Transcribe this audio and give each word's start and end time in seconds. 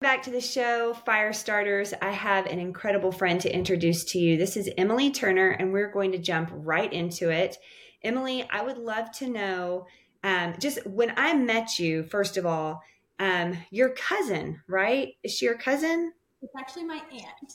Back 0.00 0.22
to 0.22 0.30
the 0.30 0.40
show, 0.40 0.94
Fire 0.94 1.34
Starters. 1.34 1.92
I 2.00 2.10
have 2.10 2.46
an 2.46 2.58
incredible 2.58 3.12
friend 3.12 3.38
to 3.42 3.54
introduce 3.54 4.02
to 4.04 4.18
you. 4.18 4.38
This 4.38 4.56
is 4.56 4.70
Emily 4.78 5.10
Turner, 5.10 5.50
and 5.50 5.74
we're 5.74 5.92
going 5.92 6.12
to 6.12 6.18
jump 6.18 6.48
right 6.54 6.90
into 6.90 7.28
it. 7.28 7.58
Emily, 8.02 8.48
I 8.50 8.62
would 8.62 8.78
love 8.78 9.12
to 9.18 9.28
know 9.28 9.84
um, 10.24 10.54
just 10.58 10.86
when 10.86 11.12
I 11.18 11.34
met 11.34 11.78
you, 11.78 12.04
first 12.04 12.38
of 12.38 12.46
all, 12.46 12.82
um, 13.18 13.58
your 13.70 13.90
cousin, 13.90 14.62
right? 14.66 15.08
Is 15.22 15.34
she 15.34 15.44
your 15.44 15.58
cousin? 15.58 16.14
It's 16.40 16.54
actually 16.58 16.84
my 16.84 17.02
aunt. 17.12 17.52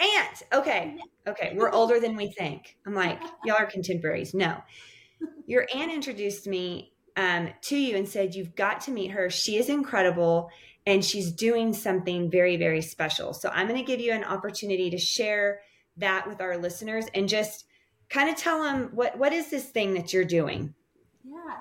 Aunt. 0.00 0.42
Okay. 0.54 0.96
Okay. 1.26 1.52
We're 1.54 1.70
older 1.70 2.00
than 2.00 2.16
we 2.16 2.28
think. 2.28 2.78
I'm 2.86 2.94
like, 2.94 3.20
y'all 3.44 3.58
are 3.58 3.66
contemporaries. 3.66 4.32
No. 4.32 4.56
Your 5.44 5.66
aunt 5.74 5.92
introduced 5.92 6.46
me 6.46 6.94
um, 7.18 7.50
to 7.64 7.76
you 7.76 7.94
and 7.98 8.08
said, 8.08 8.34
You've 8.34 8.56
got 8.56 8.80
to 8.82 8.90
meet 8.90 9.10
her. 9.10 9.28
She 9.28 9.58
is 9.58 9.68
incredible 9.68 10.48
and 10.86 11.04
she's 11.04 11.32
doing 11.32 11.72
something 11.72 12.30
very, 12.30 12.56
very 12.56 12.82
special. 12.82 13.32
So 13.32 13.48
I'm 13.52 13.66
going 13.66 13.78
to 13.78 13.86
give 13.86 14.00
you 14.00 14.12
an 14.12 14.24
opportunity 14.24 14.90
to 14.90 14.98
share 14.98 15.60
that 15.96 16.26
with 16.26 16.40
our 16.40 16.58
listeners 16.58 17.06
and 17.14 17.28
just 17.28 17.66
kind 18.10 18.28
of 18.28 18.36
tell 18.36 18.62
them 18.62 18.90
what 18.92 19.16
what 19.18 19.32
is 19.32 19.50
this 19.50 19.64
thing 19.64 19.94
that 19.94 20.12
you're 20.12 20.24
doing. 20.24 20.74
Yeah. 21.24 21.56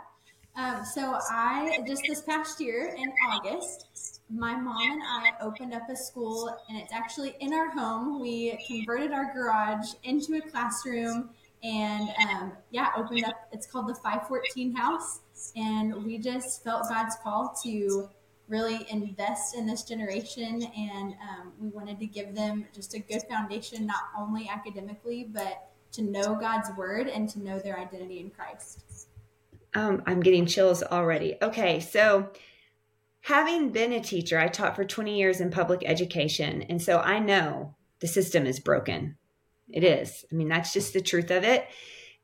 Um, 0.56 0.86
so 0.86 1.18
I 1.32 1.80
just 1.88 2.04
this 2.08 2.22
past 2.22 2.60
year 2.60 2.94
in 2.96 3.12
August, 3.30 4.22
my 4.30 4.56
mom 4.56 4.92
and 4.92 5.02
I 5.04 5.32
opened 5.42 5.74
up 5.74 5.90
a 5.90 5.96
school, 5.96 6.56
and 6.70 6.78
it's 6.78 6.94
actually 6.94 7.36
in 7.40 7.54
our 7.54 7.70
home. 7.72 8.20
We 8.20 8.60
converted 8.68 9.12
our 9.12 9.34
garage 9.34 9.94
into 10.04 10.36
a 10.36 10.42
classroom, 10.42 11.30
and 11.64 12.10
um, 12.30 12.52
yeah, 12.72 12.90
opened 12.96 13.24
up. 13.26 13.48
It's 13.52 13.66
called 13.66 13.88
the 13.88 13.96
514 13.96 14.76
House, 14.76 15.22
and 15.56 16.04
we 16.04 16.20
just 16.20 16.64
felt 16.64 16.88
God's 16.90 17.16
call 17.24 17.58
to 17.64 18.10
really 18.48 18.86
invest 18.90 19.56
in 19.56 19.66
this 19.66 19.84
generation 19.84 20.64
and 20.78 21.14
um, 21.14 21.54
we 21.60 21.70
wanted 21.70 22.00
to 22.00 22.06
give 22.06 22.36
them 22.36 22.66
just 22.74 22.94
a 22.94 23.00
good 23.00 23.24
foundation 23.30 23.86
not 23.86 24.04
only 24.18 24.50
academically 24.50 25.30
but 25.32 25.70
to 25.92 26.02
know 26.02 26.36
god's 26.36 26.70
word 26.76 27.08
and 27.08 27.30
to 27.30 27.40
know 27.40 27.60
their 27.60 27.80
identity 27.80 28.20
in 28.20 28.30
christ. 28.30 29.08
Um, 29.74 30.04
i'm 30.06 30.20
getting 30.20 30.46
chills 30.46 30.84
already. 30.84 31.36
Okay 31.42 31.80
so 31.80 32.30
having 33.22 33.70
been 33.70 33.94
a 33.94 34.02
teacher 34.02 34.38
i 34.38 34.48
taught 34.48 34.76
for 34.76 34.84
20 34.84 35.18
years 35.18 35.40
in 35.40 35.50
public 35.50 35.84
education 35.86 36.64
and 36.64 36.82
so 36.82 37.00
i 37.00 37.20
know 37.20 37.76
the 38.04 38.08
system 38.08 38.46
is 38.46 38.60
broken. 38.60 39.16
It 39.70 39.86
is. 39.86 40.26
I 40.30 40.36
mean 40.36 40.50
that's 40.50 40.74
just 40.74 40.92
the 40.92 41.00
truth 41.00 41.32
of 41.32 41.46
it. 41.46 41.66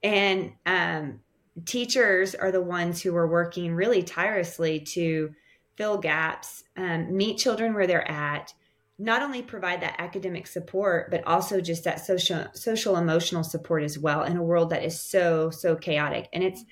And 0.03 0.51
um, 0.65 1.21
teachers 1.65 2.35
are 2.35 2.51
the 2.51 2.61
ones 2.61 3.01
who 3.01 3.15
are 3.15 3.25
working 3.25 3.73
really 3.73 4.03
tirelessly 4.03 4.81
to 4.81 5.33
fill 5.79 5.97
gaps, 5.97 6.65
um, 6.75 7.15
meet 7.15 7.37
children 7.37 7.73
where 7.73 7.87
they're 7.87 8.11
at, 8.11 8.53
not 8.99 9.21
only 9.21 9.41
provide 9.41 9.81
that 9.81 9.95
academic 9.97 10.45
support, 10.45 11.09
but 11.09 11.25
also 11.25 11.61
just 11.61 11.85
that 11.85 12.05
social 12.05 12.47
social 12.53 12.97
emotional 12.97 13.45
support 13.45 13.81
as 13.81 13.97
well 13.97 14.23
in 14.23 14.35
a 14.35 14.43
world 14.43 14.71
that 14.71 14.83
is 14.83 14.99
so 14.99 15.49
so 15.49 15.77
chaotic. 15.77 16.27
And 16.33 16.43
it's 16.43 16.65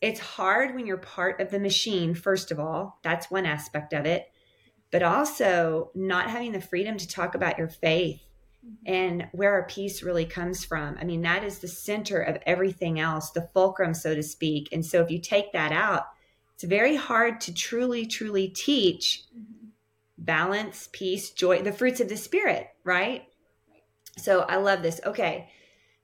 it's 0.00 0.20
hard 0.20 0.74
when 0.74 0.86
you're 0.86 0.96
part 0.96 1.38
of 1.40 1.50
the 1.50 1.60
machine. 1.60 2.14
First 2.14 2.50
of 2.50 2.58
all, 2.58 2.98
that's 3.02 3.30
one 3.30 3.44
aspect 3.44 3.92
of 3.92 4.06
it, 4.06 4.26
but 4.90 5.02
also 5.02 5.90
not 5.94 6.30
having 6.30 6.52
the 6.52 6.60
freedom 6.60 6.96
to 6.96 7.06
talk 7.06 7.34
about 7.34 7.58
your 7.58 7.68
faith 7.68 8.22
and 8.86 9.28
where 9.32 9.52
our 9.52 9.66
peace 9.66 10.02
really 10.02 10.24
comes 10.24 10.64
from. 10.64 10.96
I 10.98 11.04
mean, 11.04 11.22
that 11.22 11.44
is 11.44 11.58
the 11.58 11.68
center 11.68 12.20
of 12.20 12.38
everything 12.46 12.98
else, 12.98 13.30
the 13.30 13.48
fulcrum, 13.52 13.92
so 13.92 14.14
to 14.14 14.22
speak. 14.22 14.70
And 14.72 14.84
so 14.84 15.02
if 15.02 15.10
you 15.10 15.20
take 15.20 15.52
that 15.52 15.72
out, 15.72 16.06
it's 16.56 16.64
very 16.64 16.96
hard 16.96 17.42
to 17.42 17.52
truly, 17.52 18.06
truly 18.06 18.48
teach 18.48 19.24
balance, 20.16 20.88
peace, 20.90 21.30
joy, 21.30 21.60
the 21.60 21.70
fruits 21.70 22.00
of 22.00 22.08
the 22.08 22.16
spirit, 22.16 22.66
right? 22.82 23.24
So 24.16 24.40
I 24.40 24.56
love 24.56 24.80
this. 24.82 24.98
Okay. 25.04 25.50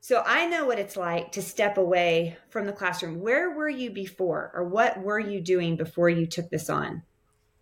So 0.00 0.22
I 0.26 0.46
know 0.46 0.66
what 0.66 0.78
it's 0.78 0.94
like 0.94 1.32
to 1.32 1.42
step 1.42 1.78
away 1.78 2.36
from 2.50 2.66
the 2.66 2.72
classroom. 2.74 3.20
Where 3.20 3.52
were 3.52 3.70
you 3.70 3.90
before, 3.90 4.50
or 4.52 4.68
what 4.68 5.02
were 5.02 5.18
you 5.18 5.40
doing 5.40 5.76
before 5.76 6.10
you 6.10 6.26
took 6.26 6.50
this 6.50 6.68
on? 6.68 7.02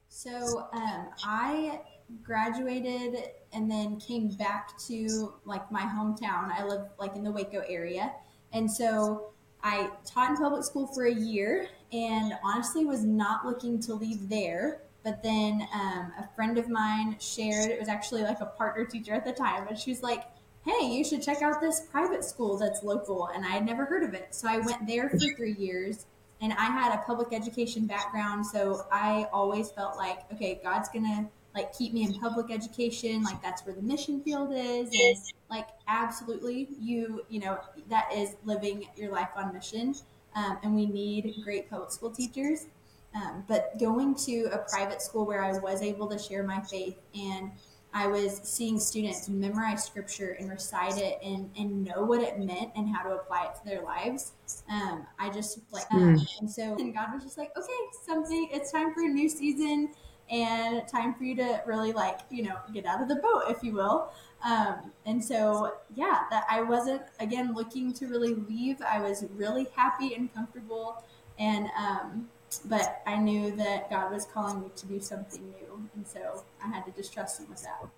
So 0.08 0.66
um, 0.72 1.10
I 1.24 1.82
graduated 2.24 3.22
and 3.52 3.70
then 3.70 4.00
came 4.00 4.30
back 4.30 4.76
to 4.88 5.34
like 5.44 5.70
my 5.70 5.82
hometown. 5.82 6.50
I 6.50 6.64
live 6.64 6.88
like 6.98 7.14
in 7.14 7.22
the 7.22 7.30
Waco 7.30 7.62
area. 7.68 8.12
And 8.52 8.68
so 8.68 9.32
I 9.62 9.90
taught 10.04 10.30
in 10.30 10.36
public 10.36 10.64
school 10.64 10.88
for 10.88 11.06
a 11.06 11.14
year 11.14 11.68
and 11.92 12.34
honestly 12.42 12.84
was 12.84 13.04
not 13.04 13.46
looking 13.46 13.80
to 13.80 13.94
leave 13.94 14.28
there. 14.28 14.82
But 15.02 15.22
then 15.22 15.66
um, 15.72 16.12
a 16.18 16.28
friend 16.36 16.58
of 16.58 16.68
mine 16.68 17.16
shared, 17.18 17.70
it 17.70 17.80
was 17.80 17.88
actually 17.88 18.22
like 18.22 18.40
a 18.40 18.46
partner 18.46 18.84
teacher 18.84 19.14
at 19.14 19.24
the 19.24 19.32
time, 19.32 19.66
and 19.66 19.78
she 19.78 19.90
was 19.90 20.02
like, 20.02 20.24
hey, 20.64 20.86
you 20.86 21.04
should 21.04 21.22
check 21.22 21.40
out 21.42 21.60
this 21.60 21.80
private 21.90 22.24
school 22.24 22.58
that's 22.58 22.82
local. 22.82 23.28
And 23.28 23.44
I 23.44 23.48
had 23.48 23.64
never 23.64 23.84
heard 23.84 24.02
of 24.02 24.14
it. 24.14 24.34
So 24.34 24.48
I 24.48 24.58
went 24.58 24.86
there 24.86 25.08
for 25.08 25.18
three 25.36 25.54
years 25.54 26.04
and 26.42 26.52
I 26.52 26.66
had 26.66 26.94
a 26.94 27.02
public 27.02 27.32
education 27.32 27.86
background. 27.86 28.46
So 28.46 28.86
I 28.92 29.26
always 29.32 29.70
felt 29.70 29.96
like, 29.96 30.20
okay, 30.32 30.60
God's 30.62 30.88
going 30.90 31.04
to 31.04 31.28
like 31.54 31.72
keep 31.76 31.92
me 31.92 32.04
in 32.04 32.14
public 32.14 32.50
education 32.50 33.24
like 33.24 33.42
that's 33.42 33.66
where 33.66 33.74
the 33.74 33.82
mission 33.82 34.22
field 34.22 34.52
is 34.54 34.88
and 34.92 35.16
like 35.50 35.66
absolutely 35.88 36.68
you 36.78 37.24
you 37.28 37.40
know 37.40 37.58
that 37.88 38.08
is 38.14 38.36
living 38.44 38.86
your 38.96 39.10
life 39.10 39.30
on 39.34 39.52
mission 39.52 39.92
um, 40.34 40.58
and 40.62 40.74
we 40.74 40.86
need 40.86 41.34
great 41.44 41.68
public 41.68 41.90
school 41.90 42.10
teachers 42.10 42.66
um, 43.14 43.44
but 43.48 43.78
going 43.78 44.14
to 44.14 44.48
a 44.52 44.58
private 44.70 45.02
school 45.02 45.26
where 45.26 45.42
i 45.42 45.52
was 45.58 45.82
able 45.82 46.08
to 46.08 46.18
share 46.18 46.42
my 46.42 46.60
faith 46.60 46.96
and 47.14 47.50
i 47.92 48.06
was 48.06 48.40
seeing 48.44 48.78
students 48.78 49.28
memorize 49.28 49.84
scripture 49.84 50.36
and 50.38 50.48
recite 50.50 50.96
it 50.98 51.18
and, 51.22 51.50
and 51.58 51.84
know 51.84 52.02
what 52.02 52.20
it 52.20 52.38
meant 52.38 52.70
and 52.76 52.88
how 52.88 53.02
to 53.02 53.14
apply 53.14 53.44
it 53.46 53.54
to 53.54 53.64
their 53.64 53.82
lives 53.82 54.32
um, 54.70 55.06
i 55.18 55.28
just 55.30 55.58
like 55.72 55.90
um, 55.92 56.16
mm. 56.16 56.40
and 56.40 56.50
so 56.50 56.76
and 56.76 56.94
god 56.94 57.12
was 57.12 57.22
just 57.22 57.38
like 57.38 57.50
okay 57.56 57.72
something 58.06 58.48
it's 58.52 58.70
time 58.70 58.94
for 58.94 59.00
a 59.02 59.08
new 59.08 59.28
season 59.28 59.90
and 60.30 60.86
time 60.86 61.14
for 61.14 61.24
you 61.24 61.34
to 61.34 61.60
really 61.66 61.92
like 61.92 62.20
you 62.30 62.42
know 62.42 62.56
get 62.72 62.86
out 62.86 63.02
of 63.02 63.08
the 63.08 63.16
boat 63.16 63.44
if 63.48 63.62
you 63.62 63.72
will 63.72 64.12
um, 64.44 64.92
and 65.06 65.22
so 65.22 65.74
yeah 65.94 66.22
that 66.30 66.44
i 66.50 66.62
wasn't 66.62 67.02
again 67.18 67.54
looking 67.54 67.92
to 67.92 68.06
really 68.06 68.34
leave 68.34 68.80
i 68.82 69.00
was 69.00 69.24
really 69.34 69.66
happy 69.74 70.14
and 70.14 70.32
comfortable 70.34 71.02
and 71.38 71.68
um, 71.78 72.28
but 72.66 73.02
i 73.06 73.16
knew 73.16 73.50
that 73.54 73.88
god 73.90 74.12
was 74.12 74.24
calling 74.26 74.60
me 74.60 74.70
to 74.76 74.86
do 74.86 75.00
something 75.00 75.42
new 75.50 75.88
and 75.94 76.06
so 76.06 76.44
i 76.64 76.68
had 76.68 76.84
to 76.84 76.92
just 76.92 77.12
trust 77.12 77.40
him 77.40 77.46
with 77.48 77.62
that 77.62 77.88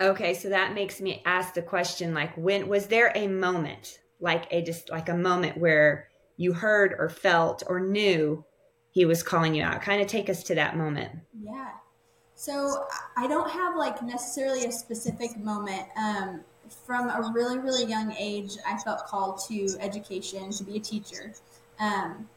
okay 0.00 0.34
so 0.34 0.48
that 0.48 0.74
makes 0.74 1.00
me 1.00 1.22
ask 1.24 1.54
the 1.54 1.62
question 1.62 2.14
like 2.14 2.34
when 2.36 2.68
was 2.68 2.86
there 2.86 3.12
a 3.14 3.26
moment 3.26 3.98
like 4.20 4.46
a 4.50 4.62
just 4.62 4.90
like 4.90 5.08
a 5.08 5.16
moment 5.16 5.56
where 5.56 6.08
you 6.36 6.52
heard 6.52 6.94
or 6.98 7.08
felt 7.08 7.62
or 7.66 7.80
knew 7.80 8.44
he 8.90 9.04
was 9.04 9.22
calling 9.22 9.54
you 9.54 9.62
out. 9.62 9.82
Kind 9.82 10.00
of 10.00 10.08
take 10.08 10.30
us 10.30 10.42
to 10.44 10.54
that 10.54 10.76
moment. 10.76 11.12
Yeah. 11.40 11.70
So 12.38 12.84
I 13.16 13.26
don't 13.26 13.50
have 13.50 13.76
like 13.76 14.00
necessarily 14.00 14.64
a 14.64 14.70
specific 14.70 15.36
moment. 15.38 15.88
Um, 15.96 16.42
from 16.86 17.10
a 17.10 17.32
really, 17.34 17.58
really 17.58 17.84
young 17.84 18.14
age, 18.16 18.52
I 18.64 18.78
felt 18.78 19.06
called 19.08 19.40
to 19.48 19.76
education, 19.80 20.52
to 20.52 20.62
be 20.62 20.76
a 20.76 20.80
teacher. 20.80 21.32
Um, 21.80 22.28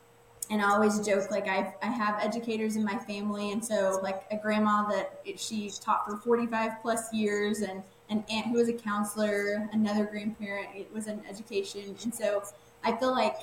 and 0.50 0.60
I 0.60 0.72
always 0.72 1.06
joke 1.06 1.30
like 1.30 1.48
I, 1.48 1.76
I 1.84 1.86
have 1.86 2.20
educators 2.20 2.78
in 2.78 2.84
my 2.84 2.98
family, 2.98 3.52
and 3.52 3.64
so 3.64 4.00
like 4.02 4.24
a 4.32 4.38
grandma 4.38 4.90
that 4.90 5.22
she 5.38 5.72
taught 5.80 6.10
for 6.10 6.18
45 6.18 6.82
plus 6.82 7.14
years, 7.14 7.60
and 7.62 7.84
an 8.10 8.26
aunt 8.28 8.48
who 8.48 8.54
was 8.54 8.70
a 8.70 8.74
counselor, 8.74 9.70
another 9.72 10.06
grandparent 10.06 10.70
it 10.76 10.92
was 10.92 11.06
in 11.06 11.22
education, 11.30 11.96
and 12.02 12.12
so 12.12 12.42
I 12.84 12.94
feel 12.94 13.12
like 13.12 13.36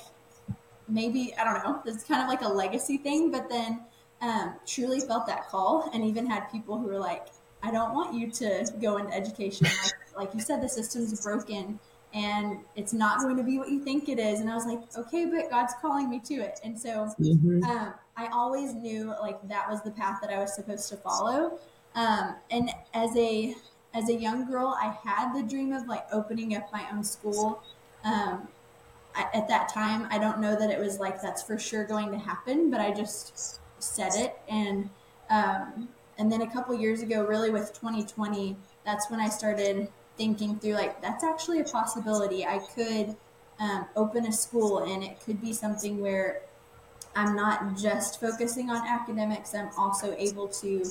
maybe 0.89 1.33
I 1.39 1.45
don't 1.45 1.63
know. 1.63 1.81
It's 1.85 2.03
kind 2.03 2.21
of 2.21 2.27
like 2.27 2.41
a 2.41 2.49
legacy 2.49 2.97
thing, 2.97 3.31
but 3.31 3.47
then 3.47 3.79
um, 4.21 4.55
truly 4.65 4.99
felt 4.99 5.25
that 5.27 5.47
call, 5.47 5.89
and 5.93 6.03
even 6.03 6.25
had 6.25 6.51
people 6.51 6.77
who 6.77 6.87
were 6.87 6.99
like, 6.99 7.27
"I 7.63 7.71
don't 7.71 7.93
want 7.93 8.13
you 8.13 8.29
to 8.31 8.71
go 8.81 8.97
into 8.97 9.13
education. 9.13 9.67
Like, 9.67 9.93
like 10.17 10.33
you 10.33 10.41
said, 10.41 10.61
the 10.61 10.69
system's 10.69 11.21
broken." 11.23 11.79
And 12.11 12.61
it's 12.75 12.91
not 12.91 13.19
going 13.19 13.37
to 13.37 13.43
be 13.43 13.59
what 13.59 13.69
you 13.69 13.83
think 13.83 14.09
it 14.09 14.17
is. 14.17 14.39
And 14.39 14.49
I 14.49 14.55
was 14.55 14.65
like, 14.65 14.79
okay, 14.97 15.25
but 15.25 15.47
God's 15.51 15.75
calling 15.79 16.09
me 16.09 16.19
to 16.21 16.33
it. 16.37 16.59
And 16.63 16.79
so 16.79 17.07
mm-hmm. 17.19 17.63
um, 17.63 17.93
I 18.17 18.27
always 18.33 18.73
knew 18.73 19.13
like 19.21 19.39
that 19.47 19.69
was 19.69 19.83
the 19.83 19.91
path 19.91 20.17
that 20.21 20.31
I 20.31 20.39
was 20.39 20.55
supposed 20.55 20.89
to 20.89 20.97
follow. 20.97 21.59
Um, 21.93 22.35
and 22.49 22.71
as 22.93 23.15
a 23.15 23.55
as 23.93 24.09
a 24.09 24.13
young 24.13 24.45
girl, 24.45 24.77
I 24.79 24.95
had 25.03 25.33
the 25.33 25.43
dream 25.43 25.71
of 25.73 25.87
like 25.87 26.05
opening 26.11 26.55
up 26.55 26.71
my 26.71 26.85
own 26.91 27.03
school. 27.03 27.61
Um, 28.03 28.47
at 29.15 29.47
that 29.47 29.69
time, 29.69 30.07
I 30.11 30.19
don't 30.19 30.39
know 30.39 30.57
that 30.57 30.69
it 30.69 30.79
was 30.79 30.99
like 30.99 31.21
that's 31.21 31.41
for 31.41 31.57
sure 31.57 31.83
going 31.83 32.11
to 32.11 32.17
happen, 32.17 32.69
but 32.69 32.79
I 32.79 32.91
just 32.91 33.58
said 33.79 34.11
it. 34.15 34.39
And 34.47 34.89
um, 35.29 35.89
and 36.17 36.31
then 36.31 36.41
a 36.41 36.51
couple 36.51 36.75
years 36.75 37.01
ago, 37.01 37.23
really 37.23 37.49
with 37.49 37.73
2020, 37.73 38.57
that's 38.85 39.09
when 39.09 39.19
I 39.19 39.29
started 39.29 39.87
thinking 40.17 40.59
through 40.59 40.73
like 40.73 41.01
that's 41.01 41.23
actually 41.23 41.61
a 41.61 41.63
possibility. 41.63 42.45
I 42.45 42.59
could 42.59 43.15
um, 43.59 43.85
open 43.95 44.25
a 44.25 44.31
school, 44.31 44.79
and 44.79 45.03
it 45.03 45.19
could 45.21 45.41
be 45.41 45.53
something 45.53 46.01
where 46.01 46.41
I'm 47.15 47.35
not 47.35 47.77
just 47.77 48.19
focusing 48.19 48.69
on 48.69 48.85
academics. 48.87 49.53
I'm 49.55 49.69
also 49.77 50.15
able 50.17 50.47
to 50.47 50.83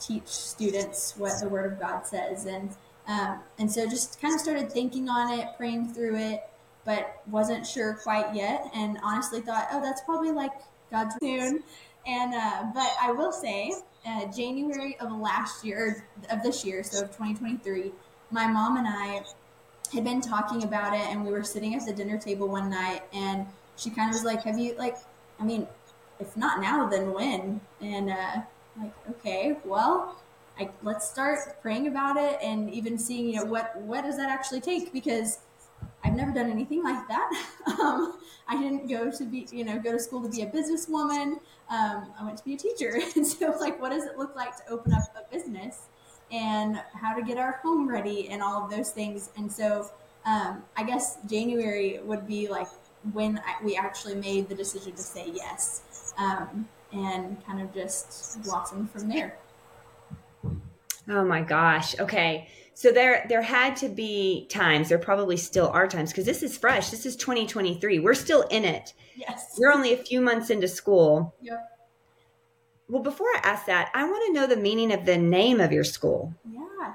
teach 0.00 0.26
students 0.26 1.14
what 1.16 1.40
the 1.40 1.48
Word 1.48 1.72
of 1.72 1.78
God 1.78 2.06
says. 2.06 2.46
And 2.46 2.70
um, 3.06 3.40
and 3.58 3.70
so 3.70 3.88
just 3.88 4.20
kind 4.20 4.34
of 4.34 4.40
started 4.40 4.70
thinking 4.70 5.08
on 5.08 5.38
it, 5.38 5.48
praying 5.56 5.92
through 5.94 6.16
it, 6.16 6.42
but 6.84 7.22
wasn't 7.26 7.66
sure 7.66 7.94
quite 7.94 8.34
yet. 8.34 8.70
And 8.74 8.98
honestly 9.02 9.40
thought, 9.40 9.68
oh, 9.72 9.80
that's 9.80 10.00
probably 10.02 10.32
like 10.32 10.52
God's 10.90 11.14
soon. 11.20 11.62
And 12.06 12.34
uh, 12.34 12.64
but 12.74 12.90
I 13.00 13.12
will 13.12 13.32
say, 13.32 13.72
uh, 14.06 14.26
January 14.26 14.96
of 15.00 15.12
last 15.12 15.64
year, 15.64 16.06
of 16.30 16.42
this 16.42 16.64
year, 16.64 16.82
so 16.82 17.02
2023, 17.02 17.92
my 18.30 18.46
mom 18.46 18.76
and 18.76 18.86
I 18.88 19.22
had 19.92 20.04
been 20.04 20.20
talking 20.20 20.64
about 20.64 20.94
it, 20.94 21.06
and 21.08 21.24
we 21.24 21.32
were 21.32 21.44
sitting 21.44 21.74
at 21.74 21.84
the 21.84 21.92
dinner 21.92 22.18
table 22.18 22.48
one 22.48 22.70
night, 22.70 23.02
and 23.12 23.46
she 23.76 23.90
kind 23.90 24.10
of 24.10 24.14
was 24.14 24.24
like, 24.24 24.42
"Have 24.44 24.58
you 24.58 24.74
like? 24.76 24.96
I 25.38 25.44
mean, 25.44 25.66
if 26.18 26.36
not 26.36 26.60
now, 26.60 26.88
then 26.88 27.12
when?" 27.12 27.60
And 27.80 28.10
uh, 28.10 28.40
like, 28.80 28.92
okay, 29.10 29.56
well, 29.64 30.16
I, 30.58 30.70
let's 30.82 31.08
start 31.08 31.60
praying 31.62 31.86
about 31.86 32.16
it, 32.16 32.38
and 32.42 32.70
even 32.70 32.98
seeing, 32.98 33.26
you 33.26 33.36
know, 33.36 33.44
what 33.44 33.76
what 33.80 34.04
does 34.04 34.16
that 34.16 34.30
actually 34.30 34.60
take? 34.60 34.92
Because 34.92 35.40
I've 36.04 36.14
never 36.14 36.32
done 36.32 36.50
anything 36.50 36.82
like 36.82 37.06
that. 37.08 37.30
Um, 37.80 38.18
I 38.48 38.60
didn't 38.60 38.88
go 38.88 39.10
to 39.10 39.24
be, 39.24 39.46
you 39.52 39.64
know, 39.64 39.78
go 39.78 39.92
to 39.92 39.98
school 39.98 40.22
to 40.22 40.28
be 40.28 40.42
a 40.42 40.46
businesswoman. 40.46 41.38
Um, 41.70 42.12
I 42.18 42.24
went 42.24 42.36
to 42.38 42.44
be 42.44 42.54
a 42.54 42.56
teacher, 42.56 42.98
and 43.16 43.26
so 43.26 43.54
like, 43.60 43.80
what 43.80 43.90
does 43.90 44.04
it 44.04 44.18
look 44.18 44.34
like 44.34 44.56
to 44.56 44.62
open 44.68 44.92
up 44.92 45.02
a 45.16 45.32
business? 45.32 45.88
and 46.32 46.80
how 46.94 47.14
to 47.14 47.22
get 47.22 47.38
our 47.38 47.60
home 47.62 47.88
ready 47.88 48.28
and 48.28 48.42
all 48.42 48.64
of 48.64 48.70
those 48.70 48.90
things. 48.90 49.30
And 49.36 49.50
so 49.50 49.90
um, 50.24 50.62
I 50.76 50.84
guess 50.84 51.18
January 51.26 52.00
would 52.04 52.26
be 52.26 52.48
like 52.48 52.68
when 53.12 53.38
I, 53.38 53.64
we 53.64 53.76
actually 53.76 54.14
made 54.16 54.48
the 54.48 54.54
decision 54.54 54.92
to 54.92 55.02
say 55.02 55.30
yes 55.32 56.12
um, 56.18 56.68
and 56.92 57.44
kind 57.46 57.60
of 57.60 57.72
just 57.74 58.42
blossomed 58.42 58.90
from 58.90 59.08
there. 59.08 59.38
Oh 61.08 61.24
my 61.24 61.40
gosh. 61.40 61.98
Okay. 61.98 62.48
So 62.80 62.90
there 62.90 63.26
there 63.28 63.42
had 63.42 63.76
to 63.76 63.90
be 63.90 64.46
times, 64.48 64.88
there 64.88 64.96
probably 64.96 65.36
still 65.36 65.68
are 65.68 65.86
times 65.86 66.12
because 66.12 66.24
this 66.24 66.42
is 66.42 66.56
fresh. 66.56 66.88
This 66.88 67.04
is 67.04 67.14
2023. 67.14 67.98
We're 67.98 68.14
still 68.14 68.40
in 68.50 68.64
it. 68.64 68.94
Yes. 69.16 69.54
We're 69.58 69.70
only 69.70 69.92
a 69.92 69.98
few 69.98 70.22
months 70.22 70.48
into 70.48 70.66
school. 70.66 71.34
Yep. 71.42 71.58
Well, 72.88 73.02
before 73.02 73.26
I 73.26 73.40
ask 73.42 73.66
that, 73.66 73.90
I 73.92 74.04
want 74.04 74.24
to 74.28 74.32
know 74.32 74.46
the 74.46 74.56
meaning 74.56 74.94
of 74.94 75.04
the 75.04 75.18
name 75.18 75.60
of 75.60 75.72
your 75.72 75.84
school. 75.84 76.32
Yeah. 76.50 76.94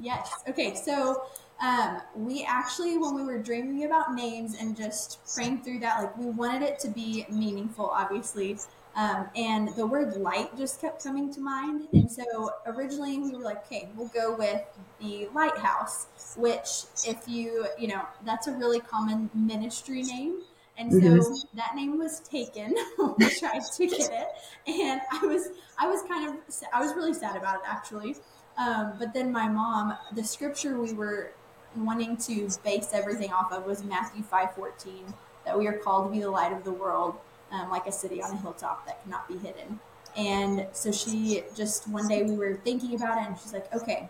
Yes. 0.00 0.32
Okay. 0.48 0.74
So 0.74 1.22
um, 1.62 2.00
we 2.16 2.44
actually, 2.44 2.98
when 2.98 3.14
we 3.14 3.22
were 3.22 3.38
dreaming 3.38 3.84
about 3.84 4.12
names 4.12 4.56
and 4.60 4.76
just 4.76 5.20
praying 5.32 5.62
through 5.62 5.78
that, 5.78 6.02
like 6.02 6.18
we 6.18 6.26
wanted 6.26 6.62
it 6.62 6.80
to 6.80 6.88
be 6.88 7.24
meaningful, 7.30 7.86
obviously. 7.86 8.58
Um, 8.96 9.28
and 9.36 9.68
the 9.76 9.86
word 9.86 10.16
light 10.16 10.56
just 10.56 10.80
kept 10.80 11.02
coming 11.02 11.32
to 11.34 11.40
mind. 11.40 11.86
And 11.92 12.10
so 12.10 12.50
originally 12.66 13.18
we 13.18 13.32
were 13.36 13.44
like, 13.44 13.64
okay, 13.66 13.88
we'll 13.94 14.08
go 14.08 14.34
with 14.34 14.62
the 15.00 15.28
lighthouse, 15.32 16.08
which, 16.36 16.84
if 17.06 17.28
you, 17.28 17.66
you 17.78 17.88
know, 17.88 18.02
that's 18.24 18.48
a 18.48 18.52
really 18.52 18.80
common 18.80 19.30
ministry 19.32 20.02
name. 20.02 20.42
And 20.80 20.90
so 20.90 20.98
mm-hmm. 20.98 21.56
that 21.56 21.76
name 21.76 21.98
was 21.98 22.20
taken 22.20 22.74
when 22.96 23.14
we 23.18 23.28
tried 23.28 23.60
to 23.60 23.86
get 23.86 24.10
it, 24.10 24.28
and 24.66 25.00
I 25.12 25.26
was 25.26 25.50
I 25.78 25.86
was 25.86 26.02
kind 26.08 26.30
of 26.30 26.36
I 26.72 26.80
was 26.80 26.94
really 26.94 27.12
sad 27.12 27.36
about 27.36 27.56
it 27.56 27.62
actually. 27.66 28.16
Um, 28.56 28.94
but 28.98 29.12
then 29.12 29.30
my 29.30 29.46
mom, 29.46 29.94
the 30.14 30.24
scripture 30.24 30.80
we 30.80 30.94
were 30.94 31.32
wanting 31.76 32.16
to 32.16 32.48
base 32.64 32.90
everything 32.94 33.30
off 33.30 33.52
of 33.52 33.66
was 33.66 33.84
Matthew 33.84 34.22
five 34.22 34.54
fourteen, 34.54 35.12
that 35.44 35.58
we 35.58 35.66
are 35.66 35.74
called 35.74 36.06
to 36.08 36.12
be 36.12 36.20
the 36.20 36.30
light 36.30 36.52
of 36.52 36.64
the 36.64 36.72
world, 36.72 37.16
um, 37.52 37.70
like 37.70 37.86
a 37.86 37.92
city 37.92 38.22
on 38.22 38.30
a 38.30 38.36
hilltop 38.36 38.86
that 38.86 39.02
cannot 39.02 39.28
be 39.28 39.36
hidden. 39.38 39.78
And 40.16 40.66
so 40.72 40.90
she 40.90 41.42
just 41.54 41.88
one 41.88 42.08
day 42.08 42.22
we 42.24 42.36
were 42.36 42.56
thinking 42.64 42.94
about 42.94 43.18
it, 43.18 43.28
and 43.28 43.38
she's 43.38 43.52
like, 43.52 43.72
okay, 43.74 44.08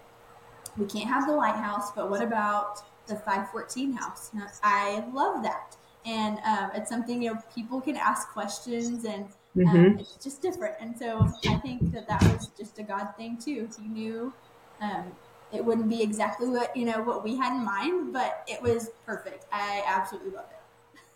we 0.76 0.86
can't 0.86 1.08
have 1.08 1.26
the 1.26 1.34
lighthouse, 1.34 1.92
but 1.92 2.10
what 2.10 2.22
about 2.22 2.82
the 3.06 3.16
514 3.16 3.92
house? 3.92 4.30
And 4.32 4.44
I 4.62 5.04
love 5.12 5.42
that 5.42 5.76
and 6.06 6.38
um, 6.46 6.70
it's 6.74 6.88
something 6.88 7.22
you 7.22 7.32
know 7.32 7.40
people 7.54 7.80
can 7.80 7.96
ask 7.96 8.28
questions 8.30 9.04
and 9.04 9.24
um, 9.24 9.30
mm-hmm. 9.56 9.98
it's 9.98 10.16
just 10.16 10.40
different 10.40 10.74
and 10.80 10.96
so 10.98 11.26
i 11.48 11.56
think 11.56 11.92
that 11.92 12.08
that 12.08 12.22
was 12.22 12.48
just 12.58 12.78
a 12.78 12.82
god 12.82 13.08
thing 13.16 13.36
too 13.36 13.68
he 13.80 13.88
knew 13.88 14.32
um, 14.80 15.04
it 15.52 15.64
wouldn't 15.64 15.88
be 15.88 16.02
exactly 16.02 16.48
what 16.48 16.74
you 16.76 16.84
know 16.84 17.02
what 17.02 17.22
we 17.22 17.36
had 17.36 17.54
in 17.54 17.64
mind 17.64 18.12
but 18.12 18.44
it 18.46 18.62
was 18.62 18.90
perfect 19.04 19.46
i 19.52 19.82
absolutely 19.86 20.30
love 20.30 20.46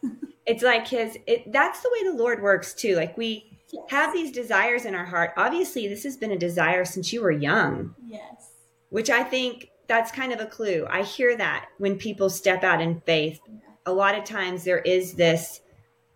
it 0.03 0.11
it's 0.47 0.63
like 0.63 0.87
his 0.89 1.19
it, 1.27 1.51
that's 1.53 1.81
the 1.81 1.91
way 1.93 2.11
the 2.11 2.17
lord 2.17 2.43
works 2.43 2.75
too 2.75 2.97
like 2.97 3.17
we 3.17 3.59
yes. 3.73 3.85
have 3.89 4.13
these 4.13 4.31
desires 4.31 4.85
in 4.85 4.95
our 4.95 5.05
heart 5.05 5.33
obviously 5.37 5.89
this 5.89 6.03
has 6.05 6.17
been 6.17 6.33
a 6.33 6.39
desire 6.39 6.85
since 6.85 7.13
you 7.13 7.23
were 7.23 7.31
young 7.31 7.95
yes 8.07 8.53
which 8.91 9.11
i 9.11 9.23
think 9.23 9.71
that's 9.87 10.11
kind 10.11 10.33
of 10.33 10.41
a 10.41 10.47
clue 10.47 10.87
i 10.91 11.03
hear 11.03 11.37
that 11.37 11.67
when 11.79 11.97
people 11.97 12.29
step 12.29 12.63
out 12.65 12.81
in 12.81 13.01
faith 13.01 13.41
yeah 13.49 13.61
a 13.87 13.93
lot 13.93 14.17
of 14.17 14.25
times 14.25 14.65
there 14.65 14.79
is 14.79 15.15
this 15.15 15.61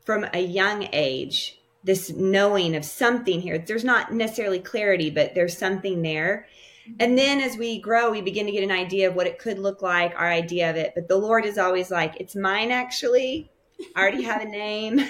from 0.04 0.26
a 0.32 0.40
young 0.40 0.88
age, 0.92 1.60
this 1.84 2.10
knowing 2.10 2.74
of 2.74 2.84
something 2.84 3.40
here. 3.40 3.58
There's 3.58 3.84
not 3.84 4.12
necessarily 4.12 4.58
clarity, 4.58 5.10
but 5.10 5.34
there's 5.34 5.56
something 5.56 6.02
there. 6.02 6.46
Mm-hmm. 6.88 6.96
And 7.00 7.18
then 7.18 7.40
as 7.40 7.56
we 7.56 7.80
grow, 7.80 8.10
we 8.10 8.22
begin 8.22 8.46
to 8.46 8.52
get 8.52 8.64
an 8.64 8.70
idea 8.70 9.08
of 9.08 9.14
what 9.14 9.26
it 9.26 9.38
could 9.38 9.58
look 9.58 9.82
like, 9.82 10.14
our 10.16 10.30
idea 10.30 10.70
of 10.70 10.76
it. 10.76 10.92
But 10.94 11.08
the 11.08 11.18
Lord 11.18 11.44
is 11.44 11.58
always 11.58 11.90
like, 11.90 12.14
it's 12.18 12.34
mine 12.34 12.70
actually. 12.70 13.50
I 13.94 14.00
already 14.00 14.22
have 14.22 14.42
a 14.42 14.46
name. 14.46 15.00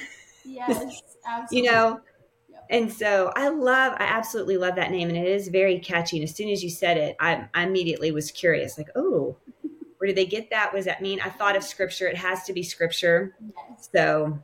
Yes, 0.45 1.03
absolutely. 1.27 1.57
you 1.67 1.73
know, 1.73 2.01
and 2.71 2.93
so 2.93 3.33
I 3.35 3.49
love, 3.49 3.95
I 3.95 4.05
absolutely 4.05 4.57
love 4.57 4.75
that 4.77 4.91
name, 4.91 5.09
and 5.09 5.17
it 5.17 5.27
is 5.27 5.49
very 5.49 5.79
catchy. 5.79 6.19
And 6.19 6.25
as 6.25 6.35
soon 6.35 6.51
as 6.51 6.63
you 6.63 6.71
said 6.71 6.97
it, 6.97 7.17
I, 7.19 7.49
I 7.55 7.63
immediately 7.65 8.13
was 8.13 8.31
curious, 8.31 8.77
like, 8.77 8.89
oh, 8.95 9.37
where 9.99 10.07
did 10.07 10.17
they 10.17 10.27
get 10.27 10.51
that? 10.51 10.73
What 10.73 10.79
does 10.79 10.85
that 10.85 11.03
mean? 11.03 11.21
I 11.21 11.31
thought 11.31 11.57
of 11.57 11.65
scripture. 11.65 12.07
It 12.07 12.17
has 12.17 12.45
to 12.45 12.53
be 12.53 12.63
scripture. 12.63 13.35
Yes. 13.41 13.89
So 13.93 14.39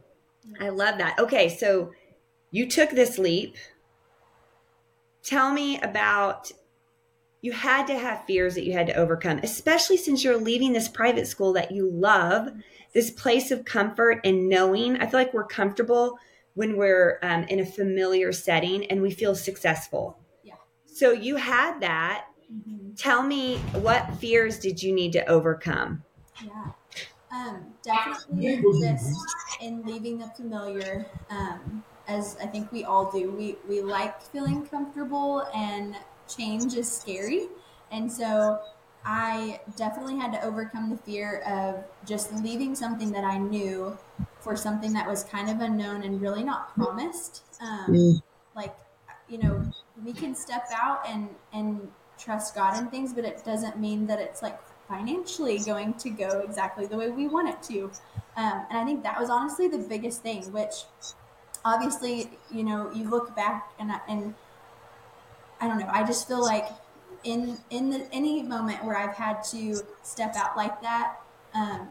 yes. 0.44 0.56
I 0.60 0.68
love 0.70 0.98
that. 0.98 1.18
Okay, 1.18 1.48
so 1.48 1.92
you 2.50 2.68
took 2.68 2.90
this 2.90 3.18
leap. 3.18 3.56
Tell 5.22 5.52
me 5.52 5.80
about 5.80 6.50
you 7.40 7.52
had 7.52 7.86
to 7.86 7.98
have 7.98 8.24
fears 8.24 8.54
that 8.54 8.64
you 8.64 8.72
had 8.72 8.86
to 8.86 8.94
overcome, 8.94 9.38
especially 9.42 9.98
since 9.98 10.24
you're 10.24 10.38
leaving 10.38 10.72
this 10.72 10.88
private 10.88 11.26
school 11.26 11.52
that 11.52 11.70
you 11.70 11.90
love, 11.90 12.48
this 12.94 13.10
place 13.10 13.50
of 13.50 13.64
comfort 13.64 14.20
and 14.24 14.48
knowing. 14.48 14.96
I 14.96 15.06
feel 15.06 15.20
like 15.20 15.34
we're 15.34 15.44
comfortable 15.46 16.18
when 16.54 16.76
we're 16.76 17.18
um, 17.22 17.44
in 17.44 17.60
a 17.60 17.66
familiar 17.66 18.32
setting 18.32 18.86
and 18.86 19.02
we 19.02 19.10
feel 19.10 19.34
successful. 19.34 20.18
Yeah. 20.42 20.54
So 20.86 21.12
you 21.12 21.36
had 21.36 21.80
that 21.80 22.26
Mm-hmm. 22.52 22.94
Tell 22.94 23.22
me 23.22 23.56
what 23.80 24.14
fears 24.16 24.58
did 24.58 24.82
you 24.82 24.92
need 24.92 25.12
to 25.12 25.26
overcome? 25.26 26.02
Yeah. 26.42 26.70
Um, 27.32 27.66
definitely 27.82 28.62
just 28.80 29.16
in 29.60 29.84
leaving 29.84 30.18
the 30.18 30.28
familiar, 30.28 31.06
um, 31.30 31.82
as 32.06 32.36
I 32.40 32.46
think 32.46 32.70
we 32.70 32.84
all 32.84 33.10
do. 33.10 33.30
We, 33.32 33.56
we 33.68 33.80
like 33.80 34.22
feeling 34.22 34.66
comfortable 34.66 35.46
and 35.54 35.96
change 36.28 36.74
is 36.74 36.90
scary. 36.90 37.48
And 37.90 38.10
so 38.10 38.60
I 39.04 39.60
definitely 39.76 40.16
had 40.16 40.32
to 40.32 40.42
overcome 40.44 40.90
the 40.90 40.96
fear 40.96 41.40
of 41.40 41.84
just 42.06 42.32
leaving 42.42 42.74
something 42.74 43.12
that 43.12 43.24
I 43.24 43.38
knew 43.38 43.98
for 44.40 44.56
something 44.56 44.92
that 44.94 45.06
was 45.06 45.24
kind 45.24 45.50
of 45.50 45.60
unknown 45.60 46.02
and 46.02 46.20
really 46.20 46.42
not 46.42 46.74
promised. 46.74 47.42
Um. 47.60 48.22
Like, 48.56 48.74
you 49.28 49.38
know, 49.38 49.64
we 50.04 50.12
can 50.12 50.34
step 50.34 50.66
out 50.72 51.00
and, 51.08 51.28
and 51.52 51.90
trust 52.18 52.54
God 52.54 52.78
in 52.80 52.86
things, 52.88 53.12
but 53.12 53.24
it 53.24 53.44
doesn't 53.44 53.80
mean 53.80 54.06
that 54.06 54.20
it's 54.20 54.42
like 54.42 54.58
financially 54.88 55.58
going 55.58 55.94
to 55.94 56.10
go 56.10 56.40
exactly 56.40 56.86
the 56.86 56.96
way 56.96 57.10
we 57.10 57.26
want 57.26 57.48
it 57.48 57.62
to. 57.64 57.90
Um, 58.36 58.64
and 58.70 58.78
I 58.78 58.84
think 58.84 59.02
that 59.02 59.18
was 59.18 59.30
honestly 59.30 59.66
the 59.66 59.78
biggest 59.78 60.22
thing, 60.22 60.44
which 60.52 60.84
obviously, 61.64 62.30
you 62.52 62.62
know, 62.62 62.92
you 62.92 63.08
look 63.10 63.34
back 63.34 63.72
and, 63.78 63.90
and 64.08 64.34
I 65.60 65.66
don't 65.66 65.78
know, 65.78 65.90
I 65.90 66.04
just 66.04 66.28
feel 66.28 66.42
like 66.42 66.68
in, 67.24 67.58
in 67.70 67.90
the, 67.90 68.06
any 68.12 68.42
moment 68.42 68.84
where 68.84 68.96
I've 68.96 69.14
had 69.14 69.42
to 69.44 69.80
step 70.02 70.36
out 70.36 70.56
like 70.56 70.80
that, 70.82 71.16
um, 71.54 71.88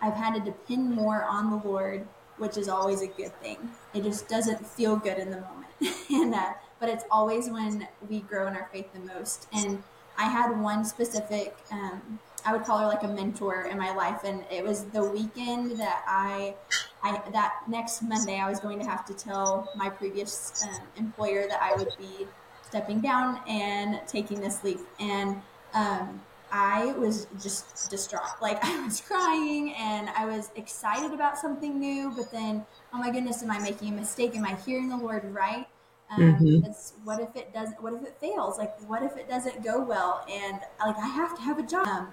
I've 0.00 0.14
had 0.14 0.34
to 0.34 0.40
depend 0.40 0.90
more 0.90 1.24
on 1.24 1.50
the 1.50 1.68
Lord, 1.68 2.06
which 2.38 2.56
is 2.56 2.68
always 2.68 3.02
a 3.02 3.06
good 3.06 3.34
thing. 3.40 3.56
It 3.94 4.02
just 4.02 4.28
doesn't 4.28 4.64
feel 4.66 4.96
good 4.96 5.18
in 5.18 5.30
the 5.30 5.38
moment. 5.38 5.98
and, 6.10 6.34
uh, 6.34 6.52
but 6.78 6.88
it's 6.88 7.04
always 7.10 7.48
when 7.48 7.88
we 8.08 8.20
grow 8.20 8.46
in 8.46 8.54
our 8.54 8.68
faith 8.72 8.92
the 8.92 9.00
most. 9.00 9.48
And 9.52 9.82
I 10.18 10.24
had 10.24 10.60
one 10.60 10.84
specific, 10.84 11.56
um, 11.70 12.18
I 12.44 12.52
would 12.52 12.64
call 12.64 12.78
her 12.78 12.86
like 12.86 13.02
a 13.02 13.08
mentor 13.08 13.66
in 13.70 13.78
my 13.78 13.94
life, 13.94 14.20
and 14.24 14.44
it 14.50 14.64
was 14.64 14.84
the 14.84 15.02
weekend 15.02 15.78
that 15.80 16.04
I, 16.06 16.54
I 17.02 17.22
that 17.32 17.62
next 17.68 18.02
Monday 18.02 18.38
I 18.38 18.48
was 18.48 18.60
going 18.60 18.78
to 18.80 18.84
have 18.84 19.06
to 19.06 19.14
tell 19.14 19.70
my 19.74 19.88
previous 19.88 20.62
um, 20.62 20.86
employer 20.96 21.46
that 21.48 21.62
I 21.62 21.74
would 21.74 21.88
be 21.98 22.26
stepping 22.74 23.00
down 23.00 23.38
and 23.46 24.00
taking 24.08 24.40
this 24.40 24.64
leap, 24.64 24.80
and 24.98 25.40
um, 25.74 26.20
I 26.50 26.92
was 26.98 27.28
just 27.40 27.88
distraught. 27.88 28.22
Like 28.42 28.64
I 28.64 28.84
was 28.84 29.00
crying 29.00 29.74
and 29.78 30.10
I 30.10 30.26
was 30.26 30.50
excited 30.56 31.12
about 31.12 31.38
something 31.38 31.78
new, 31.78 32.12
but 32.16 32.32
then, 32.32 32.66
oh 32.92 32.98
my 32.98 33.12
goodness, 33.12 33.44
am 33.44 33.52
I 33.52 33.60
making 33.60 33.90
a 33.90 33.92
mistake? 33.92 34.34
Am 34.34 34.44
I 34.44 34.56
hearing 34.66 34.88
the 34.88 34.96
Lord 34.96 35.22
right? 35.32 35.68
Um, 36.10 36.20
mm-hmm. 36.20 37.04
what 37.04 37.20
if 37.20 37.36
it 37.36 37.54
doesn't? 37.54 37.80
What 37.80 37.94
if 37.94 38.02
it 38.02 38.16
fails? 38.20 38.58
Like, 38.58 38.76
what 38.88 39.04
if 39.04 39.16
it 39.16 39.28
doesn't 39.28 39.62
go 39.62 39.80
well? 39.80 40.26
And 40.28 40.58
like, 40.84 40.98
I 40.98 41.06
have 41.06 41.36
to 41.36 41.42
have 41.42 41.58
a 41.60 41.62
job. 41.62 41.86
Um, 41.86 42.08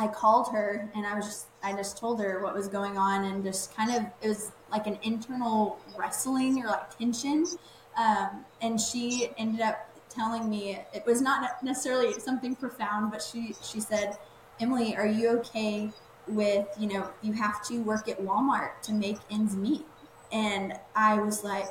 I 0.00 0.08
called 0.08 0.48
her 0.52 0.90
and 0.96 1.06
I 1.06 1.14
was 1.14 1.26
just, 1.26 1.46
I 1.62 1.72
just 1.72 1.96
told 1.96 2.20
her 2.20 2.42
what 2.42 2.54
was 2.54 2.66
going 2.66 2.98
on 2.98 3.24
and 3.24 3.44
just 3.44 3.74
kind 3.74 3.94
of, 3.94 4.04
it 4.20 4.28
was 4.28 4.50
like 4.70 4.88
an 4.88 4.98
internal 5.02 5.78
wrestling 5.96 6.62
or 6.62 6.66
like 6.66 6.98
tension. 6.98 7.46
Um, 7.96 8.44
and 8.60 8.80
she 8.80 9.30
ended 9.38 9.60
up 9.60 9.90
telling 10.08 10.48
me 10.48 10.78
it 10.94 11.04
was 11.06 11.20
not 11.20 11.62
necessarily 11.62 12.12
something 12.14 12.54
profound, 12.56 13.10
but 13.10 13.22
she, 13.22 13.54
she 13.62 13.80
said, 13.80 14.16
Emily, 14.60 14.96
are 14.96 15.06
you 15.06 15.28
okay 15.38 15.90
with, 16.26 16.66
you 16.78 16.88
know, 16.88 17.10
you 17.22 17.32
have 17.32 17.64
to 17.66 17.78
work 17.82 18.08
at 18.08 18.20
Walmart 18.20 18.80
to 18.82 18.92
make 18.92 19.18
ends 19.30 19.54
meet? 19.54 19.84
And 20.32 20.74
I 20.94 21.20
was 21.20 21.44
like, 21.44 21.68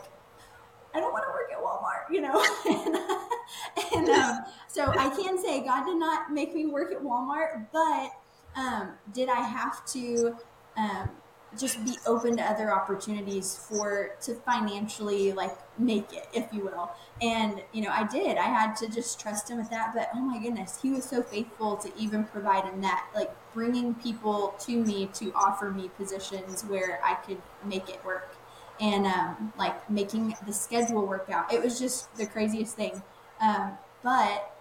I 0.94 1.00
don't 1.00 1.12
want 1.12 1.26
to 1.26 1.32
work 1.32 1.52
at 1.52 1.60
Walmart, 1.62 2.10
you 2.10 2.22
know? 2.22 2.42
and, 3.96 4.10
um, 4.10 4.46
so 4.68 4.86
I 4.88 5.10
can 5.10 5.38
say 5.38 5.62
God 5.62 5.86
did 5.86 5.98
not 5.98 6.32
make 6.32 6.54
me 6.54 6.68
work 6.68 6.92
at 6.92 7.02
Walmart, 7.02 7.66
but 7.74 8.12
um, 8.56 8.94
did 9.14 9.28
I 9.28 9.42
have 9.42 9.86
to 9.88 10.36
um, 10.78 11.10
just 11.58 11.84
be 11.84 11.96
open 12.06 12.38
to 12.38 12.44
other 12.44 12.72
opportunities 12.72 13.56
for 13.56 14.12
to 14.22 14.36
financially 14.36 15.34
like 15.34 15.56
make 15.80 16.14
it, 16.14 16.28
if 16.34 16.52
you 16.54 16.66
will? 16.66 16.92
And 17.22 17.62
you 17.74 17.82
know, 17.82 17.92
I 17.92 18.04
did. 18.04 18.38
I 18.38 18.44
had 18.44 18.76
to 18.78 18.88
just 18.88 19.20
trust 19.20 19.50
him 19.50 19.58
with 19.58 19.70
that. 19.70 19.94
But 19.96 20.10
oh 20.14 20.20
my 20.20 20.40
goodness, 20.40 20.80
he 20.82 20.92
was 20.92 21.06
so 21.06 21.22
faithful 21.24 21.78
to 21.78 21.92
even 21.98 22.26
provide 22.26 22.72
in 22.74 22.82
that, 22.82 23.08
like 23.16 23.32
bringing 23.54 23.96
people 23.96 24.56
to 24.60 24.84
me 24.84 25.10
to 25.16 25.32
offer 25.34 25.72
me 25.72 25.90
positions 25.98 26.64
where 26.64 27.00
I 27.04 27.16
could 27.16 27.42
make 27.64 27.90
it 27.90 28.04
work 28.06 28.36
and 28.80 29.06
um, 29.06 29.54
like 29.58 29.90
making 29.90 30.36
the 30.46 30.54
schedule 30.54 31.06
work 31.06 31.30
out. 31.30 31.52
It 31.52 31.64
was 31.64 31.80
just 31.80 32.16
the 32.18 32.26
craziest 32.26 32.76
thing. 32.76 33.02
Um, 33.42 33.78
but 34.04 34.56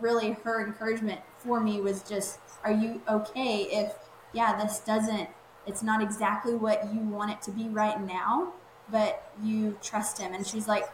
really, 0.00 0.32
her 0.44 0.64
encouragement 0.64 1.20
for 1.38 1.60
me 1.60 1.80
was 1.80 2.02
just, 2.02 2.38
"Are 2.64 2.72
you 2.72 3.00
okay 3.08 3.62
if, 3.62 3.94
yeah, 4.32 4.62
this 4.62 4.80
doesn't? 4.80 5.28
It's 5.70 5.82
not 5.90 6.02
exactly 6.08 6.54
what 6.54 6.78
you 6.92 7.00
want 7.00 7.30
it 7.34 7.40
to 7.46 7.50
be 7.60 7.66
right 7.68 8.00
now, 8.00 8.52
but 8.90 9.12
you 9.42 9.78
trust 9.90 10.18
him." 10.18 10.34
And 10.34 10.46
she's 10.50 10.68
like, 10.74 10.86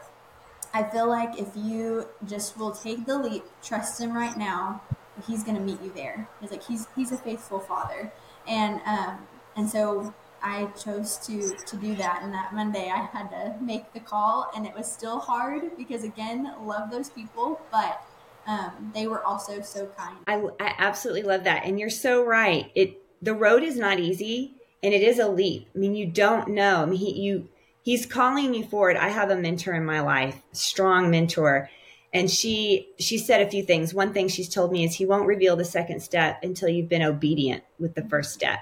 "I 0.72 0.82
feel 0.92 1.08
like 1.08 1.32
if 1.44 1.50
you 1.56 2.06
just 2.32 2.56
will 2.58 2.72
take 2.86 3.06
the 3.06 3.18
leap, 3.26 3.44
trust 3.62 4.00
him 4.00 4.12
right 4.22 4.36
now, 4.36 4.82
he's 5.26 5.42
going 5.46 5.56
to 5.56 5.62
meet 5.70 5.80
you 5.82 5.92
there." 6.02 6.28
He's 6.40 6.50
like, 6.50 6.64
"He's 6.70 6.86
he's 6.96 7.12
a 7.12 7.20
faithful 7.28 7.60
father," 7.60 8.12
and 8.46 8.80
um, 8.94 9.14
and 9.56 9.66
so 9.68 10.14
I 10.42 10.66
chose 10.84 11.18
to 11.26 11.56
to 11.56 11.76
do 11.76 11.94
that. 11.96 12.20
And 12.22 12.32
that 12.32 12.54
Monday, 12.54 12.90
I 12.90 13.02
had 13.16 13.30
to 13.30 13.54
make 13.60 13.92
the 13.92 14.00
call, 14.00 14.50
and 14.54 14.66
it 14.66 14.74
was 14.76 14.90
still 14.90 15.18
hard 15.18 15.76
because 15.76 16.04
again, 16.04 16.52
love 16.62 16.90
those 16.90 17.10
people, 17.10 17.60
but 17.72 18.02
um, 18.46 18.92
they 18.94 19.06
were 19.06 19.24
also 19.24 19.60
so 19.60 19.86
kind. 19.96 20.18
I, 20.26 20.36
I 20.60 20.74
absolutely 20.78 21.22
love 21.22 21.44
that, 21.44 21.64
and 21.64 21.80
you're 21.80 21.90
so 21.90 22.24
right. 22.24 22.70
It 22.74 23.02
the 23.22 23.34
road 23.34 23.62
is 23.62 23.76
not 23.76 23.98
easy, 23.98 24.55
and 24.82 24.94
it 24.94 25.02
is 25.02 25.18
a 25.18 25.28
leap. 25.28 25.68
I 25.74 25.78
mean, 25.78 25.94
you 25.94 26.06
don't 26.06 26.48
know. 26.48 26.82
I 26.82 26.86
mean, 26.86 26.98
he, 26.98 27.20
you 27.20 27.48
he's 27.82 28.06
calling 28.06 28.54
you 28.54 28.64
forward. 28.64 28.96
I 28.96 29.08
have 29.08 29.30
a 29.30 29.36
mentor 29.36 29.74
in 29.74 29.84
my 29.84 30.00
life, 30.00 30.40
strong 30.52 31.10
mentor, 31.10 31.70
and 32.12 32.30
she 32.30 32.88
she 32.98 33.18
said 33.18 33.40
a 33.40 33.50
few 33.50 33.62
things. 33.62 33.94
One 33.94 34.12
thing 34.12 34.28
she's 34.28 34.48
told 34.48 34.72
me 34.72 34.84
is 34.84 34.94
he 34.94 35.06
won't 35.06 35.26
reveal 35.26 35.56
the 35.56 35.64
second 35.64 36.00
step 36.00 36.42
until 36.42 36.68
you've 36.68 36.88
been 36.88 37.02
obedient 37.02 37.64
with 37.78 37.94
the 37.94 38.08
first 38.08 38.32
step 38.32 38.60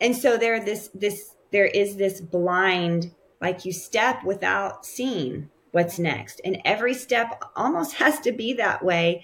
and 0.00 0.16
so 0.16 0.36
there 0.36 0.62
this 0.64 0.90
this 0.94 1.36
there 1.52 1.66
is 1.66 1.96
this 1.96 2.20
blind 2.20 3.12
like 3.40 3.64
you 3.64 3.72
step 3.72 4.24
without 4.24 4.86
seeing 4.86 5.50
what's 5.72 5.98
next 5.98 6.40
and 6.44 6.60
every 6.64 6.94
step 6.94 7.42
almost 7.54 7.94
has 7.96 8.18
to 8.20 8.32
be 8.32 8.54
that 8.54 8.84
way 8.84 9.22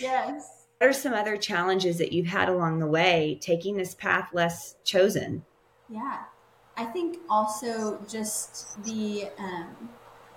yes 0.00 0.59
are 0.80 0.92
some 0.92 1.12
other 1.12 1.36
challenges 1.36 1.98
that 1.98 2.12
you've 2.12 2.26
had 2.26 2.48
along 2.48 2.78
the 2.78 2.86
way 2.86 3.38
taking 3.40 3.76
this 3.76 3.94
path 3.94 4.28
less 4.32 4.76
chosen 4.84 5.44
yeah 5.88 6.20
i 6.76 6.84
think 6.84 7.18
also 7.28 8.00
just 8.08 8.82
the 8.84 9.28
um 9.38 9.88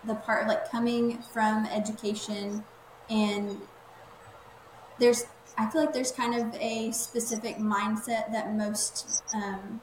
the 0.06 0.16
part 0.16 0.44
of 0.44 0.48
like 0.50 0.70
coming 0.70 1.22
from 1.34 1.66
education 1.68 2.64
and 3.10 3.58
there's 5.00 5.26
I 5.58 5.70
feel 5.70 5.82
like 5.82 5.94
there's 5.94 6.12
kind 6.12 6.36
of 6.36 6.54
a 6.60 6.92
specific 6.92 7.58
mindset 7.58 8.32
that 8.32 8.54
most 8.54 9.24
um, 9.34 9.82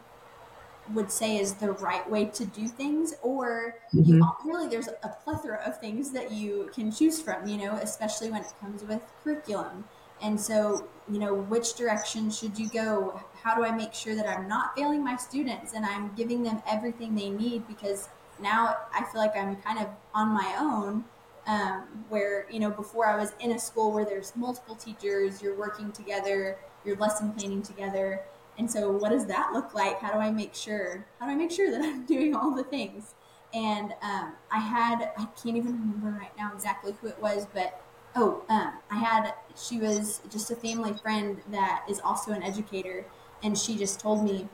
would 0.92 1.10
say 1.10 1.38
is 1.38 1.54
the 1.54 1.72
right 1.72 2.08
way 2.10 2.24
to 2.26 2.44
do 2.44 2.66
things, 2.66 3.14
or 3.22 3.76
mm-hmm. 3.94 4.14
you, 4.14 4.28
really 4.44 4.68
there's 4.68 4.88
a 4.88 5.16
plethora 5.22 5.62
of 5.64 5.78
things 5.78 6.10
that 6.10 6.32
you 6.32 6.70
can 6.74 6.90
choose 6.90 7.20
from, 7.20 7.46
you 7.46 7.56
know, 7.56 7.74
especially 7.74 8.30
when 8.30 8.40
it 8.40 8.52
comes 8.60 8.82
with 8.82 9.00
curriculum. 9.22 9.84
And 10.22 10.40
so, 10.40 10.86
you 11.10 11.18
know, 11.18 11.34
which 11.34 11.74
direction 11.74 12.30
should 12.30 12.58
you 12.58 12.68
go? 12.68 13.20
How 13.42 13.54
do 13.54 13.64
I 13.64 13.70
make 13.70 13.94
sure 13.94 14.14
that 14.14 14.28
I'm 14.28 14.48
not 14.48 14.76
failing 14.76 15.02
my 15.02 15.16
students 15.16 15.72
and 15.72 15.84
I'm 15.84 16.12
giving 16.14 16.42
them 16.42 16.62
everything 16.68 17.14
they 17.14 17.30
need? 17.30 17.66
Because 17.66 18.08
now 18.40 18.76
I 18.92 19.04
feel 19.04 19.20
like 19.20 19.36
I'm 19.36 19.56
kind 19.56 19.78
of 19.78 19.88
on 20.14 20.28
my 20.28 20.54
own 20.58 21.04
um, 21.46 22.04
where 22.08 22.46
you 22.50 22.60
know 22.60 22.70
before 22.70 23.06
I 23.06 23.16
was 23.16 23.32
in 23.40 23.52
a 23.52 23.58
school 23.58 23.92
where 23.92 24.04
there's 24.04 24.34
multiple 24.36 24.74
teachers, 24.74 25.42
you're 25.42 25.56
working 25.56 25.90
together, 25.92 26.58
you're 26.84 26.96
lesson 26.96 27.32
planning 27.32 27.62
together, 27.62 28.20
and 28.58 28.70
so 28.70 28.90
what 28.90 29.10
does 29.10 29.26
that 29.26 29.52
look 29.52 29.74
like? 29.74 30.00
How 30.00 30.12
do 30.12 30.18
I 30.18 30.30
make 30.30 30.54
sure? 30.54 31.06
How 31.18 31.26
do 31.26 31.32
I 31.32 31.34
make 31.34 31.50
sure 31.50 31.70
that 31.70 31.80
I'm 31.84 32.04
doing 32.04 32.34
all 32.34 32.54
the 32.54 32.64
things? 32.64 33.14
And 33.52 33.92
um, 34.02 34.32
I 34.52 34.58
had 34.58 35.10
I 35.18 35.26
can't 35.42 35.56
even 35.56 35.72
remember 35.72 36.18
right 36.18 36.36
now 36.38 36.52
exactly 36.54 36.94
who 37.00 37.08
it 37.08 37.20
was, 37.20 37.46
but 37.52 37.82
oh, 38.16 38.42
um, 38.48 38.72
I 38.90 38.96
had 38.96 39.34
she 39.56 39.78
was 39.78 40.20
just 40.30 40.50
a 40.50 40.56
family 40.56 40.92
friend 40.94 41.40
that 41.50 41.84
is 41.88 42.00
also 42.00 42.32
an 42.32 42.42
educator, 42.42 43.04
and 43.42 43.56
she 43.56 43.76
just 43.76 44.00
told 44.00 44.24
me, 44.24 44.48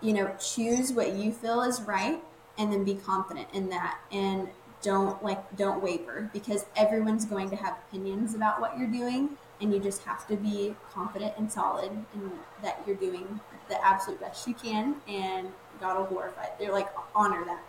you 0.00 0.12
know, 0.12 0.34
choose 0.38 0.92
what 0.92 1.14
you 1.14 1.32
feel 1.32 1.62
is 1.62 1.82
right, 1.82 2.22
and 2.56 2.72
then 2.72 2.84
be 2.84 2.94
confident 2.94 3.48
in 3.52 3.68
that. 3.70 3.98
And 4.12 4.48
don't 4.82 5.22
like 5.22 5.56
don't 5.56 5.82
waver 5.82 6.30
because 6.32 6.66
everyone's 6.76 7.24
going 7.24 7.50
to 7.50 7.56
have 7.56 7.76
opinions 7.88 8.34
about 8.34 8.60
what 8.60 8.78
you're 8.78 8.88
doing 8.88 9.30
and 9.60 9.72
you 9.72 9.80
just 9.80 10.02
have 10.04 10.26
to 10.28 10.36
be 10.36 10.74
confident 10.92 11.34
and 11.36 11.50
solid 11.50 11.90
in 12.14 12.30
that 12.62 12.80
you're 12.86 12.96
doing 12.96 13.40
the 13.68 13.84
absolute 13.84 14.20
best 14.20 14.46
you 14.46 14.54
can 14.54 14.94
and 15.08 15.48
god 15.80 15.98
will 15.98 16.06
glorify 16.06 16.44
it. 16.44 16.52
they're 16.58 16.72
like 16.72 16.88
honor 17.14 17.44
that 17.44 17.62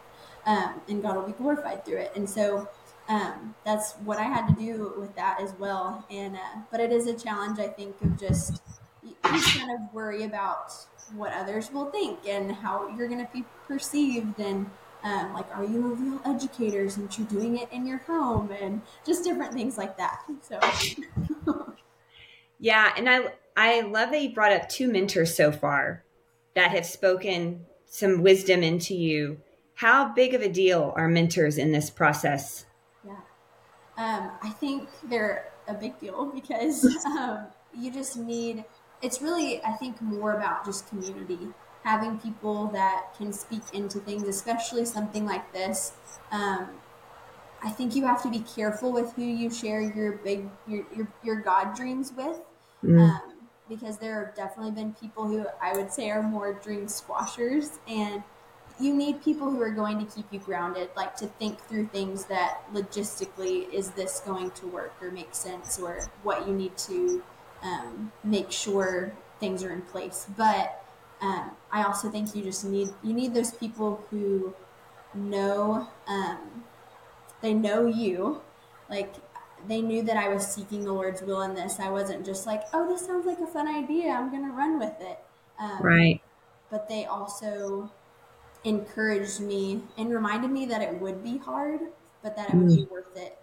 um, 0.46 0.82
and 0.88 1.02
god 1.02 1.16
will 1.16 1.24
be 1.24 1.34
glorified 1.34 1.84
through 1.84 1.98
it 1.98 2.12
and 2.16 2.30
so 2.30 2.68
um, 3.10 3.54
that's 3.66 3.94
what 4.06 4.18
i 4.18 4.24
had 4.24 4.48
to 4.48 4.54
do 4.54 4.94
with 4.98 5.14
that 5.16 5.42
as 5.42 5.54
well 5.60 6.06
and 6.10 6.36
uh, 6.36 6.62
but 6.72 6.80
it 6.80 6.92
is 6.92 7.08
a 7.08 7.14
challenge 7.14 7.60
i 7.60 7.68
think 7.68 7.96
of 8.02 8.18
just 8.20 8.62
you 9.04 9.16
kind 9.22 9.72
of 9.72 9.94
worry 9.94 10.24
about 10.24 10.72
what 11.16 11.34
others 11.34 11.72
will 11.72 11.90
think 11.92 12.20
and 12.28 12.52
how 12.52 12.88
you're 12.96 13.08
going 13.08 13.26
to 13.26 13.32
be 13.34 13.44
perceived 13.68 14.40
and 14.40 14.70
um, 15.04 15.34
like, 15.34 15.46
are 15.56 15.64
you 15.64 15.92
a 15.92 15.96
real 15.96 16.22
educator 16.26 16.90
since 16.90 17.18
you're 17.18 17.28
doing 17.28 17.58
it 17.58 17.70
in 17.72 17.88
your 17.88 18.00
home 18.00 18.52
and 18.52 18.82
just 19.06 19.24
different 19.24 19.54
things 19.54 19.78
like 19.78 19.98
that. 19.98 20.24
So, 20.42 20.60
yeah. 22.60 22.94
And 22.98 23.10
I, 23.10 23.30
I 23.56 23.82
love 23.82 24.12
that 24.12 24.22
you 24.22 24.34
brought 24.34 24.52
up 24.52 24.68
two 24.68 24.92
mentors 24.92 25.36
so 25.36 25.52
far 25.52 26.04
that 26.56 26.72
have 26.72 26.86
spoken 26.86 27.66
some 27.86 28.22
wisdom 28.22 28.62
into 28.62 28.94
you. 28.94 29.40
How 29.76 30.14
big 30.14 30.34
of 30.34 30.42
a 30.42 30.50
deal 30.50 30.94
are 30.98 31.08
mentors 31.08 31.58
in 31.58 31.72
this 31.72 31.90
process? 31.90 32.66
Um, 34.00 34.32
I 34.42 34.50
think 34.50 34.90
they're 35.04 35.50
a 35.68 35.74
big 35.74 36.00
deal 36.00 36.26
because 36.34 36.86
um, 37.06 37.46
you 37.78 37.92
just 37.92 38.18
need, 38.18 38.66
it's 39.02 39.22
really, 39.22 39.62
I 39.64 39.74
think, 39.74 40.02
more 40.02 40.34
about 40.34 40.66
just 40.66 40.90
community 40.90 41.50
having 41.84 42.18
people 42.20 42.68
that 42.68 43.14
can 43.18 43.32
speak 43.32 43.62
into 43.74 44.00
things, 44.00 44.24
especially 44.24 44.86
something 44.86 45.26
like 45.26 45.52
this. 45.54 45.94
Um, 46.32 46.68
I 47.64 47.70
think 47.70 47.96
you 47.96 48.06
have 48.06 48.22
to 48.24 48.30
be 48.30 48.40
careful 48.40 48.92
with 48.92 49.14
who 49.14 49.24
you 49.24 49.50
share 49.50 49.82
your 49.82 50.14
big 50.14 50.50
your 50.68 50.86
your, 50.96 51.08
your 51.24 51.42
God 51.42 51.76
dreams 51.76 52.14
with, 52.16 52.40
mm. 52.84 53.00
um, 53.00 53.34
because 53.68 53.98
there 53.98 54.26
have 54.26 54.36
definitely 54.36 54.72
been 54.72 54.94
people 54.94 55.28
who 55.28 55.46
I 55.62 55.74
would 55.74 55.92
say 55.92 56.10
are 56.10 56.24
more 56.24 56.54
dream 56.54 56.88
squashers, 56.88 57.80
and 57.88 58.24
you 58.80 58.96
need 58.96 59.24
people 59.24 59.50
who 59.50 59.62
are 59.62 59.72
going 59.72 60.06
to 60.06 60.16
keep 60.16 60.26
you 60.32 60.40
grounded, 60.40 60.90
like 60.96 61.16
to 61.18 61.28
think 61.28 61.60
through 61.60 61.88
things 61.88 62.26
that 62.26 62.62
logistically 62.74 63.72
is 63.74 63.92
this 63.92 64.22
going 64.26 64.52
to 64.52 64.68
work 64.68 64.94
or 65.02 65.12
make 65.12 65.34
sense, 65.36 65.80
or 65.80 66.10
what 66.24 66.48
you 66.48 66.54
need 66.54 66.78
to 66.78 67.24
um, 67.62 68.12
make 68.24 68.52
sure 68.52 69.14
things 69.40 69.64
are 69.64 69.72
in 69.72 69.82
place, 69.82 70.28
but 70.38 70.84
um, 71.22 71.52
I 71.72 71.84
also 71.84 72.10
think 72.10 72.36
you 72.36 72.44
just 72.44 72.64
need 72.64 72.90
you 73.04 73.14
need 73.14 73.34
those 73.34 73.52
people 73.52 74.04
who 74.10 74.54
know 75.14 75.88
um, 76.08 76.64
they 77.42 77.54
know 77.54 77.86
you, 77.86 78.42
like 78.90 79.14
they 79.68 79.82
knew 79.82 80.02
that 80.04 80.18
I 80.18 80.30
was 80.30 80.48
seeking 80.48 80.86
the 80.86 80.94
Lord's 80.94 81.22
will 81.22 81.42
in 81.42 81.54
this. 81.54 81.80
I 81.80 81.90
wasn't 81.90 82.26
just 82.26 82.46
like, 82.46 82.64
oh, 82.74 82.88
this 82.90 83.06
sounds 83.06 83.26
like 83.26 83.40
a 83.40 83.48
fun 83.48 83.68
idea. 83.68 84.12
I'm 84.12 84.32
gonna 84.32 84.54
run 84.54 84.80
with 84.80 84.96
it. 85.02 85.20
Um, 85.60 85.82
right. 85.82 86.22
But 86.72 86.88
they 86.88 87.06
also 87.06 87.92
encouraged 88.64 89.40
me 89.40 89.82
and 89.98 90.12
reminded 90.14 90.52
me 90.52 90.66
that 90.66 90.82
it 90.82 91.00
would 91.00 91.24
be 91.24 91.38
hard 91.38 91.80
but 92.22 92.36
that 92.36 92.50
it 92.50 92.56
would 92.56 92.76
be 92.76 92.86
worth 92.86 93.16
it 93.16 93.38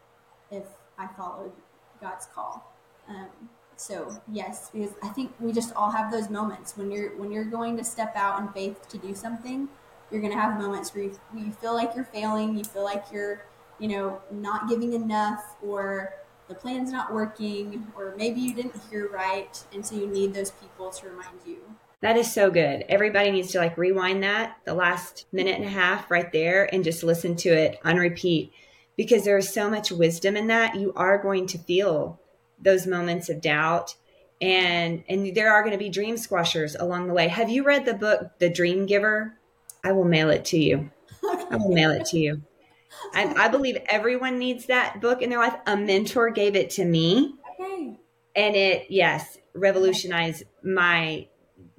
if 0.51 0.65
I 0.99 1.07
followed 1.07 1.53
God's 2.01 2.27
call. 2.27 2.73
Um, 3.09 3.29
so 3.77 4.21
yes, 4.33 4.71
because 4.73 4.93
I 5.03 5.09
think 5.09 5.33
we 5.41 5.53
just 5.53 5.75
all 5.75 5.91
have 5.91 6.11
those 6.11 6.31
moments 6.31 6.77
when 6.77 6.91
you're 6.91 7.17
when 7.17 7.31
you're 7.31 7.45
going 7.45 7.77
to 7.77 7.85
step 7.85 8.15
out 8.17 8.41
in 8.41 8.49
faith 8.49 8.89
to 8.89 8.99
do 8.99 9.15
something. 9.15 9.69
You're 10.11 10.21
going 10.21 10.33
to 10.33 10.39
have 10.39 10.59
moments 10.59 10.95
where 10.95 11.05
you, 11.05 11.19
where 11.33 11.45
you 11.45 11.53
feel 11.53 11.75
like 11.75 11.97
you're 11.97 12.05
failing, 12.05 12.57
you 12.57 12.63
feel 12.63 12.85
like 12.85 13.07
you're, 13.13 13.45
you 13.81 13.89
know, 13.89 14.21
not 14.31 14.69
giving 14.69 14.93
enough, 14.93 15.57
or 15.61 16.15
the 16.49 16.55
plan's 16.55 16.93
not 16.93 17.13
working, 17.13 17.85
or 17.97 18.15
maybe 18.17 18.41
you 18.41 18.55
didn't 18.55 18.81
hear 18.89 19.09
right, 19.09 19.61
and 19.75 19.85
so 19.85 19.97
you 19.97 20.07
need 20.07 20.33
those 20.33 20.53
people 20.53 20.91
to 20.91 21.09
remind 21.09 21.41
you. 21.45 21.59
That 22.03 22.17
is 22.17 22.33
so 22.33 22.51
good. 22.51 22.85
Everybody 22.89 23.31
needs 23.31 23.53
to 23.53 23.59
like 23.59 23.79
rewind 23.79 24.23
that 24.23 24.59
the 24.65 24.75
last 24.75 25.27
minute 25.33 25.57
and 25.57 25.65
a 25.65 25.71
half 25.71 26.11
right 26.11 26.31
there 26.31 26.73
and 26.73 26.85
just 26.85 27.03
listen 27.03 27.37
to 27.37 27.49
it 27.49 27.79
on 27.85 27.97
repeat 27.97 28.53
because 28.97 29.25
there 29.25 29.39
is 29.39 29.53
so 29.53 29.71
much 29.71 29.91
wisdom 29.91 30.37
in 30.37 30.47
that. 30.49 30.77
You 30.77 30.93
are 30.95 31.21
going 31.21 31.47
to 31.49 31.59
feel 31.59 32.21
those 32.63 32.87
moments 32.87 33.29
of 33.29 33.41
doubt 33.41 33.95
and 34.41 35.05
and 35.09 35.35
there 35.35 35.53
are 35.53 35.63
going 35.63 35.73
to 35.73 35.79
be 35.79 35.89
dream 35.89 36.17
squashers 36.17 36.75
along 36.75 37.09
the 37.09 37.15
way. 37.15 37.29
Have 37.29 37.49
you 37.49 37.65
read 37.65 37.87
the 37.87 37.95
book 37.95 38.39
The 38.39 38.51
Dream 38.51 38.87
Giver? 38.87 39.35
I 39.83 39.93
will 39.93 40.05
mail 40.05 40.31
it 40.31 40.45
to 40.47 40.59
you. 40.59 40.91
I 41.25 41.57
will 41.57 41.73
mail 41.73 41.91
it 41.91 42.07
to 42.07 42.19
you. 42.19 42.43
I, 43.15 43.33
I 43.35 43.49
believe 43.49 43.79
everyone 43.89 44.39
needs 44.39 44.67
that 44.67 45.01
book 45.01 45.23
in 45.23 45.31
their 45.31 45.39
life. 45.39 45.57
A 45.67 45.77
mentor 45.77 46.31
gave 46.31 46.57
it 46.57 46.71
to 46.71 46.85
me. 46.85 47.35
Okay. 47.55 47.99
And 48.35 48.57
it, 48.57 48.87
yes, 48.91 49.39
revolutionized 49.55 50.45
my 50.63 51.29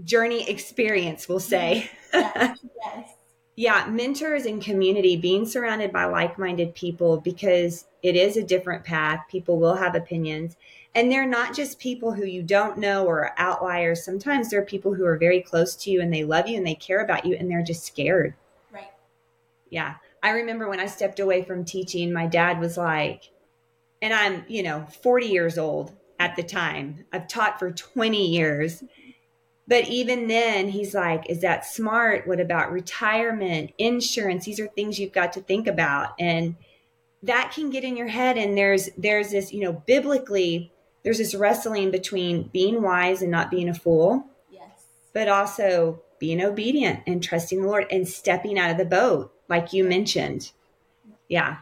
journey 0.03 0.49
experience, 0.49 1.27
we'll 1.27 1.39
say. 1.39 1.89
Yes. 2.13 2.59
yes. 2.85 3.09
yeah, 3.55 3.87
mentors 3.89 4.45
and 4.45 4.61
community, 4.61 5.17
being 5.17 5.45
surrounded 5.45 5.91
by 5.91 6.05
like 6.05 6.37
minded 6.37 6.75
people 6.75 7.19
because 7.19 7.85
it 8.03 8.15
is 8.15 8.37
a 8.37 8.43
different 8.43 8.83
path. 8.83 9.25
People 9.29 9.59
will 9.59 9.75
have 9.75 9.95
opinions. 9.95 10.55
And 10.95 11.11
they're 11.11 11.27
not 11.27 11.55
just 11.55 11.79
people 11.79 12.11
who 12.11 12.25
you 12.25 12.41
don't 12.41 12.77
know 12.77 13.05
or 13.05 13.31
outliers. 13.37 14.03
Sometimes 14.03 14.49
they're 14.49 14.63
people 14.63 14.93
who 14.93 15.05
are 15.05 15.17
very 15.17 15.41
close 15.41 15.75
to 15.75 15.91
you 15.91 16.01
and 16.01 16.11
they 16.11 16.23
love 16.23 16.47
you 16.47 16.57
and 16.57 16.65
they 16.65 16.75
care 16.75 17.01
about 17.01 17.25
you 17.25 17.35
and 17.35 17.49
they're 17.49 17.63
just 17.63 17.85
scared. 17.85 18.33
Right. 18.71 18.91
Yeah. 19.69 19.95
I 20.23 20.31
remember 20.31 20.67
when 20.67 20.79
I 20.79 20.87
stepped 20.87 21.19
away 21.19 21.43
from 21.43 21.65
teaching, 21.65 22.11
my 22.11 22.25
dad 22.25 22.59
was 22.59 22.77
like, 22.77 23.29
and 24.01 24.13
I'm, 24.13 24.43
you 24.47 24.63
know, 24.63 24.87
40 25.01 25.27
years 25.27 25.57
old 25.57 25.93
at 26.19 26.35
the 26.35 26.43
time. 26.43 27.05
I've 27.11 27.27
taught 27.27 27.59
for 27.59 27.71
20 27.71 28.27
years. 28.27 28.83
But 29.67 29.87
even 29.89 30.27
then, 30.27 30.69
he's 30.69 30.93
like, 30.93 31.29
Is 31.29 31.41
that 31.41 31.65
smart? 31.65 32.27
What 32.27 32.39
about 32.39 32.71
retirement, 32.71 33.71
insurance? 33.77 34.45
These 34.45 34.59
are 34.59 34.67
things 34.67 34.99
you've 34.99 35.11
got 35.11 35.33
to 35.33 35.41
think 35.41 35.67
about. 35.67 36.13
And 36.19 36.55
that 37.23 37.51
can 37.53 37.69
get 37.69 37.83
in 37.83 37.97
your 37.97 38.07
head. 38.07 38.37
And 38.37 38.57
there's 38.57 38.89
there's 38.97 39.31
this, 39.31 39.51
you 39.51 39.61
know, 39.61 39.73
biblically, 39.73 40.71
there's 41.03 41.17
this 41.17 41.35
wrestling 41.35 41.91
between 41.91 42.49
being 42.53 42.81
wise 42.81 43.21
and 43.21 43.31
not 43.31 43.51
being 43.51 43.69
a 43.69 43.73
fool. 43.73 44.25
Yes. 44.49 44.85
But 45.13 45.27
also 45.27 46.01
being 46.19 46.41
obedient 46.41 47.01
and 47.05 47.21
trusting 47.21 47.61
the 47.61 47.67
Lord 47.67 47.85
and 47.91 48.07
stepping 48.07 48.57
out 48.57 48.71
of 48.71 48.77
the 48.77 48.85
boat, 48.85 49.33
like 49.49 49.73
you 49.73 49.83
mentioned. 49.83 50.51
Yeah. 51.27 51.57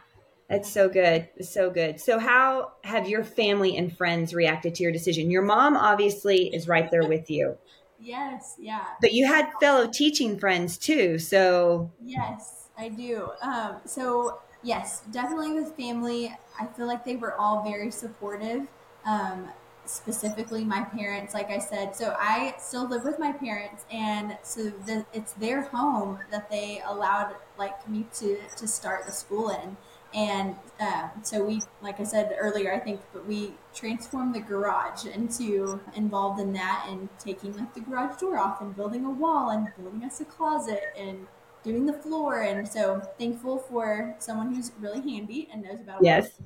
That's 0.48 0.70
so 0.70 0.88
good. 0.88 1.28
So 1.40 1.70
good. 1.70 2.00
So, 2.00 2.20
how 2.20 2.72
have 2.84 3.08
your 3.08 3.24
family 3.24 3.76
and 3.76 3.94
friends 3.96 4.32
reacted 4.32 4.76
to 4.76 4.84
your 4.84 4.92
decision? 4.92 5.28
Your 5.28 5.42
mom 5.42 5.76
obviously 5.76 6.54
is 6.54 6.68
right 6.68 6.88
there 6.88 7.06
with 7.06 7.28
you. 7.30 7.58
Yes, 8.00 8.56
yeah. 8.58 8.86
But 9.00 9.12
you 9.12 9.26
had 9.26 9.50
fellow 9.60 9.88
teaching 9.92 10.38
friends 10.38 10.78
too, 10.78 11.18
so 11.18 11.90
yes, 12.02 12.68
I 12.76 12.88
do. 12.88 13.30
Um, 13.42 13.76
so 13.84 14.40
yes, 14.62 15.02
definitely 15.10 15.52
with 15.52 15.74
family, 15.76 16.36
I 16.60 16.66
feel 16.66 16.86
like 16.86 17.04
they 17.04 17.16
were 17.16 17.34
all 17.34 17.62
very 17.62 17.90
supportive. 17.90 18.68
Um, 19.04 19.48
specifically, 19.86 20.64
my 20.64 20.82
parents, 20.82 21.32
like 21.32 21.50
I 21.50 21.58
said. 21.58 21.94
So 21.94 22.14
I 22.18 22.54
still 22.58 22.88
live 22.88 23.04
with 23.04 23.18
my 23.18 23.32
parents, 23.32 23.84
and 23.90 24.36
so 24.42 24.64
the, 24.64 25.06
it's 25.12 25.32
their 25.34 25.62
home 25.62 26.18
that 26.30 26.50
they 26.50 26.82
allowed 26.84 27.34
like 27.58 27.88
me 27.88 28.06
to 28.14 28.38
to 28.56 28.66
start 28.68 29.06
the 29.06 29.12
school 29.12 29.50
in. 29.50 29.76
And 30.16 30.56
um, 30.80 31.10
so 31.22 31.44
we, 31.44 31.60
like 31.82 32.00
I 32.00 32.04
said 32.04 32.34
earlier, 32.40 32.72
I 32.72 32.78
think, 32.78 33.02
but 33.12 33.26
we 33.26 33.52
transformed 33.74 34.34
the 34.34 34.40
garage 34.40 35.04
into 35.04 35.78
involved 35.94 36.40
in 36.40 36.54
that 36.54 36.86
and 36.88 37.10
taking 37.18 37.54
like 37.54 37.74
the 37.74 37.80
garage 37.80 38.18
door 38.18 38.38
off 38.38 38.62
and 38.62 38.74
building 38.74 39.04
a 39.04 39.10
wall 39.10 39.50
and 39.50 39.68
building 39.78 40.02
us 40.04 40.22
a 40.22 40.24
closet 40.24 40.84
and 40.98 41.26
doing 41.62 41.84
the 41.84 41.92
floor. 41.92 42.40
And 42.42 42.66
so 42.66 43.02
thankful 43.18 43.58
for 43.58 44.16
someone 44.18 44.54
who's 44.54 44.72
really 44.80 45.02
handy 45.02 45.48
and 45.52 45.62
knows 45.62 45.80
about 45.80 46.02
yes. 46.02 46.40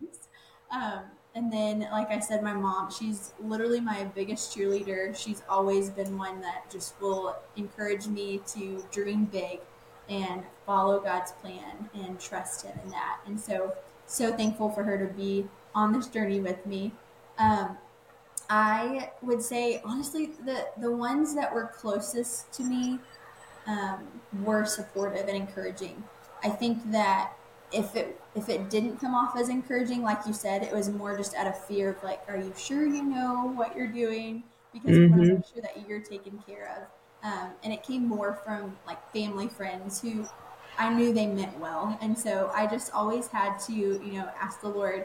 Um, 0.72 1.02
and 1.37 1.52
then, 1.52 1.87
like 1.92 2.11
I 2.11 2.18
said, 2.18 2.42
my 2.42 2.52
mom, 2.52 2.90
she's 2.90 3.35
literally 3.40 3.80
my 3.80 4.02
biggest 4.02 4.56
cheerleader. 4.56 5.16
She's 5.16 5.44
always 5.48 5.90
been 5.90 6.18
one 6.18 6.40
that 6.40 6.68
just 6.72 7.00
will 7.00 7.37
encourage 7.54 8.09
me 8.09 8.40
to 8.48 8.85
dream 8.90 9.26
big 9.26 9.61
and 10.11 10.42
follow 10.66 11.01
God's 11.01 11.33
plan 11.33 11.88
and 11.94 12.20
trust 12.20 12.66
Him 12.66 12.79
in 12.85 12.90
that. 12.90 13.20
And 13.27 13.40
so, 13.40 13.73
so 14.07 14.33
thankful 14.37 14.70
for 14.70 14.83
her 14.83 14.99
to 14.99 15.12
be 15.14 15.46
on 15.75 15.92
this 15.92 16.09
journey 16.09 16.40
with 16.40 16.66
me. 16.66 16.92
Um, 17.38 17.79
I 18.51 19.12
would 19.23 19.40
say, 19.40 19.81
honestly, 19.85 20.33
the, 20.44 20.66
the 20.79 20.90
ones 20.90 21.35
that 21.37 21.55
were 21.55 21.70
closest 21.73 22.53
to 22.55 22.64
me 22.64 22.99
um, 23.66 24.07
were 24.42 24.64
supportive 24.64 25.29
and 25.29 25.37
encouraging. 25.37 26.03
I 26.42 26.49
think 26.49 26.90
that 26.90 27.33
if 27.73 27.94
it 27.94 28.20
if 28.35 28.49
it 28.49 28.70
didn't 28.70 28.99
come 28.99 29.14
off 29.14 29.37
as 29.37 29.49
encouraging, 29.49 30.03
like 30.03 30.27
you 30.27 30.33
said, 30.33 30.62
it 30.62 30.73
was 30.73 30.88
more 30.88 31.16
just 31.16 31.35
out 31.35 31.46
of 31.46 31.64
fear 31.66 31.90
of 31.90 32.03
like, 32.03 32.23
are 32.29 32.37
you 32.37 32.53
sure 32.57 32.87
you 32.87 33.03
know 33.03 33.53
what 33.55 33.77
you're 33.77 33.88
doing? 33.88 34.42
Because 34.73 34.96
mm-hmm. 34.96 35.14
we 35.14 35.18
want 35.18 35.25
to 35.25 35.35
make 35.35 35.46
sure 35.53 35.62
that 35.62 35.88
you're 35.88 36.01
taken 36.01 36.42
care 36.46 36.77
of. 36.77 36.99
Um, 37.22 37.50
and 37.62 37.72
it 37.72 37.83
came 37.83 38.06
more 38.06 38.40
from 38.44 38.76
like 38.87 39.12
family 39.12 39.48
friends 39.48 40.00
who 40.00 40.26
I 40.78 40.92
knew 40.92 41.12
they 41.12 41.26
meant 41.26 41.59
well. 41.59 41.98
And 42.00 42.18
so 42.18 42.50
I 42.54 42.66
just 42.66 42.92
always 42.92 43.28
had 43.28 43.59
to, 43.66 43.72
you 43.72 44.12
know, 44.12 44.28
ask 44.40 44.61
the 44.61 44.68
Lord, 44.68 45.04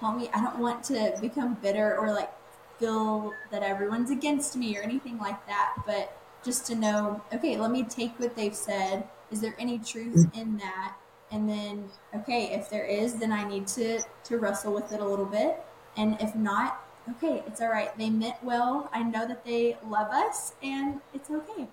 help 0.00 0.16
me. 0.16 0.28
I 0.32 0.42
don't 0.42 0.58
want 0.58 0.84
to 0.84 1.16
become 1.20 1.54
bitter 1.54 1.96
or 1.98 2.12
like 2.12 2.30
feel 2.78 3.32
that 3.50 3.62
everyone's 3.62 4.10
against 4.10 4.56
me 4.56 4.76
or 4.76 4.82
anything 4.82 5.18
like 5.18 5.44
that. 5.46 5.74
But 5.86 6.16
just 6.44 6.66
to 6.68 6.74
know, 6.74 7.22
okay, 7.34 7.56
let 7.56 7.70
me 7.70 7.82
take 7.82 8.18
what 8.20 8.36
they've 8.36 8.54
said. 8.54 9.08
Is 9.32 9.40
there 9.40 9.56
any 9.58 9.78
truth 9.78 10.28
in 10.34 10.58
that? 10.58 10.96
And 11.32 11.48
then, 11.48 11.88
okay, 12.14 12.54
if 12.54 12.70
there 12.70 12.84
is, 12.84 13.14
then 13.14 13.32
I 13.32 13.42
need 13.48 13.66
to, 13.68 14.00
to 14.24 14.38
wrestle 14.38 14.72
with 14.72 14.92
it 14.92 15.00
a 15.00 15.04
little 15.04 15.24
bit. 15.24 15.58
And 15.96 16.16
if 16.20 16.36
not, 16.36 16.85
okay, 17.10 17.42
it's 17.46 17.60
all 17.60 17.68
right. 17.68 17.96
They 17.98 18.10
meant 18.10 18.36
well. 18.42 18.90
I 18.92 19.02
know 19.02 19.26
that 19.26 19.44
they 19.44 19.76
love 19.88 20.08
us 20.10 20.54
and 20.62 21.00
it's 21.14 21.30
okay. 21.30 21.68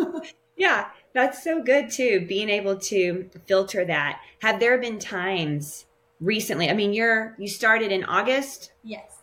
yeah, 0.56 0.88
that's 1.12 1.42
so 1.42 1.62
good 1.62 1.90
too, 1.90 2.24
being 2.26 2.48
able 2.48 2.76
to 2.76 3.28
filter 3.46 3.84
that. 3.84 4.20
Have 4.40 4.60
there 4.60 4.78
been 4.78 4.98
times 4.98 5.86
recently? 6.20 6.70
I 6.70 6.74
mean, 6.74 6.92
you're 6.92 7.34
you 7.38 7.48
started 7.48 7.92
in 7.92 8.04
August? 8.04 8.72
Yes. 8.82 9.16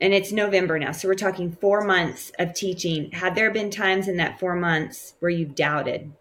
And 0.00 0.14
it's 0.14 0.30
November 0.30 0.78
now. 0.78 0.92
So 0.92 1.08
we're 1.08 1.14
talking 1.14 1.50
4 1.50 1.82
months 1.84 2.30
of 2.38 2.54
teaching. 2.54 3.10
Have 3.12 3.34
there 3.34 3.50
been 3.50 3.68
times 3.68 4.06
in 4.06 4.16
that 4.18 4.38
4 4.38 4.54
months 4.54 5.14
where 5.18 5.30
you've 5.30 5.56
doubted? 5.56 6.12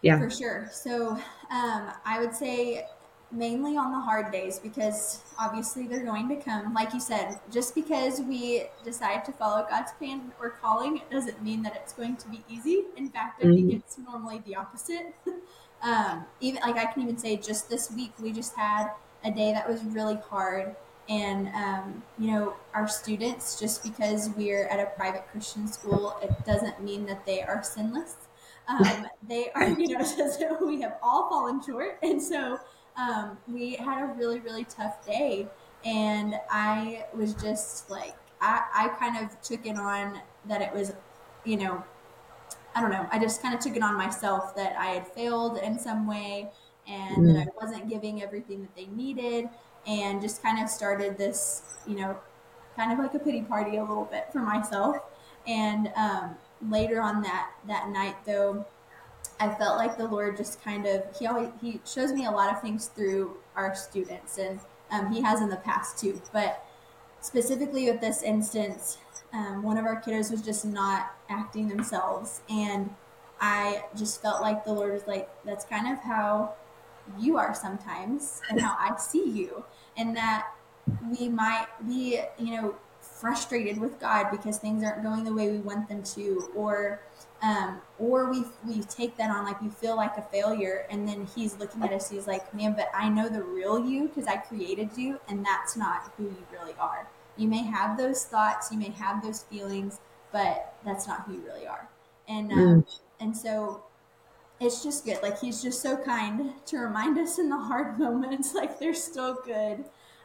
Yeah. 0.00 0.18
For 0.18 0.30
sure. 0.30 0.68
So, 0.72 1.10
um, 1.50 1.92
I 2.04 2.18
would 2.18 2.34
say 2.34 2.86
mainly 3.32 3.76
on 3.76 3.92
the 3.92 4.00
hard 4.00 4.30
days 4.30 4.58
because 4.58 5.22
obviously 5.38 5.86
they're 5.86 6.04
going 6.04 6.28
to 6.28 6.36
come. 6.36 6.74
Like 6.74 6.92
you 6.92 7.00
said, 7.00 7.40
just 7.50 7.74
because 7.74 8.20
we 8.20 8.64
decide 8.84 9.24
to 9.24 9.32
follow 9.32 9.66
God's 9.68 9.92
plan 9.92 10.32
or 10.40 10.50
calling, 10.50 10.98
it 10.98 11.10
doesn't 11.10 11.42
mean 11.42 11.62
that 11.62 11.74
it's 11.76 11.92
going 11.92 12.16
to 12.16 12.28
be 12.28 12.44
easy. 12.48 12.84
In 12.96 13.08
fact, 13.08 13.42
I 13.42 13.46
mm-hmm. 13.46 13.54
think 13.54 13.72
it's 13.74 13.98
normally 13.98 14.42
the 14.46 14.56
opposite. 14.56 15.14
um, 15.82 16.24
even 16.40 16.60
like 16.62 16.76
I 16.76 16.92
can 16.92 17.02
even 17.02 17.18
say, 17.18 17.36
just 17.36 17.68
this 17.68 17.90
week 17.90 18.12
we 18.20 18.32
just 18.32 18.54
had 18.54 18.90
a 19.24 19.30
day 19.30 19.52
that 19.52 19.68
was 19.68 19.82
really 19.84 20.16
hard. 20.16 20.76
And 21.08 21.48
um, 21.48 22.02
you 22.18 22.30
know, 22.30 22.54
our 22.74 22.86
students, 22.86 23.58
just 23.58 23.82
because 23.82 24.30
we're 24.30 24.66
at 24.68 24.78
a 24.78 24.86
private 24.96 25.26
Christian 25.30 25.66
school, 25.66 26.16
it 26.22 26.30
doesn't 26.46 26.82
mean 26.82 27.06
that 27.06 27.24
they 27.26 27.42
are 27.42 27.62
sinless. 27.62 28.16
Um, 28.68 29.08
they 29.28 29.50
are, 29.56 29.68
you 29.68 29.98
know, 29.98 30.04
so 30.04 30.64
we 30.64 30.80
have 30.82 30.96
all 31.02 31.28
fallen 31.28 31.60
short, 31.60 31.98
and 32.00 32.22
so 32.22 32.60
um, 32.96 33.38
we 33.48 33.74
had 33.74 34.02
a 34.02 34.06
really, 34.14 34.40
really 34.40 34.64
tough 34.64 35.04
day. 35.06 35.46
And 35.84 36.34
I 36.50 37.06
was 37.14 37.34
just 37.34 37.90
like, 37.90 38.14
I, 38.40 38.62
I 38.74 38.88
kind 38.98 39.24
of 39.24 39.40
took 39.40 39.66
it 39.66 39.76
on 39.76 40.20
that 40.46 40.62
it 40.62 40.72
was, 40.72 40.92
you 41.44 41.56
know, 41.56 41.82
I 42.74 42.80
don't 42.80 42.90
know. 42.90 43.06
I 43.10 43.18
just 43.18 43.42
kind 43.42 43.54
of 43.54 43.60
took 43.60 43.76
it 43.76 43.82
on 43.82 43.96
myself 43.96 44.54
that 44.56 44.76
I 44.78 44.86
had 44.86 45.06
failed 45.08 45.58
in 45.58 45.78
some 45.78 46.06
way 46.06 46.50
and 46.86 47.18
mm. 47.18 47.34
that 47.34 47.48
I 47.48 47.64
wasn't 47.64 47.88
giving 47.88 48.22
everything 48.22 48.62
that 48.62 48.74
they 48.74 48.86
needed 48.86 49.48
and 49.86 50.20
just 50.20 50.42
kind 50.42 50.62
of 50.62 50.68
started 50.68 51.18
this, 51.18 51.62
you 51.86 51.96
know, 51.96 52.16
kind 52.76 52.92
of 52.92 52.98
like 52.98 53.14
a 53.14 53.18
pity 53.18 53.42
party 53.42 53.76
a 53.76 53.84
little 53.84 54.04
bit 54.04 54.28
for 54.32 54.38
myself. 54.38 54.96
And 55.46 55.92
um, 55.96 56.36
later 56.70 57.00
on 57.00 57.22
that, 57.22 57.50
that 57.66 57.88
night, 57.88 58.16
though, 58.24 58.64
I 59.40 59.54
felt 59.54 59.76
like 59.76 59.96
the 59.96 60.06
Lord 60.06 60.36
just 60.36 60.62
kind 60.62 60.86
of 60.86 61.02
he 61.18 61.26
always 61.26 61.48
he 61.60 61.80
shows 61.84 62.12
me 62.12 62.26
a 62.26 62.30
lot 62.30 62.52
of 62.52 62.60
things 62.60 62.86
through 62.86 63.36
our 63.56 63.74
students, 63.74 64.38
and 64.38 64.60
um, 64.90 65.12
he 65.12 65.20
has 65.22 65.40
in 65.40 65.48
the 65.48 65.56
past 65.56 65.98
too. 65.98 66.20
But 66.32 66.64
specifically 67.20 67.90
with 67.90 68.00
this 68.00 68.22
instance, 68.22 68.98
um, 69.32 69.62
one 69.62 69.78
of 69.78 69.84
our 69.84 70.00
kiddos 70.00 70.30
was 70.30 70.42
just 70.42 70.64
not 70.64 71.14
acting 71.28 71.68
themselves, 71.68 72.40
and 72.48 72.94
I 73.40 73.84
just 73.96 74.22
felt 74.22 74.40
like 74.40 74.64
the 74.64 74.72
Lord 74.72 74.92
was 74.92 75.06
like, 75.06 75.28
"That's 75.44 75.64
kind 75.64 75.92
of 75.92 75.98
how 76.00 76.54
you 77.18 77.36
are 77.36 77.54
sometimes, 77.54 78.40
and 78.50 78.60
how 78.60 78.76
I 78.78 78.96
see 78.96 79.28
you," 79.28 79.64
and 79.96 80.16
that 80.16 80.48
we 81.10 81.28
might 81.28 81.66
be, 81.86 82.20
you 82.38 82.56
know, 82.56 82.74
frustrated 83.22 83.78
with 83.78 84.00
God 84.00 84.32
because 84.32 84.58
things 84.58 84.82
aren't 84.82 85.04
going 85.04 85.22
the 85.22 85.32
way 85.32 85.48
we 85.48 85.58
want 85.58 85.88
them 85.88 86.02
to, 86.02 86.50
or 86.56 87.00
um, 87.40 87.80
or 87.98 88.30
we 88.30 88.44
we 88.66 88.82
take 88.82 89.16
that 89.16 89.30
on 89.30 89.44
like 89.44 89.62
we 89.62 89.68
feel 89.68 89.96
like 89.96 90.16
a 90.18 90.22
failure, 90.22 90.86
and 90.90 91.08
then 91.08 91.26
He's 91.34 91.56
looking 91.56 91.82
at 91.84 91.92
us. 91.92 92.10
He's 92.10 92.26
like, 92.26 92.52
"Man, 92.52 92.74
but 92.74 92.88
I 92.92 93.08
know 93.08 93.28
the 93.28 93.42
real 93.42 93.78
you 93.86 94.08
because 94.08 94.26
I 94.26 94.36
created 94.36 94.90
you, 94.96 95.20
and 95.28 95.46
that's 95.46 95.76
not 95.76 96.12
who 96.16 96.24
you 96.24 96.44
really 96.52 96.74
are. 96.80 97.08
You 97.36 97.46
may 97.48 97.62
have 97.62 97.96
those 97.96 98.24
thoughts, 98.24 98.70
you 98.72 98.78
may 98.78 98.90
have 98.90 99.22
those 99.22 99.44
feelings, 99.44 100.00
but 100.32 100.74
that's 100.84 101.06
not 101.06 101.22
who 101.22 101.34
you 101.34 101.42
really 101.46 101.66
are." 101.66 101.88
And 102.28 102.52
um, 102.52 102.58
mm. 102.58 102.98
and 103.20 103.36
so 103.36 103.84
it's 104.60 104.82
just 104.82 105.04
good. 105.04 105.22
Like 105.22 105.38
He's 105.40 105.62
just 105.62 105.80
so 105.80 105.96
kind 105.96 106.52
to 106.66 106.78
remind 106.78 107.16
us 107.18 107.38
in 107.38 107.48
the 107.48 107.58
hard 107.58 107.98
moments, 108.00 108.52
like 108.52 108.80
they're 108.80 108.94
still 108.94 109.38
good. 109.44 109.84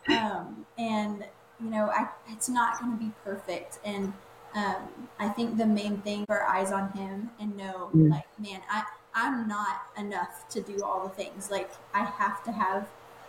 Um, 0.10 0.66
and 0.78 1.26
you 1.64 1.70
know, 1.70 1.90
I, 1.90 2.08
it's 2.28 2.50
not 2.50 2.80
going 2.80 2.98
to 2.98 3.04
be 3.04 3.12
perfect. 3.24 3.80
And 3.84 4.14
um, 4.56 5.10
I 5.20 5.30
think 5.30 5.58
the 5.58 5.66
main 5.66 5.98
thing 6.00 6.26
for 6.26 6.44
eyes 6.44 6.72
on 6.72 6.92
him 6.92 7.32
and 7.40 7.56
know, 7.56 7.90
mm. 7.96 8.10
like, 8.10 8.28
man, 8.40 8.62
I, 8.70 8.84
I'm 9.14 9.48
not 9.48 9.82
enough 9.98 10.48
to 10.50 10.62
do 10.62 10.84
all 10.84 11.04
the 11.04 11.10
things. 11.10 11.50
Like, 11.50 11.72
I 11.94 12.04
have 12.04 12.44
to 12.44 12.52
have 12.52 12.88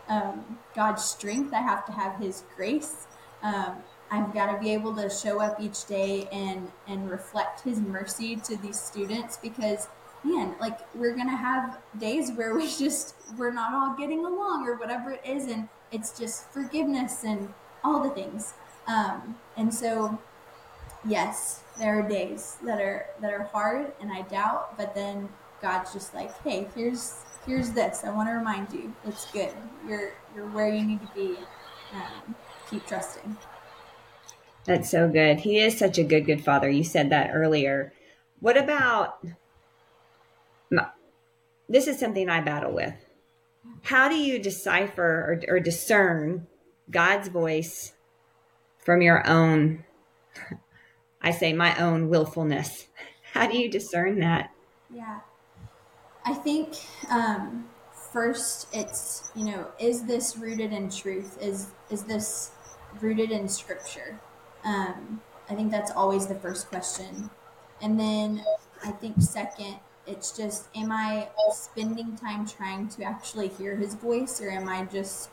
um, 0.08 0.58
God's 0.74 1.04
strength. 1.04 1.52
I 1.52 1.60
have 1.60 1.86
to 1.86 1.92
have 1.92 2.20
His 2.20 2.44
grace. 2.56 3.06
Um, 3.42 3.76
I've 4.10 4.32
got 4.32 4.52
to 4.52 4.58
be 4.58 4.72
able 4.72 4.94
to 4.96 5.10
show 5.10 5.40
up 5.40 5.60
each 5.60 5.86
day 5.86 6.28
and 6.32 6.70
and 6.86 7.10
reflect 7.10 7.60
His 7.60 7.78
mercy 7.78 8.36
to 8.36 8.56
these 8.56 8.80
students 8.80 9.36
because, 9.36 9.88
man, 10.24 10.54
like 10.60 10.78
we're 10.94 11.14
gonna 11.14 11.36
have 11.36 11.78
days 11.98 12.32
where 12.32 12.54
we 12.54 12.66
just 12.78 13.14
we're 13.36 13.52
not 13.52 13.72
all 13.72 13.96
getting 13.96 14.24
along 14.24 14.66
or 14.66 14.76
whatever 14.76 15.10
it 15.10 15.22
is, 15.24 15.46
and 15.46 15.68
it's 15.92 16.18
just 16.18 16.50
forgiveness 16.50 17.24
and 17.24 17.52
all 17.84 18.02
the 18.02 18.10
things. 18.10 18.54
Um, 18.86 19.36
and 19.56 19.72
so, 19.72 20.18
yes, 21.06 21.62
there 21.78 21.98
are 21.98 22.08
days 22.08 22.56
that 22.64 22.80
are 22.80 23.06
that 23.20 23.32
are 23.32 23.44
hard, 23.44 23.92
and 24.00 24.12
I 24.12 24.22
doubt. 24.22 24.76
But 24.76 24.94
then 24.94 25.28
God's 25.60 25.92
just 25.92 26.14
like, 26.14 26.36
hey, 26.42 26.66
here's 26.74 27.16
here's 27.46 27.70
this. 27.70 28.04
I 28.04 28.10
want 28.10 28.28
to 28.28 28.32
remind 28.32 28.72
you, 28.72 28.94
it's 29.04 29.30
good. 29.30 29.52
You're 29.86 30.12
you're 30.34 30.48
where 30.48 30.72
you 30.72 30.84
need 30.84 31.00
to 31.00 31.08
be. 31.14 31.36
Um, 31.94 32.34
keep 32.70 32.86
trusting. 32.86 33.36
That's 34.64 34.90
so 34.90 35.08
good. 35.08 35.40
He 35.40 35.58
is 35.58 35.78
such 35.78 35.96
a 35.96 36.04
good, 36.04 36.26
good 36.26 36.44
father. 36.44 36.68
You 36.68 36.84
said 36.84 37.08
that 37.08 37.30
earlier. 37.32 37.94
What 38.40 38.58
about 38.58 39.24
this? 41.68 41.86
Is 41.86 41.98
something 41.98 42.28
I 42.28 42.40
battle 42.42 42.72
with. 42.72 42.94
How 43.82 44.08
do 44.08 44.16
you 44.16 44.38
decipher 44.38 45.40
or, 45.48 45.54
or 45.54 45.60
discern 45.60 46.46
God's 46.90 47.28
voice 47.28 47.92
from 48.78 49.02
your 49.02 49.26
own, 49.28 49.84
I 51.20 51.30
say, 51.30 51.52
my 51.52 51.76
own 51.78 52.08
willfulness. 52.08 52.86
How 53.32 53.46
do 53.46 53.58
you 53.58 53.70
discern 53.70 54.20
that? 54.20 54.50
Yeah. 54.92 55.20
I 56.24 56.34
think 56.34 56.74
um, 57.10 57.68
first 58.12 58.68
it's, 58.72 59.30
you 59.34 59.44
know, 59.44 59.66
is 59.78 60.04
this 60.04 60.36
rooted 60.36 60.72
in 60.72 60.90
truth? 60.90 61.38
Is, 61.40 61.68
is 61.90 62.04
this 62.04 62.52
rooted 63.00 63.30
in 63.30 63.48
scripture? 63.48 64.18
Um, 64.64 65.20
I 65.50 65.54
think 65.54 65.70
that's 65.70 65.90
always 65.90 66.26
the 66.26 66.34
first 66.34 66.68
question. 66.68 67.30
And 67.80 67.98
then 67.98 68.42
I 68.84 68.90
think 68.90 69.20
second, 69.20 69.76
it's 70.06 70.36
just, 70.36 70.68
am 70.74 70.90
I 70.90 71.28
spending 71.52 72.16
time 72.16 72.46
trying 72.46 72.88
to 72.88 73.04
actually 73.04 73.48
hear 73.48 73.76
his 73.76 73.94
voice 73.94 74.40
or 74.40 74.50
am 74.50 74.68
I 74.68 74.84
just 74.86 75.30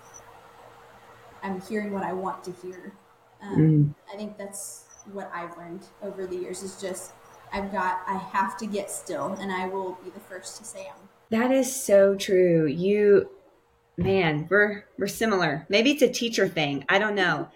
I'm 1.45 1.61
hearing 1.61 1.91
what 1.91 2.03
I 2.03 2.11
want 2.11 2.43
to 2.45 2.51
hear. 2.51 2.93
Um, 3.41 3.57
mm. 3.57 3.95
I 4.11 4.17
think 4.17 4.37
that's 4.37 4.85
what 5.13 5.31
I've 5.33 5.55
learned 5.57 5.85
over 6.01 6.25
the 6.25 6.35
years 6.35 6.63
is 6.63 6.81
just 6.81 7.13
I've 7.53 7.71
got 7.71 8.01
I 8.07 8.17
have 8.17 8.57
to 8.57 8.65
get 8.65 8.89
still, 8.89 9.33
and 9.39 9.51
I 9.51 9.67
will 9.67 9.97
be 10.03 10.09
the 10.09 10.19
first 10.19 10.57
to 10.57 10.63
say 10.63 10.87
I'm. 10.87 11.07
That 11.29 11.51
is 11.51 11.73
so 11.73 12.15
true. 12.15 12.65
You, 12.65 13.29
man, 13.95 14.47
we're 14.49 14.85
we're 14.97 15.07
similar. 15.07 15.65
Maybe 15.69 15.91
it's 15.91 16.01
a 16.01 16.09
teacher 16.09 16.47
thing. 16.47 16.83
I 16.89 16.97
don't 16.97 17.15
know. 17.15 17.49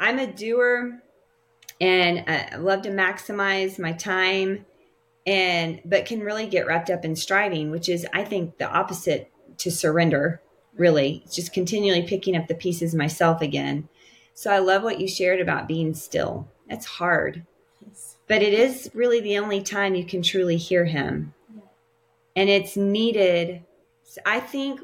I'm 0.00 0.18
a 0.18 0.26
doer, 0.26 1.00
and 1.80 2.24
I 2.26 2.56
love 2.56 2.82
to 2.82 2.90
maximize 2.90 3.78
my 3.78 3.92
time, 3.92 4.66
and 5.26 5.80
but 5.84 6.06
can 6.06 6.20
really 6.20 6.48
get 6.48 6.66
wrapped 6.66 6.90
up 6.90 7.04
in 7.04 7.14
striving, 7.14 7.70
which 7.70 7.88
is 7.88 8.04
I 8.12 8.24
think 8.24 8.58
the 8.58 8.68
opposite 8.68 9.30
to 9.58 9.70
surrender 9.70 10.42
really 10.76 11.24
just 11.30 11.52
continually 11.52 12.02
picking 12.02 12.36
up 12.36 12.48
the 12.48 12.54
pieces 12.54 12.94
myself 12.94 13.40
again. 13.40 13.88
So 14.34 14.50
I 14.50 14.58
love 14.58 14.82
what 14.82 15.00
you 15.00 15.08
shared 15.08 15.40
about 15.40 15.68
being 15.68 15.94
still. 15.94 16.48
That's 16.68 16.86
hard. 16.86 17.44
Yes. 17.86 18.16
But 18.28 18.42
it 18.42 18.54
is 18.54 18.90
really 18.94 19.20
the 19.20 19.38
only 19.38 19.62
time 19.62 19.94
you 19.94 20.04
can 20.04 20.22
truly 20.22 20.56
hear 20.56 20.84
him. 20.84 21.34
Yeah. 21.54 21.62
And 22.36 22.48
it's 22.48 22.76
needed. 22.76 23.62
I 24.24 24.40
think 24.40 24.80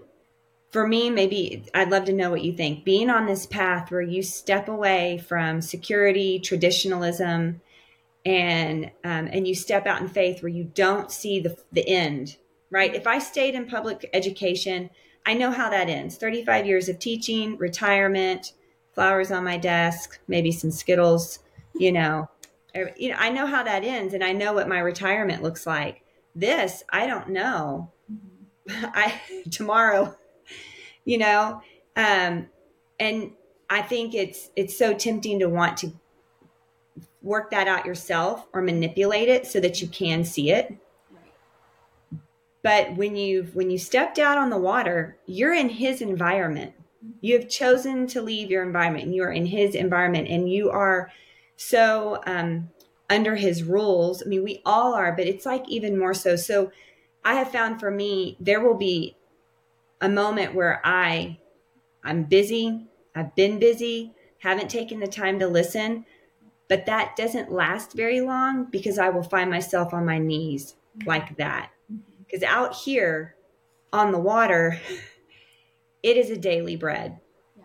for 0.70 0.86
me, 0.86 1.08
maybe 1.08 1.64
I'd 1.72 1.90
love 1.90 2.04
to 2.06 2.12
know 2.12 2.30
what 2.30 2.44
you 2.44 2.52
think. 2.52 2.84
Being 2.84 3.08
on 3.08 3.26
this 3.26 3.46
path 3.46 3.90
where 3.90 4.02
you 4.02 4.22
step 4.22 4.68
away 4.68 5.18
from 5.26 5.62
security, 5.62 6.38
traditionalism, 6.38 7.60
and 8.26 8.90
um, 9.04 9.28
and 9.32 9.48
you 9.48 9.54
step 9.54 9.86
out 9.86 10.02
in 10.02 10.08
faith 10.08 10.42
where 10.42 10.50
you 10.50 10.64
don't 10.64 11.10
see 11.10 11.40
the 11.40 11.56
the 11.72 11.88
end. 11.88 12.36
Right? 12.70 12.94
If 12.94 13.06
I 13.06 13.18
stayed 13.18 13.54
in 13.54 13.66
public 13.66 14.10
education, 14.12 14.90
I 15.28 15.34
know 15.34 15.50
how 15.50 15.68
that 15.68 15.90
ends 15.90 16.16
35 16.16 16.64
years 16.64 16.88
of 16.88 16.98
teaching, 16.98 17.58
retirement, 17.58 18.54
flowers 18.94 19.30
on 19.30 19.44
my 19.44 19.58
desk, 19.58 20.18
maybe 20.26 20.50
some 20.50 20.70
Skittles, 20.70 21.40
you 21.74 21.92
know. 21.92 22.30
You 22.96 23.10
know, 23.10 23.16
I 23.18 23.28
know 23.28 23.44
how 23.44 23.62
that 23.62 23.84
ends 23.84 24.14
and 24.14 24.24
I 24.24 24.32
know 24.32 24.54
what 24.54 24.70
my 24.70 24.78
retirement 24.78 25.42
looks 25.42 25.66
like. 25.66 26.02
This, 26.34 26.82
I 26.88 27.06
don't 27.06 27.28
know. 27.28 27.92
I 28.70 29.20
tomorrow, 29.50 30.16
you 31.04 31.18
know, 31.18 31.60
um, 31.94 32.48
and 32.98 33.32
I 33.68 33.82
think 33.82 34.14
it's 34.14 34.48
it's 34.56 34.78
so 34.78 34.94
tempting 34.94 35.40
to 35.40 35.46
want 35.50 35.76
to 35.78 35.92
work 37.20 37.50
that 37.50 37.68
out 37.68 37.84
yourself 37.84 38.46
or 38.54 38.62
manipulate 38.62 39.28
it 39.28 39.46
so 39.46 39.60
that 39.60 39.82
you 39.82 39.88
can 39.88 40.24
see 40.24 40.52
it 40.52 40.74
but 42.62 42.94
when 42.96 43.16
you've 43.16 43.54
when 43.54 43.70
you 43.70 43.78
stepped 43.78 44.18
out 44.18 44.38
on 44.38 44.50
the 44.50 44.58
water 44.58 45.18
you're 45.26 45.54
in 45.54 45.68
his 45.68 46.00
environment. 46.00 46.72
You 47.20 47.38
have 47.38 47.48
chosen 47.48 48.06
to 48.08 48.22
leave 48.22 48.50
your 48.50 48.64
environment 48.64 49.04
and 49.06 49.14
you 49.14 49.22
are 49.22 49.32
in 49.32 49.46
his 49.46 49.74
environment 49.74 50.28
and 50.28 50.50
you 50.50 50.68
are 50.70 51.10
so 51.56 52.20
um, 52.26 52.70
under 53.08 53.36
his 53.36 53.62
rules. 53.62 54.22
I 54.22 54.26
mean 54.26 54.42
we 54.42 54.60
all 54.66 54.94
are 54.94 55.12
but 55.12 55.26
it's 55.26 55.46
like 55.46 55.68
even 55.68 55.98
more 55.98 56.14
so. 56.14 56.36
So 56.36 56.70
i 57.24 57.34
have 57.34 57.50
found 57.50 57.80
for 57.80 57.90
me 57.90 58.36
there 58.40 58.60
will 58.60 58.76
be 58.76 59.16
a 60.00 60.08
moment 60.08 60.54
where 60.54 60.80
i 60.84 61.38
i'm 62.04 62.24
busy. 62.24 62.86
I've 63.14 63.34
been 63.34 63.58
busy. 63.58 64.12
Haven't 64.38 64.70
taken 64.70 65.00
the 65.00 65.08
time 65.08 65.38
to 65.40 65.48
listen 65.48 66.04
but 66.68 66.84
that 66.86 67.16
doesn't 67.16 67.50
last 67.50 67.94
very 67.94 68.20
long 68.20 68.66
because 68.70 68.98
i 68.98 69.08
will 69.08 69.22
find 69.22 69.50
myself 69.50 69.92
on 69.92 70.04
my 70.04 70.18
knees 70.18 70.76
like 71.06 71.36
that 71.36 71.70
because 72.28 72.42
out 72.42 72.74
here 72.74 73.34
on 73.92 74.12
the 74.12 74.18
water, 74.18 74.78
it 76.02 76.16
is 76.16 76.30
a 76.30 76.36
daily 76.36 76.76
bread. 76.76 77.18
Yeah. 77.56 77.64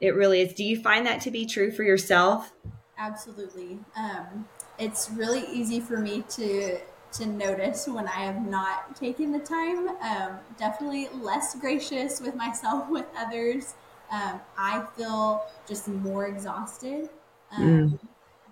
It 0.00 0.14
really 0.14 0.40
is. 0.40 0.54
Do 0.54 0.64
you 0.64 0.80
find 0.80 1.06
that 1.06 1.20
to 1.22 1.30
be 1.30 1.46
true 1.46 1.70
for 1.70 1.82
yourself? 1.82 2.52
Absolutely. 2.98 3.78
Um, 3.96 4.46
it's 4.78 5.10
really 5.10 5.44
easy 5.52 5.80
for 5.80 5.98
me 5.98 6.24
to 6.30 6.78
to 7.12 7.26
notice 7.26 7.88
when 7.88 8.06
I 8.06 8.20
have 8.20 8.46
not 8.46 8.94
taken 8.94 9.32
the 9.32 9.40
time. 9.40 9.88
Um, 10.00 10.38
definitely 10.56 11.08
less 11.20 11.56
gracious 11.56 12.20
with 12.20 12.36
myself, 12.36 12.88
with 12.90 13.06
others. 13.18 13.74
Um, 14.12 14.40
I 14.56 14.84
feel 14.96 15.44
just 15.66 15.88
more 15.88 16.26
exhausted. 16.26 17.08
Um, 17.50 17.98
mm 17.98 17.98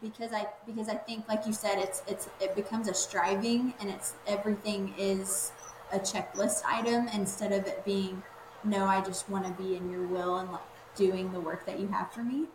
because 0.00 0.32
I 0.32 0.46
because 0.66 0.88
I 0.88 0.94
think 0.94 1.28
like 1.28 1.46
you 1.46 1.52
said 1.52 1.78
it's 1.78 2.02
it's 2.06 2.28
it 2.40 2.54
becomes 2.54 2.88
a 2.88 2.94
striving 2.94 3.74
and 3.80 3.90
it's 3.90 4.14
everything 4.26 4.94
is 4.98 5.52
a 5.92 5.98
checklist 5.98 6.62
item 6.66 7.08
instead 7.08 7.52
of 7.52 7.66
it 7.66 7.84
being 7.84 8.22
no 8.64 8.84
I 8.84 9.00
just 9.00 9.28
want 9.28 9.46
to 9.46 9.62
be 9.62 9.76
in 9.76 9.90
your 9.90 10.06
will 10.06 10.38
and 10.38 10.50
like 10.52 10.60
doing 10.94 11.32
the 11.32 11.40
work 11.40 11.64
that 11.66 11.78
you 11.78 11.86
have 11.88 12.12
for 12.12 12.22
me. 12.22 12.46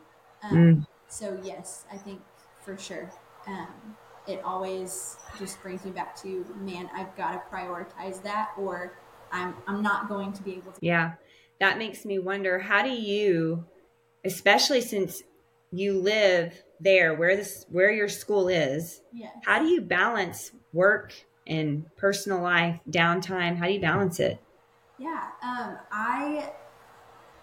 Um, 0.43 0.57
mm. 0.57 0.87
So 1.07 1.39
yes, 1.43 1.85
I 1.91 1.97
think 1.97 2.21
for 2.63 2.77
sure. 2.77 3.11
Um, 3.47 3.95
it 4.27 4.41
always 4.43 5.17
just 5.37 5.61
brings 5.61 5.83
me 5.83 5.91
back 5.91 6.15
to 6.21 6.45
man, 6.59 6.89
I've 6.95 7.15
got 7.17 7.31
to 7.33 7.55
prioritize 7.55 8.21
that 8.23 8.51
or 8.57 8.93
I'm 9.31 9.55
I'm 9.67 9.81
not 9.81 10.07
going 10.07 10.33
to 10.33 10.43
be 10.43 10.53
able 10.53 10.71
to. 10.71 10.79
Yeah. 10.81 11.13
That 11.59 11.77
makes 11.77 12.03
me 12.05 12.19
wonder 12.19 12.59
how 12.59 12.83
do 12.83 12.89
you 12.89 13.65
especially 14.25 14.81
since 14.81 15.21
you 15.73 15.99
live 15.99 16.63
there 16.79 17.15
where 17.15 17.35
this 17.35 17.65
where 17.69 17.91
your 17.91 18.07
school 18.07 18.47
is. 18.47 19.01
Yes. 19.11 19.33
How 19.43 19.59
do 19.59 19.65
you 19.65 19.81
balance 19.81 20.51
work 20.71 21.13
and 21.47 21.85
personal 21.97 22.41
life, 22.41 22.79
downtime? 22.89 23.57
How 23.57 23.65
do 23.65 23.73
you 23.73 23.81
balance 23.81 24.19
it? 24.19 24.39
Yeah, 24.99 25.29
um, 25.41 25.77
I 25.91 26.51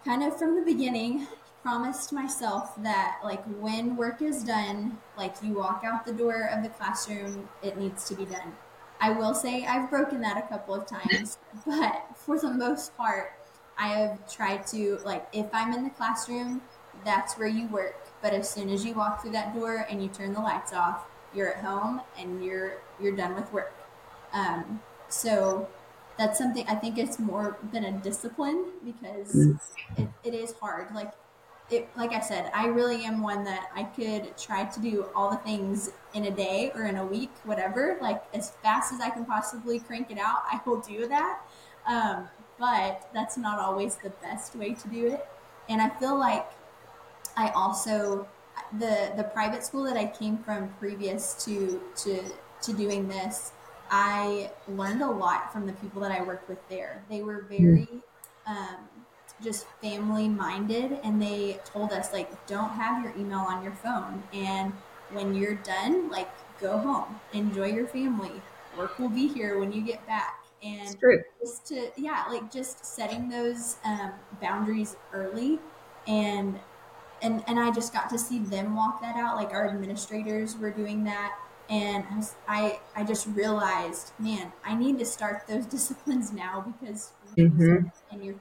kind 0.04 0.22
of 0.22 0.38
from 0.38 0.56
the 0.56 0.62
beginning 0.62 1.26
promised 1.62 2.12
myself 2.12 2.74
that 2.82 3.18
like 3.22 3.44
when 3.58 3.96
work 3.96 4.22
is 4.22 4.44
done, 4.44 4.96
like 5.18 5.34
you 5.42 5.54
walk 5.54 5.82
out 5.84 6.06
the 6.06 6.12
door 6.12 6.48
of 6.52 6.62
the 6.62 6.70
classroom, 6.70 7.48
it 7.62 7.76
needs 7.76 8.08
to 8.08 8.14
be 8.14 8.24
done. 8.24 8.54
I 9.00 9.10
will 9.10 9.34
say 9.34 9.66
I've 9.66 9.90
broken 9.90 10.20
that 10.20 10.36
a 10.38 10.42
couple 10.42 10.74
of 10.74 10.86
times, 10.86 11.38
but 11.66 12.06
for 12.14 12.38
the 12.38 12.50
most 12.50 12.96
part, 12.96 13.32
I 13.76 13.88
have 13.88 14.32
tried 14.32 14.66
to 14.68 15.00
like 15.04 15.26
if 15.32 15.46
I'm 15.52 15.72
in 15.74 15.84
the 15.84 15.90
classroom, 15.90 16.62
that's 17.04 17.36
where 17.36 17.48
you 17.48 17.66
work. 17.68 17.99
But 18.22 18.34
as 18.34 18.50
soon 18.50 18.68
as 18.70 18.84
you 18.84 18.94
walk 18.94 19.22
through 19.22 19.32
that 19.32 19.54
door 19.54 19.86
and 19.88 20.02
you 20.02 20.08
turn 20.08 20.32
the 20.32 20.40
lights 20.40 20.72
off, 20.72 21.04
you're 21.34 21.52
at 21.54 21.64
home 21.64 22.02
and 22.18 22.44
you're 22.44 22.78
you're 23.00 23.16
done 23.16 23.34
with 23.34 23.52
work. 23.52 23.72
Um, 24.32 24.80
so 25.08 25.68
that's 26.18 26.38
something 26.38 26.66
I 26.68 26.74
think 26.74 26.98
it's 26.98 27.18
more 27.18 27.56
than 27.72 27.84
a 27.84 27.92
discipline 27.92 28.66
because 28.84 29.34
mm. 29.34 29.60
it, 29.96 30.08
it 30.22 30.34
is 30.34 30.52
hard. 30.60 30.94
Like 30.94 31.12
it, 31.70 31.88
like 31.96 32.12
I 32.12 32.20
said, 32.20 32.50
I 32.54 32.66
really 32.66 33.04
am 33.04 33.22
one 33.22 33.44
that 33.44 33.70
I 33.74 33.84
could 33.84 34.36
try 34.36 34.64
to 34.64 34.80
do 34.80 35.06
all 35.14 35.30
the 35.30 35.36
things 35.36 35.92
in 36.14 36.24
a 36.24 36.30
day 36.30 36.72
or 36.74 36.84
in 36.84 36.96
a 36.96 37.06
week, 37.06 37.30
whatever. 37.44 37.96
Like 38.00 38.22
as 38.34 38.50
fast 38.62 38.92
as 38.92 39.00
I 39.00 39.10
can 39.10 39.24
possibly 39.24 39.78
crank 39.78 40.10
it 40.10 40.18
out, 40.18 40.42
I 40.50 40.60
will 40.66 40.80
do 40.80 41.08
that. 41.08 41.40
Um, 41.86 42.28
but 42.58 43.08
that's 43.14 43.38
not 43.38 43.58
always 43.58 43.96
the 43.96 44.10
best 44.22 44.54
way 44.54 44.74
to 44.74 44.88
do 44.88 45.06
it. 45.06 45.26
And 45.68 45.80
I 45.80 45.88
feel 45.88 46.18
like 46.18 46.46
I 47.40 47.50
also 47.50 48.28
the 48.78 49.12
the 49.16 49.24
private 49.24 49.64
school 49.64 49.84
that 49.84 49.96
I 49.96 50.06
came 50.06 50.38
from 50.38 50.72
previous 50.74 51.44
to 51.44 51.80
to 52.04 52.24
to 52.62 52.72
doing 52.72 53.08
this, 53.08 53.52
I 53.90 54.50
learned 54.68 55.02
a 55.02 55.10
lot 55.10 55.52
from 55.52 55.66
the 55.66 55.72
people 55.74 56.00
that 56.02 56.12
I 56.12 56.22
worked 56.22 56.48
with 56.48 56.60
there. 56.68 57.04
They 57.08 57.22
were 57.22 57.42
very 57.42 57.88
um, 58.46 58.88
just 59.42 59.66
family 59.82 60.28
minded, 60.28 61.00
and 61.02 61.20
they 61.20 61.60
told 61.64 61.92
us 61.92 62.12
like, 62.12 62.46
don't 62.46 62.70
have 62.70 63.02
your 63.02 63.14
email 63.16 63.40
on 63.40 63.62
your 63.62 63.72
phone, 63.74 64.22
and 64.32 64.72
when 65.10 65.34
you're 65.34 65.54
done, 65.56 66.10
like, 66.10 66.28
go 66.60 66.78
home, 66.78 67.20
enjoy 67.32 67.66
your 67.68 67.86
family. 67.86 68.42
Work 68.76 68.98
will 68.98 69.08
be 69.08 69.26
here 69.28 69.58
when 69.58 69.72
you 69.72 69.82
get 69.82 70.06
back. 70.06 70.44
And 70.62 70.96
just 71.40 71.66
to 71.66 71.90
yeah, 71.96 72.26
like 72.28 72.50
just 72.52 72.84
setting 72.84 73.28
those 73.28 73.78
um, 73.84 74.12
boundaries 74.40 74.96
early, 75.12 75.58
and 76.06 76.60
and 77.22 77.42
and 77.46 77.58
I 77.58 77.70
just 77.70 77.92
got 77.92 78.10
to 78.10 78.18
see 78.18 78.38
them 78.38 78.76
walk 78.76 79.00
that 79.02 79.16
out. 79.16 79.36
Like 79.36 79.52
our 79.52 79.68
administrators 79.68 80.56
were 80.56 80.70
doing 80.70 81.04
that, 81.04 81.36
and 81.68 82.04
I 82.48 82.80
I 82.96 83.04
just 83.04 83.26
realized, 83.28 84.12
man, 84.18 84.52
I 84.64 84.74
need 84.74 84.98
to 84.98 85.04
start 85.04 85.46
those 85.46 85.66
disciplines 85.76 86.32
now 86.32 86.74
because 86.80 87.12
mm-hmm. 87.36 87.88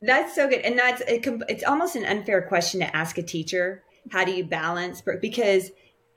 that's 0.02 0.36
so 0.36 0.48
good, 0.48 0.62
and 0.62 0.78
that's 0.78 1.02
it, 1.02 1.26
it's 1.48 1.64
almost 1.64 1.96
an 1.96 2.06
unfair 2.06 2.42
question 2.42 2.80
to 2.82 2.96
ask 2.96 3.18
a 3.18 3.24
teacher. 3.24 3.84
How 4.12 4.24
do 4.24 4.32
you 4.32 4.44
balance? 4.44 5.02
Because 5.22 5.72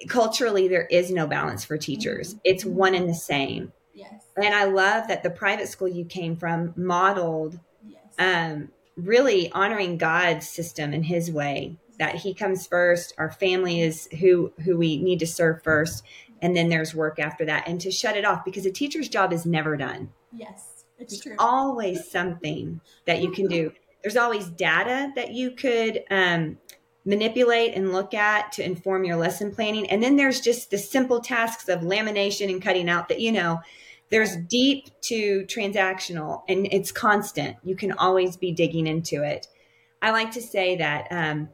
culturally, 0.08 0.68
there 0.68 0.86
is 0.86 1.10
no 1.10 1.26
balance 1.26 1.64
for 1.64 1.76
teachers. 1.76 2.30
Mm-hmm. 2.30 2.40
It's 2.44 2.64
one 2.64 2.94
and 2.94 3.08
the 3.08 3.14
same. 3.14 3.72
Yes. 3.94 4.24
And 4.36 4.54
I 4.54 4.64
love 4.64 5.08
that 5.08 5.22
the 5.22 5.30
private 5.30 5.68
school 5.68 5.88
you 5.88 6.04
came 6.04 6.36
from 6.36 6.72
modeled 6.76 7.58
yes. 7.86 8.00
um, 8.18 8.70
really 8.96 9.52
honoring 9.52 9.98
God's 9.98 10.48
system 10.48 10.94
and 10.94 11.04
His 11.04 11.30
way 11.30 11.76
that 12.02 12.16
he 12.16 12.34
comes 12.34 12.66
first. 12.66 13.14
Our 13.16 13.30
family 13.30 13.80
is 13.80 14.08
who 14.20 14.52
who 14.64 14.76
we 14.76 14.98
need 14.98 15.20
to 15.20 15.26
serve 15.26 15.62
first. 15.62 16.04
And 16.40 16.56
then 16.56 16.68
there's 16.68 16.94
work 16.94 17.20
after 17.20 17.44
that. 17.44 17.68
And 17.68 17.80
to 17.80 17.90
shut 17.90 18.16
it 18.16 18.24
off 18.24 18.44
because 18.44 18.66
a 18.66 18.70
teacher's 18.72 19.08
job 19.08 19.32
is 19.32 19.46
never 19.46 19.76
done. 19.76 20.10
Yes 20.32 20.72
it's 21.02 21.20
true. 21.20 21.34
always 21.38 22.10
something 22.10 22.80
that 23.06 23.22
you 23.22 23.30
can 23.30 23.46
do. 23.46 23.72
There's 24.02 24.16
always 24.16 24.46
data 24.46 25.12
that 25.14 25.32
you 25.32 25.52
could 25.52 26.02
um, 26.10 26.58
manipulate 27.04 27.74
and 27.74 27.92
look 27.92 28.14
at 28.14 28.52
to 28.52 28.64
inform 28.64 29.04
your 29.04 29.16
lesson 29.16 29.52
planning. 29.54 29.88
And 29.90 30.02
then 30.02 30.16
there's 30.16 30.40
just 30.40 30.70
the 30.70 30.78
simple 30.78 31.20
tasks 31.20 31.68
of 31.68 31.80
lamination 31.80 32.50
and 32.50 32.62
cutting 32.62 32.88
out 32.88 33.08
that 33.08 33.20
you 33.20 33.32
know 33.32 33.60
there's 34.10 34.36
deep 34.36 34.88
to 35.02 35.44
transactional 35.46 36.42
and 36.48 36.68
it's 36.70 36.92
constant. 36.92 37.56
You 37.64 37.76
can 37.76 37.92
always 37.92 38.36
be 38.36 38.52
digging 38.52 38.86
into 38.86 39.22
it. 39.22 39.48
I 40.00 40.10
like 40.10 40.32
to 40.32 40.42
say 40.42 40.76
that 40.76 41.06
um, 41.10 41.48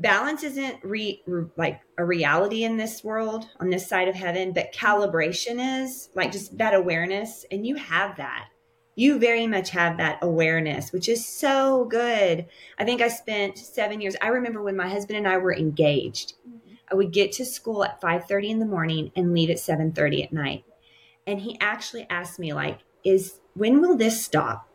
balance 0.00 0.42
isn't 0.42 0.82
re, 0.82 1.22
re, 1.26 1.46
like 1.56 1.80
a 1.98 2.04
reality 2.04 2.64
in 2.64 2.76
this 2.76 3.02
world 3.02 3.48
on 3.60 3.70
this 3.70 3.86
side 3.86 4.08
of 4.08 4.14
heaven 4.14 4.52
but 4.52 4.72
calibration 4.72 5.82
is 5.82 6.08
like 6.14 6.32
just 6.32 6.56
that 6.58 6.74
awareness 6.74 7.44
and 7.50 7.66
you 7.66 7.76
have 7.76 8.16
that. 8.16 8.48
You 8.94 9.18
very 9.18 9.46
much 9.46 9.70
have 9.70 9.98
that 9.98 10.18
awareness 10.22 10.92
which 10.92 11.08
is 11.08 11.26
so 11.26 11.84
good. 11.86 12.46
I 12.78 12.84
think 12.84 13.00
i 13.00 13.08
spent 13.08 13.58
seven 13.58 14.00
years 14.00 14.16
i 14.20 14.28
remember 14.28 14.62
when 14.62 14.76
my 14.76 14.88
husband 14.88 15.18
and 15.18 15.28
i 15.28 15.36
were 15.36 15.54
engaged. 15.54 16.34
I 16.90 16.94
would 16.94 17.12
get 17.12 17.32
to 17.32 17.44
school 17.44 17.84
at 17.84 18.00
5.30 18.00 18.50
in 18.50 18.58
the 18.60 18.66
morning 18.66 19.10
and 19.16 19.32
leave 19.32 19.50
at 19.50 19.56
7.30 19.56 20.24
at 20.24 20.32
night. 20.32 20.64
And 21.26 21.40
he 21.40 21.58
actually 21.60 22.06
asked 22.08 22.38
me 22.38 22.52
like 22.52 22.78
is 23.04 23.40
when 23.54 23.80
will 23.80 23.96
this 23.96 24.24
stop 24.24 24.68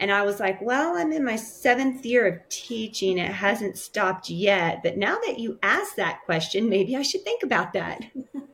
and 0.00 0.12
I 0.12 0.22
was 0.22 0.38
like, 0.38 0.60
well, 0.62 0.96
I'm 0.96 1.12
in 1.12 1.24
my 1.24 1.36
seventh 1.36 2.06
year 2.06 2.26
of 2.26 2.48
teaching. 2.48 3.18
It 3.18 3.30
hasn't 3.30 3.76
stopped 3.76 4.30
yet. 4.30 4.82
But 4.82 4.96
now 4.96 5.18
that 5.26 5.38
you 5.38 5.58
asked 5.62 5.96
that 5.96 6.24
question, 6.24 6.68
maybe 6.68 6.96
I 6.96 7.02
should 7.02 7.22
think 7.22 7.42
about 7.42 7.72
that. 7.72 8.04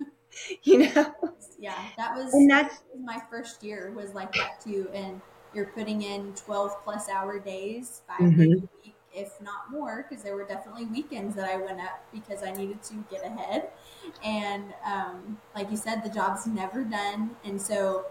you 0.63 0.79
know? 0.79 1.15
Yeah, 1.59 1.79
that 1.97 2.15
was 2.15 2.35
and 2.35 2.51
that's 2.51 2.83
my 3.03 3.21
first 3.31 3.63
year 3.63 3.93
was 3.97 4.15
like 4.15 4.33
that 4.35 4.61
too. 4.61 4.89
And 4.93 5.21
you're 5.55 5.67
putting 5.67 6.03
in 6.03 6.35
12 6.35 6.73
plus 6.83 7.09
hour 7.09 7.39
days, 7.39 8.03
5 8.09 8.19
mm-hmm. 8.19 8.39
days 8.39 8.59
a 8.59 8.69
week, 8.85 8.95
if 9.15 9.41
not 9.41 9.71
more, 9.71 10.07
because 10.09 10.25
there 10.25 10.35
were 10.37 10.45
definitely 10.45 10.87
weekends 10.87 11.37
that 11.37 11.49
I 11.49 11.57
went 11.57 11.81
up 11.81 12.05
because 12.13 12.43
I 12.43 12.53
needed 12.53 12.83
to 12.85 13.05
get 13.11 13.25
ahead. 13.25 13.69
And 14.25 14.75
um, 14.85 15.39
like 15.55 15.71
you 15.71 15.77
said, 15.77 16.03
the 16.03 16.11
job's 16.11 16.47
never 16.47 16.85
done. 16.85 17.31
And 17.45 17.61
so, 17.61 18.07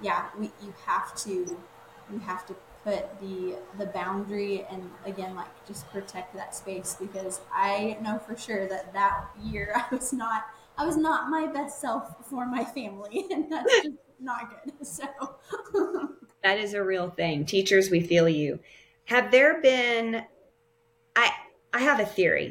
yeah, 0.00 0.26
we, 0.38 0.46
you 0.62 0.72
have 0.84 1.14
to, 1.16 1.30
you 1.30 2.18
have 2.24 2.46
to 2.46 2.56
put 2.86 3.20
the 3.20 3.56
the 3.78 3.86
boundary 3.86 4.64
and 4.70 4.88
again 5.04 5.34
like 5.34 5.48
just 5.66 5.90
protect 5.90 6.32
that 6.36 6.54
space 6.54 6.96
because 7.00 7.40
I 7.52 7.98
know 8.00 8.20
for 8.20 8.36
sure 8.36 8.68
that 8.68 8.92
that 8.92 9.26
year 9.42 9.72
I 9.74 9.92
was 9.92 10.12
not 10.12 10.44
I 10.78 10.86
was 10.86 10.96
not 10.96 11.28
my 11.28 11.48
best 11.48 11.80
self 11.80 12.24
for 12.28 12.46
my 12.46 12.64
family 12.64 13.26
and 13.30 13.50
that's 13.50 13.82
just 13.82 13.96
not 14.20 14.64
good 14.64 14.86
so. 14.86 15.06
That 16.44 16.58
is 16.60 16.74
a 16.74 16.84
real 16.84 17.10
thing. 17.10 17.44
Teachers 17.44 17.90
we 17.90 18.00
feel 18.00 18.28
you. 18.28 18.60
Have 19.06 19.32
there 19.32 19.60
been 19.60 20.24
I 21.16 21.32
I 21.74 21.80
have 21.80 21.98
a 21.98 22.06
theory. 22.06 22.50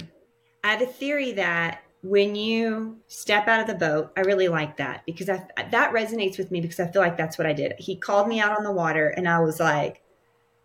I 0.65 0.71
have 0.71 0.81
a 0.81 0.85
theory 0.85 1.31
that 1.33 1.81
when 2.01 2.35
you 2.35 2.97
step 3.07 3.47
out 3.47 3.61
of 3.61 3.67
the 3.67 3.73
boat, 3.73 4.11
I 4.17 4.21
really 4.21 4.49
like 4.49 4.77
that 4.77 5.05
because 5.05 5.29
I, 5.29 5.47
that 5.71 5.93
resonates 5.93 6.37
with 6.37 6.51
me 6.51 6.59
because 6.59 6.79
I 6.79 6.87
feel 6.87 7.01
like 7.01 7.15
that's 7.17 7.37
what 7.37 7.47
I 7.47 7.53
did. 7.53 7.73
He 7.79 7.95
called 7.95 8.27
me 8.27 8.41
out 8.41 8.57
on 8.57 8.63
the 8.63 8.71
water 8.71 9.07
and 9.09 9.29
I 9.29 9.39
was 9.39 9.61
like, 9.61 10.01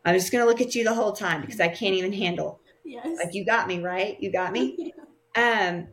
I'm 0.05 0.15
just 0.15 0.33
going 0.33 0.43
to 0.43 0.49
look 0.49 0.61
at 0.61 0.75
you 0.75 0.85
the 0.85 0.95
whole 0.95 1.13
time 1.13 1.41
because 1.41 1.61
I 1.61 1.69
can't 1.69 1.95
even 1.95 2.13
handle. 2.13 2.61
Yes. 2.85 3.19
Like 3.23 3.35
you 3.35 3.45
got 3.45 3.69
me, 3.69 3.81
right? 3.81 4.17
You 4.21 4.33
got 4.33 4.53
me. 4.53 4.95
Um, 5.37 5.87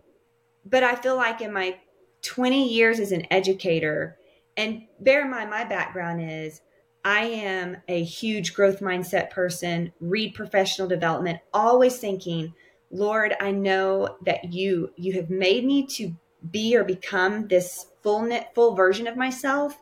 but 0.65 0.83
I 0.83 0.95
feel 0.95 1.15
like 1.15 1.41
in 1.41 1.53
my 1.53 1.77
20 2.23 2.73
years 2.73 2.99
as 2.99 3.11
an 3.11 3.27
educator, 3.29 4.17
and 4.57 4.81
bear 4.99 5.21
in 5.25 5.29
mind, 5.29 5.51
my 5.51 5.63
background 5.63 6.23
is 6.27 6.61
I 7.05 7.21
am 7.21 7.77
a 7.87 8.03
huge 8.03 8.53
growth 8.53 8.79
mindset 8.79 9.29
person, 9.29 9.93
read 10.01 10.33
professional 10.33 10.87
development, 10.87 11.39
always 11.53 11.99
thinking, 11.99 12.53
Lord, 12.91 13.35
I 13.39 13.51
know 13.51 14.17
that 14.25 14.51
you 14.51 14.91
you 14.95 15.13
have 15.13 15.29
made 15.29 15.63
me 15.65 15.85
to 15.87 16.15
be 16.51 16.75
or 16.75 16.83
become 16.83 17.47
this 17.47 17.87
full 18.01 18.23
knit 18.23 18.47
full 18.55 18.75
version 18.75 19.07
of 19.07 19.15
myself. 19.15 19.77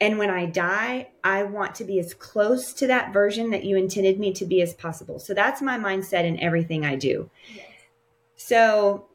And 0.00 0.18
when 0.18 0.30
I 0.30 0.46
die, 0.46 1.08
I 1.22 1.42
want 1.42 1.74
to 1.76 1.84
be 1.84 1.98
as 1.98 2.14
close 2.14 2.72
to 2.74 2.86
that 2.86 3.12
version 3.12 3.50
that 3.50 3.64
you 3.64 3.76
intended 3.76 4.18
me 4.18 4.32
to 4.32 4.46
be 4.46 4.62
as 4.62 4.72
possible. 4.74 5.18
So 5.18 5.34
that's 5.34 5.60
my 5.60 5.78
mindset 5.78 6.24
in 6.24 6.40
everything 6.40 6.86
I 6.86 6.96
do. 6.96 7.28
Yes. 7.54 7.66
So 8.36 9.06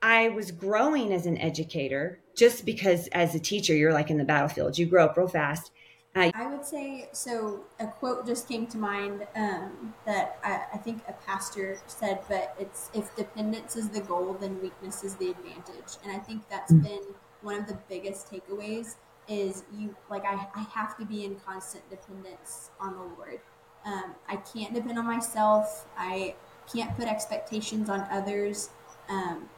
I 0.00 0.28
was 0.28 0.52
growing 0.52 1.12
as 1.12 1.26
an 1.26 1.36
educator 1.38 2.20
just 2.36 2.64
because 2.64 3.08
as 3.08 3.34
a 3.34 3.40
teacher, 3.40 3.74
you're 3.74 3.92
like 3.92 4.10
in 4.10 4.16
the 4.16 4.24
battlefield, 4.24 4.78
you 4.78 4.86
grow 4.86 5.06
up 5.06 5.16
real 5.16 5.26
fast. 5.26 5.72
Uh, 6.14 6.30
I 6.34 6.46
would 6.46 6.64
say 6.64 7.08
so. 7.12 7.60
A 7.78 7.86
quote 7.86 8.26
just 8.26 8.48
came 8.48 8.66
to 8.68 8.78
mind 8.78 9.26
um, 9.36 9.94
that 10.06 10.38
I, 10.42 10.62
I, 10.74 10.78
think 10.78 11.02
a 11.06 11.12
pastor 11.12 11.78
said, 11.86 12.20
but 12.28 12.56
it's 12.58 12.90
if 12.94 13.14
dependence 13.14 13.76
is 13.76 13.90
the 13.90 14.00
goal, 14.00 14.36
then 14.40 14.60
weakness 14.60 15.04
is 15.04 15.14
the 15.16 15.30
advantage. 15.30 15.98
And 16.02 16.10
I 16.10 16.18
think 16.18 16.42
that's 16.48 16.72
mm-hmm. 16.72 16.82
been 16.82 17.02
one 17.42 17.60
of 17.60 17.68
the 17.68 17.78
biggest 17.88 18.28
takeaways 18.28 18.96
is 19.28 19.64
you 19.76 19.94
like 20.10 20.24
I, 20.24 20.46
I 20.54 20.62
have 20.74 20.96
to 20.98 21.04
be 21.04 21.24
in 21.24 21.36
constant 21.36 21.88
dependence 21.88 22.70
on 22.80 22.94
the 22.94 23.02
Lord. 23.16 23.40
Um, 23.84 24.14
I 24.28 24.36
can't 24.36 24.74
depend 24.74 24.98
on 24.98 25.06
myself. 25.06 25.86
I 25.96 26.34
can't 26.72 26.94
put 26.96 27.08
expectations 27.08 27.88
on 27.88 28.06
others 28.10 28.70
um, 29.08 29.48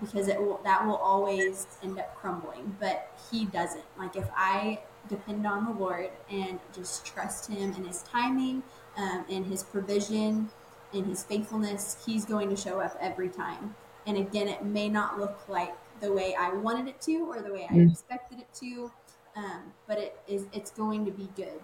because 0.00 0.28
it 0.28 0.40
will 0.40 0.60
that 0.64 0.84
will 0.86 0.96
always 0.96 1.66
end 1.82 1.98
up 1.98 2.14
crumbling. 2.16 2.76
But 2.80 3.12
He 3.30 3.46
doesn't. 3.46 3.84
Like 3.98 4.16
if 4.16 4.28
I 4.36 4.80
depend 5.08 5.46
on 5.46 5.64
the 5.64 5.72
Lord 5.72 6.10
and 6.30 6.58
just 6.74 7.06
trust 7.06 7.50
Him 7.50 7.72
in 7.74 7.84
His 7.84 8.02
timing, 8.02 8.62
um, 8.96 9.24
in 9.28 9.44
His 9.44 9.62
provision, 9.62 10.50
in 10.92 11.04
His 11.04 11.22
faithfulness, 11.24 12.02
He's 12.04 12.24
going 12.24 12.48
to 12.50 12.56
show 12.56 12.80
up 12.80 12.96
every 13.00 13.28
time. 13.28 13.74
And 14.06 14.18
again, 14.18 14.48
it 14.48 14.64
may 14.64 14.88
not 14.88 15.18
look 15.18 15.48
like 15.48 15.74
the 16.00 16.12
way 16.12 16.34
I 16.34 16.52
wanted 16.52 16.88
it 16.88 17.00
to 17.02 17.26
or 17.30 17.40
the 17.40 17.52
way 17.52 17.66
I 17.70 17.74
mm. 17.74 17.90
expected 17.90 18.38
it 18.40 18.52
to, 18.60 18.90
um, 19.36 19.72
but 19.86 19.98
it 19.98 20.18
is 20.28 20.46
it's 20.52 20.70
going 20.70 21.04
to 21.04 21.10
be 21.10 21.28
good. 21.36 21.60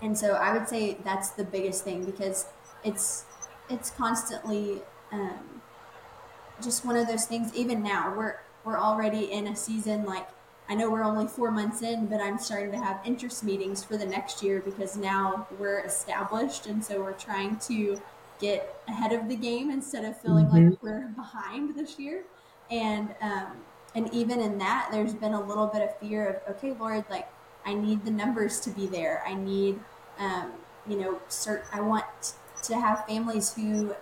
And 0.00 0.16
so 0.16 0.32
I 0.32 0.52
would 0.52 0.68
say 0.68 0.98
that's 1.04 1.30
the 1.30 1.44
biggest 1.44 1.84
thing 1.84 2.04
because 2.04 2.46
it's 2.84 3.24
it's 3.68 3.90
constantly 3.90 4.82
um, 5.12 5.62
just 6.62 6.84
one 6.84 6.96
of 6.96 7.06
those 7.06 7.26
things. 7.26 7.54
Even 7.54 7.82
now, 7.82 8.14
we're 8.16 8.36
we're 8.64 8.78
already 8.78 9.32
in 9.32 9.48
a 9.48 9.56
season 9.56 10.04
like 10.04 10.28
I 10.68 10.74
know 10.74 10.90
we're 10.90 11.02
only 11.02 11.26
four 11.26 11.50
months 11.50 11.82
in, 11.82 12.06
but 12.06 12.20
I'm 12.20 12.38
starting 12.38 12.70
to 12.72 12.78
have 12.78 13.00
interest 13.04 13.44
meetings 13.44 13.82
for 13.84 13.96
the 13.96 14.06
next 14.06 14.42
year 14.42 14.60
because 14.60 14.96
now 14.96 15.46
we're 15.58 15.80
established, 15.80 16.66
and 16.66 16.82
so 16.82 17.02
we're 17.02 17.12
trying 17.12 17.58
to 17.60 18.00
get 18.40 18.82
ahead 18.88 19.12
of 19.12 19.28
the 19.28 19.36
game 19.36 19.70
instead 19.70 20.04
of 20.04 20.20
feeling 20.20 20.46
mm-hmm. 20.46 20.70
like 20.70 20.82
we're 20.82 21.08
behind 21.14 21.76
this 21.76 21.98
year. 21.98 22.24
And 22.70 23.14
um, 23.20 23.58
and 23.94 24.12
even 24.12 24.40
in 24.40 24.58
that, 24.58 24.88
there's 24.90 25.14
been 25.14 25.34
a 25.34 25.40
little 25.40 25.66
bit 25.66 25.82
of 25.82 25.96
fear 25.98 26.28
of 26.46 26.56
okay, 26.56 26.72
Lord, 26.72 27.04
like 27.10 27.28
I 27.64 27.74
need 27.74 28.04
the 28.04 28.10
numbers 28.10 28.60
to 28.60 28.70
be 28.70 28.86
there. 28.86 29.22
I 29.26 29.34
need, 29.34 29.78
um, 30.18 30.52
you 30.86 30.98
know, 30.98 31.20
cert- 31.28 31.64
I 31.72 31.80
want 31.80 32.04
to 32.64 32.76
have 32.76 33.06
families 33.06 33.52
who, 33.52 33.94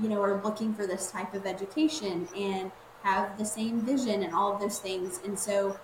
you 0.00 0.08
know, 0.08 0.22
are 0.22 0.42
looking 0.42 0.74
for 0.74 0.86
this 0.86 1.10
type 1.10 1.34
of 1.34 1.46
education 1.46 2.28
and 2.36 2.70
have 3.02 3.36
the 3.38 3.44
same 3.44 3.80
vision 3.80 4.22
and 4.22 4.34
all 4.34 4.54
of 4.54 4.60
those 4.60 4.78
things. 4.78 5.20
And 5.24 5.38
so 5.38 5.78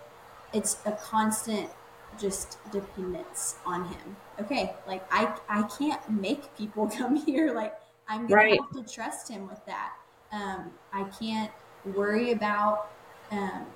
it's 0.52 0.78
a 0.86 0.92
constant 0.92 1.70
just 2.18 2.58
dependence 2.72 3.56
on 3.64 3.84
him. 3.84 4.16
Okay, 4.40 4.74
like 4.86 5.04
I 5.12 5.34
I 5.48 5.62
can't 5.62 6.10
make 6.10 6.56
people 6.56 6.88
come 6.98 7.16
here. 7.16 7.54
Like 7.54 7.74
I'm 8.08 8.22
gonna 8.22 8.34
right. 8.34 8.60
have 8.60 8.84
to 8.84 8.92
trust 8.92 9.28
him 9.28 9.46
with 9.46 9.64
that. 9.66 9.92
Um, 10.32 10.70
I 10.92 11.04
can't 11.04 11.50
worry 11.84 12.32
about 12.32 12.90
um, 13.30 13.66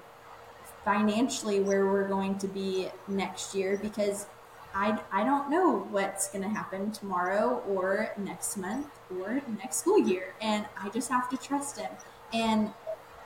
financially 0.85 1.61
where 1.61 1.87
we're 1.87 2.09
going 2.09 2.39
to 2.39 2.49
be 2.49 2.89
next 3.09 3.55
year 3.55 3.79
because 3.81 4.27
I, 4.75 4.99
I 5.13 5.25
don't 5.25 5.51
know 5.51 5.87
what's 5.91 6.29
going 6.31 6.43
to 6.43 6.49
happen 6.49 6.91
tomorrow 6.91 7.63
or 7.69 8.11
next 8.19 8.57
month 8.57 8.89
or 9.19 9.41
next 9.59 9.77
school 9.77 10.01
year. 10.01 10.35
And 10.41 10.67
I 10.81 10.89
just 10.89 11.09
have 11.11 11.29
to 11.31 11.37
trust 11.37 11.79
him. 11.79 11.91
And 12.33 12.73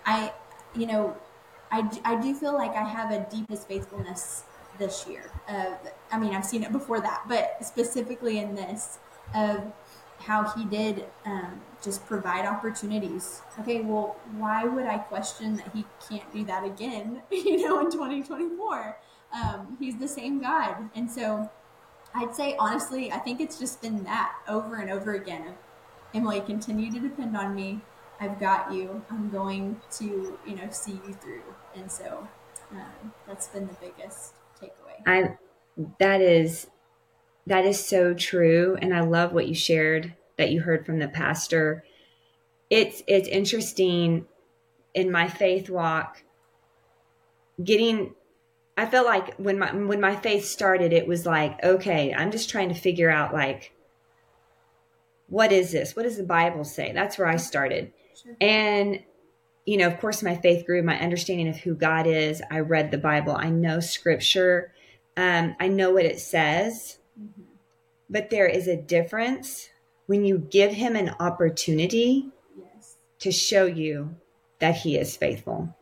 I, 0.04 0.32
you 0.76 0.86
know, 0.86 1.16
I, 1.72 1.88
I 2.04 2.20
do 2.20 2.34
feel 2.34 2.54
like 2.54 2.72
I 2.72 2.84
have 2.84 3.10
a 3.10 3.26
deepest 3.30 3.66
faithfulness 3.66 4.44
this 4.78 5.06
year. 5.08 5.30
Of, 5.48 5.78
I 6.12 6.18
mean, 6.18 6.34
I've 6.34 6.44
seen 6.44 6.62
it 6.62 6.70
before 6.70 7.00
that, 7.00 7.22
but 7.28 7.56
specifically 7.62 8.38
in 8.38 8.54
this, 8.54 8.98
of 9.34 9.72
how 10.18 10.44
he 10.50 10.64
did 10.64 11.06
um, 11.24 11.60
just 11.82 12.04
provide 12.06 12.44
opportunities. 12.44 13.42
Okay, 13.60 13.80
well, 13.80 14.16
why 14.36 14.64
would 14.64 14.86
I 14.86 14.98
question 14.98 15.56
that 15.56 15.70
he 15.72 15.84
can't 16.08 16.30
do 16.32 16.44
that 16.44 16.64
again, 16.64 17.22
you 17.30 17.66
know, 17.66 17.80
in 17.80 17.90
2024? 17.90 18.98
Um, 19.32 19.76
he's 19.78 19.96
the 19.98 20.08
same 20.08 20.40
God. 20.40 20.90
And 20.94 21.10
so 21.10 21.50
I'd 22.14 22.34
say, 22.34 22.56
honestly, 22.58 23.12
I 23.12 23.18
think 23.18 23.40
it's 23.40 23.58
just 23.58 23.80
been 23.80 24.04
that 24.04 24.34
over 24.48 24.76
and 24.76 24.90
over 24.90 25.14
again. 25.14 25.54
Emily, 26.14 26.40
continue 26.40 26.90
to 26.92 27.00
depend 27.00 27.36
on 27.36 27.54
me. 27.54 27.80
I've 28.20 28.40
got 28.40 28.72
you. 28.72 29.04
I'm 29.10 29.30
going 29.30 29.80
to, 29.92 30.38
you 30.46 30.56
know, 30.56 30.68
see 30.70 31.00
you 31.06 31.14
through. 31.14 31.42
And 31.76 31.90
so 31.90 32.26
um, 32.72 33.12
that's 33.26 33.48
been 33.48 33.66
the 33.66 33.74
biggest 33.74 34.34
takeaway. 34.60 35.02
I, 35.06 35.36
that 36.00 36.20
is, 36.20 36.68
that 37.48 37.64
is 37.64 37.84
so 37.84 38.14
true. 38.14 38.76
And 38.80 38.94
I 38.94 39.00
love 39.00 39.32
what 39.32 39.48
you 39.48 39.54
shared 39.54 40.14
that 40.36 40.50
you 40.50 40.60
heard 40.60 40.86
from 40.86 40.98
the 40.98 41.08
pastor. 41.08 41.84
It's, 42.70 43.02
it's 43.06 43.28
interesting 43.28 44.26
in 44.94 45.10
my 45.10 45.28
faith 45.28 45.70
walk, 45.70 46.22
getting 47.62 48.14
I 48.78 48.86
felt 48.86 49.06
like 49.06 49.34
when 49.38 49.58
my 49.58 49.74
when 49.74 50.00
my 50.00 50.14
faith 50.14 50.44
started, 50.44 50.92
it 50.92 51.08
was 51.08 51.26
like, 51.26 51.62
okay, 51.64 52.14
I'm 52.14 52.30
just 52.30 52.48
trying 52.48 52.68
to 52.68 52.76
figure 52.76 53.10
out 53.10 53.34
like, 53.34 53.72
what 55.26 55.50
is 55.50 55.72
this? 55.72 55.96
What 55.96 56.04
does 56.04 56.16
the 56.16 56.22
Bible 56.22 56.62
say? 56.62 56.92
That's 56.92 57.18
where 57.18 57.26
I 57.26 57.38
started, 57.38 57.92
sure. 58.14 58.36
and 58.40 59.02
you 59.66 59.78
know, 59.78 59.88
of 59.88 59.98
course, 59.98 60.22
my 60.22 60.36
faith 60.36 60.64
grew. 60.64 60.80
My 60.84 60.96
understanding 61.00 61.48
of 61.48 61.56
who 61.56 61.74
God 61.74 62.06
is. 62.06 62.40
I 62.52 62.60
read 62.60 62.92
the 62.92 62.98
Bible. 62.98 63.34
I 63.36 63.50
know 63.50 63.80
Scripture. 63.80 64.72
Um, 65.16 65.56
I 65.58 65.66
know 65.66 65.90
what 65.90 66.04
it 66.04 66.20
says, 66.20 66.98
mm-hmm. 67.20 67.42
but 68.08 68.30
there 68.30 68.46
is 68.46 68.68
a 68.68 68.76
difference 68.76 69.68
when 70.06 70.24
you 70.24 70.38
give 70.38 70.72
Him 70.72 70.96
an 70.96 71.14
opportunity 71.20 72.28
yes. 72.56 72.96
to 73.20 73.32
show 73.32 73.66
you 73.66 74.16
that 74.58 74.76
He 74.76 74.96
is 74.96 75.16
faithful 75.16 75.74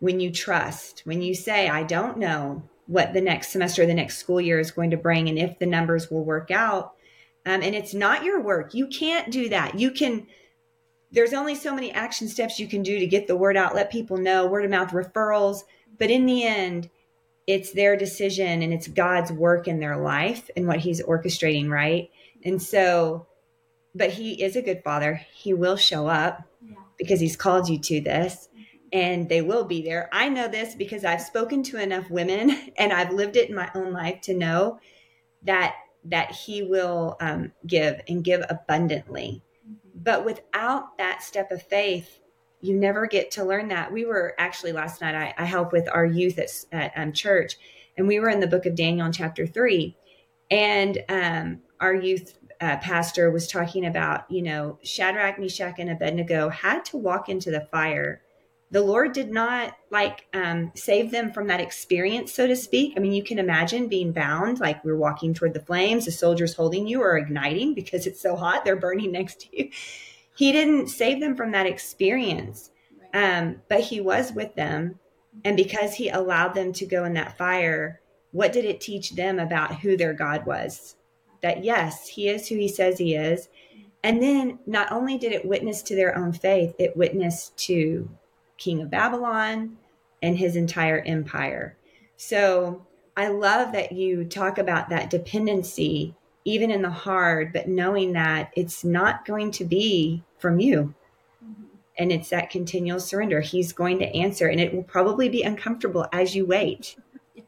when 0.00 0.18
you 0.18 0.30
trust, 0.30 1.02
when 1.04 1.22
you 1.22 1.34
say, 1.34 1.68
I 1.68 1.84
don't 1.84 2.18
know 2.18 2.62
what 2.86 3.12
the 3.12 3.20
next 3.20 3.50
semester, 3.50 3.86
the 3.86 3.94
next 3.94 4.18
school 4.18 4.40
year 4.40 4.58
is 4.58 4.72
going 4.72 4.90
to 4.90 4.96
bring, 4.96 5.28
and 5.28 5.38
if 5.38 5.58
the 5.58 5.66
numbers 5.66 6.10
will 6.10 6.24
work 6.24 6.50
out. 6.50 6.94
Um, 7.46 7.62
and 7.62 7.74
it's 7.74 7.94
not 7.94 8.24
your 8.24 8.40
work. 8.40 8.74
You 8.74 8.88
can't 8.88 9.30
do 9.30 9.48
that. 9.50 9.78
You 9.78 9.92
can, 9.92 10.26
there's 11.12 11.32
only 11.32 11.54
so 11.54 11.74
many 11.74 11.92
action 11.92 12.28
steps 12.28 12.58
you 12.58 12.66
can 12.66 12.82
do 12.82 12.98
to 12.98 13.06
get 13.06 13.26
the 13.26 13.36
word 13.36 13.56
out, 13.56 13.74
let 13.74 13.92
people 13.92 14.16
know, 14.16 14.46
word 14.46 14.64
of 14.64 14.70
mouth 14.70 14.90
referrals. 14.90 15.62
But 15.98 16.10
in 16.10 16.26
the 16.26 16.44
end, 16.44 16.90
it's 17.50 17.72
their 17.72 17.96
decision 17.96 18.62
and 18.62 18.72
it's 18.72 18.86
God's 18.86 19.32
work 19.32 19.66
in 19.66 19.80
their 19.80 19.96
life 19.96 20.48
and 20.56 20.68
what 20.68 20.78
He's 20.78 21.02
orchestrating, 21.02 21.68
right? 21.68 22.08
And 22.44 22.62
so, 22.62 23.26
but 23.92 24.10
He 24.10 24.40
is 24.40 24.54
a 24.54 24.62
good 24.62 24.84
Father. 24.84 25.20
He 25.34 25.52
will 25.52 25.76
show 25.76 26.06
up 26.06 26.44
yeah. 26.64 26.76
because 26.96 27.18
He's 27.18 27.36
called 27.36 27.68
you 27.68 27.80
to 27.80 28.00
this 28.00 28.48
and 28.92 29.28
they 29.28 29.42
will 29.42 29.64
be 29.64 29.82
there. 29.82 30.08
I 30.12 30.28
know 30.28 30.46
this 30.46 30.76
because 30.76 31.04
I've 31.04 31.22
spoken 31.22 31.64
to 31.64 31.82
enough 31.82 32.08
women 32.08 32.56
and 32.78 32.92
I've 32.92 33.12
lived 33.12 33.36
it 33.36 33.50
in 33.50 33.56
my 33.56 33.68
own 33.74 33.92
life 33.92 34.20
to 34.22 34.34
know 34.34 34.78
that 35.42 35.74
that 36.04 36.30
he 36.30 36.62
will 36.62 37.16
um, 37.20 37.52
give 37.66 38.00
and 38.08 38.24
give 38.24 38.42
abundantly. 38.48 39.42
Mm-hmm. 39.68 39.98
But 40.02 40.24
without 40.24 40.96
that 40.98 41.22
step 41.22 41.50
of 41.50 41.62
faith, 41.62 42.19
you 42.60 42.74
never 42.74 43.06
get 43.06 43.30
to 43.32 43.44
learn 43.44 43.68
that. 43.68 43.92
We 43.92 44.04
were 44.04 44.34
actually 44.38 44.72
last 44.72 45.00
night. 45.00 45.14
I, 45.14 45.34
I 45.42 45.44
help 45.44 45.72
with 45.72 45.88
our 45.92 46.04
youth 46.04 46.38
at, 46.38 46.50
at 46.72 46.92
um, 46.96 47.12
church, 47.12 47.56
and 47.96 48.06
we 48.06 48.20
were 48.20 48.28
in 48.28 48.40
the 48.40 48.46
book 48.46 48.66
of 48.66 48.74
Daniel 48.74 49.10
chapter 49.12 49.46
three, 49.46 49.96
and 50.50 50.98
um, 51.08 51.60
our 51.80 51.94
youth 51.94 52.38
uh, 52.60 52.76
pastor 52.78 53.30
was 53.30 53.48
talking 53.48 53.86
about, 53.86 54.30
you 54.30 54.42
know, 54.42 54.78
Shadrach, 54.82 55.38
Meshach, 55.38 55.78
and 55.78 55.90
Abednego 55.90 56.50
had 56.50 56.84
to 56.86 56.98
walk 56.98 57.28
into 57.28 57.50
the 57.50 57.66
fire 57.72 58.20
the 58.70 58.82
Lord 58.82 59.12
did 59.12 59.30
not 59.30 59.76
like 59.90 60.26
um, 60.32 60.70
save 60.74 61.10
them 61.10 61.32
from 61.32 61.48
that 61.48 61.60
experience, 61.60 62.32
so 62.32 62.46
to 62.46 62.54
speak. 62.54 62.94
I 62.96 63.00
mean, 63.00 63.12
you 63.12 63.22
can 63.22 63.38
imagine 63.38 63.88
being 63.88 64.12
bound, 64.12 64.60
like 64.60 64.84
we're 64.84 64.96
walking 64.96 65.34
toward 65.34 65.54
the 65.54 65.60
flames, 65.60 66.04
the 66.04 66.12
soldiers 66.12 66.54
holding 66.54 66.86
you 66.86 67.02
are 67.02 67.16
igniting 67.16 67.74
because 67.74 68.06
it's 68.06 68.20
so 68.20 68.36
hot, 68.36 68.64
they're 68.64 68.76
burning 68.76 69.10
next 69.12 69.40
to 69.40 69.56
you. 69.56 69.70
He 70.40 70.52
didn't 70.52 70.86
save 70.86 71.20
them 71.20 71.36
from 71.36 71.50
that 71.50 71.66
experience, 71.66 72.70
um, 73.12 73.60
but 73.68 73.80
He 73.80 74.00
was 74.00 74.32
with 74.32 74.54
them. 74.54 74.98
And 75.44 75.54
because 75.54 75.92
He 75.92 76.08
allowed 76.08 76.54
them 76.54 76.72
to 76.72 76.86
go 76.86 77.04
in 77.04 77.12
that 77.12 77.36
fire, 77.36 78.00
what 78.32 78.50
did 78.50 78.64
it 78.64 78.80
teach 78.80 79.10
them 79.10 79.38
about 79.38 79.80
who 79.80 79.98
their 79.98 80.14
God 80.14 80.46
was? 80.46 80.96
That 81.42 81.62
yes, 81.62 82.08
He 82.08 82.30
is 82.30 82.48
who 82.48 82.54
He 82.54 82.68
says 82.68 82.96
He 82.96 83.14
is. 83.14 83.50
And 84.02 84.22
then 84.22 84.60
not 84.64 84.90
only 84.90 85.18
did 85.18 85.32
it 85.32 85.44
witness 85.44 85.82
to 85.82 85.94
their 85.94 86.16
own 86.16 86.32
faith, 86.32 86.74
it 86.78 86.96
witnessed 86.96 87.58
to 87.66 88.08
king 88.56 88.80
of 88.80 88.90
Babylon 88.90 89.76
and 90.22 90.38
his 90.38 90.56
entire 90.56 91.00
empire. 91.00 91.76
So 92.16 92.86
I 93.14 93.28
love 93.28 93.72
that 93.72 93.92
you 93.92 94.24
talk 94.24 94.56
about 94.56 94.88
that 94.88 95.10
dependency, 95.10 96.14
even 96.44 96.70
in 96.70 96.82
the 96.82 96.90
hard, 96.90 97.52
but 97.52 97.68
knowing 97.68 98.12
that 98.12 98.50
it's 98.56 98.84
not 98.84 99.24
going 99.24 99.50
to 99.52 99.64
be 99.64 100.22
from 100.38 100.58
you. 100.58 100.94
Mm-hmm. 101.44 101.64
And 101.98 102.12
it's 102.12 102.30
that 102.30 102.50
continual 102.50 103.00
surrender. 103.00 103.40
He's 103.40 103.72
going 103.72 103.98
to 103.98 104.16
answer, 104.16 104.48
and 104.48 104.60
it 104.60 104.74
will 104.74 104.82
probably 104.82 105.28
be 105.28 105.42
uncomfortable 105.42 106.06
as 106.12 106.34
you 106.34 106.46
wait. 106.46 106.96
yes. 107.34 107.46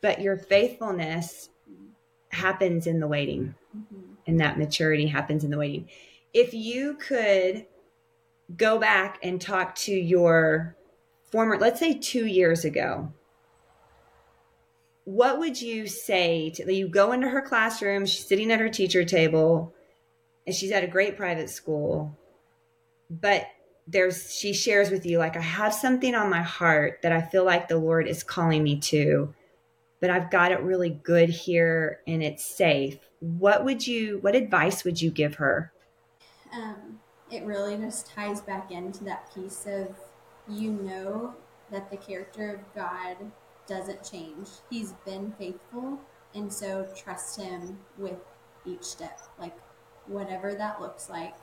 but 0.00 0.20
your 0.20 0.36
faithfulness 0.36 1.50
happens 2.30 2.86
in 2.86 3.00
the 3.00 3.08
waiting 3.08 3.54
mm-hmm. 3.76 4.12
and 4.26 4.40
that 4.40 4.58
maturity 4.58 5.06
happens 5.06 5.44
in 5.44 5.50
the 5.50 5.58
waiting 5.58 5.88
if 6.32 6.54
you 6.54 6.94
could 6.94 7.66
go 8.56 8.78
back 8.78 9.18
and 9.22 9.40
talk 9.40 9.74
to 9.74 9.92
your 9.92 10.76
former 11.30 11.58
let's 11.58 11.80
say 11.80 11.94
2 11.94 12.26
years 12.26 12.64
ago 12.64 13.12
what 15.10 15.38
would 15.38 15.60
you 15.60 15.86
say 15.86 16.50
to 16.50 16.72
you 16.72 16.88
go 16.88 17.12
into 17.12 17.28
her 17.28 17.42
classroom 17.42 18.06
she's 18.06 18.26
sitting 18.26 18.52
at 18.52 18.60
her 18.60 18.68
teacher 18.68 19.04
table 19.04 19.74
and 20.46 20.54
she's 20.54 20.70
at 20.70 20.84
a 20.84 20.86
great 20.86 21.16
private 21.16 21.50
school 21.50 22.16
but 23.10 23.46
there's 23.88 24.32
she 24.32 24.52
shares 24.52 24.90
with 24.90 25.04
you 25.04 25.18
like 25.18 25.36
i 25.36 25.40
have 25.40 25.74
something 25.74 26.14
on 26.14 26.30
my 26.30 26.42
heart 26.42 27.00
that 27.02 27.12
i 27.12 27.20
feel 27.20 27.44
like 27.44 27.66
the 27.66 27.76
lord 27.76 28.06
is 28.06 28.22
calling 28.22 28.62
me 28.62 28.78
to 28.78 29.34
but 30.00 30.10
i've 30.10 30.30
got 30.30 30.52
it 30.52 30.60
really 30.60 30.90
good 30.90 31.28
here 31.28 32.00
and 32.06 32.22
it's 32.22 32.44
safe. 32.44 32.98
What 33.20 33.64
would 33.64 33.86
you 33.86 34.18
what 34.22 34.34
advice 34.34 34.82
would 34.84 35.00
you 35.00 35.10
give 35.10 35.34
her? 35.34 35.72
Um, 36.52 37.00
it 37.30 37.44
really 37.44 37.76
just 37.76 38.10
ties 38.10 38.40
back 38.40 38.72
into 38.72 39.04
that 39.04 39.32
piece 39.34 39.66
of 39.66 39.94
you 40.48 40.70
know 40.70 41.34
that 41.70 41.90
the 41.90 41.96
character 41.96 42.54
of 42.54 42.74
god 42.74 43.16
doesn't 43.70 44.02
change 44.02 44.48
he's 44.68 44.92
been 45.06 45.32
faithful 45.38 45.98
and 46.34 46.52
so 46.52 46.86
trust 46.94 47.40
him 47.40 47.78
with 47.96 48.18
each 48.66 48.82
step 48.82 49.18
like 49.38 49.56
whatever 50.06 50.54
that 50.54 50.80
looks 50.80 51.08
like 51.08 51.34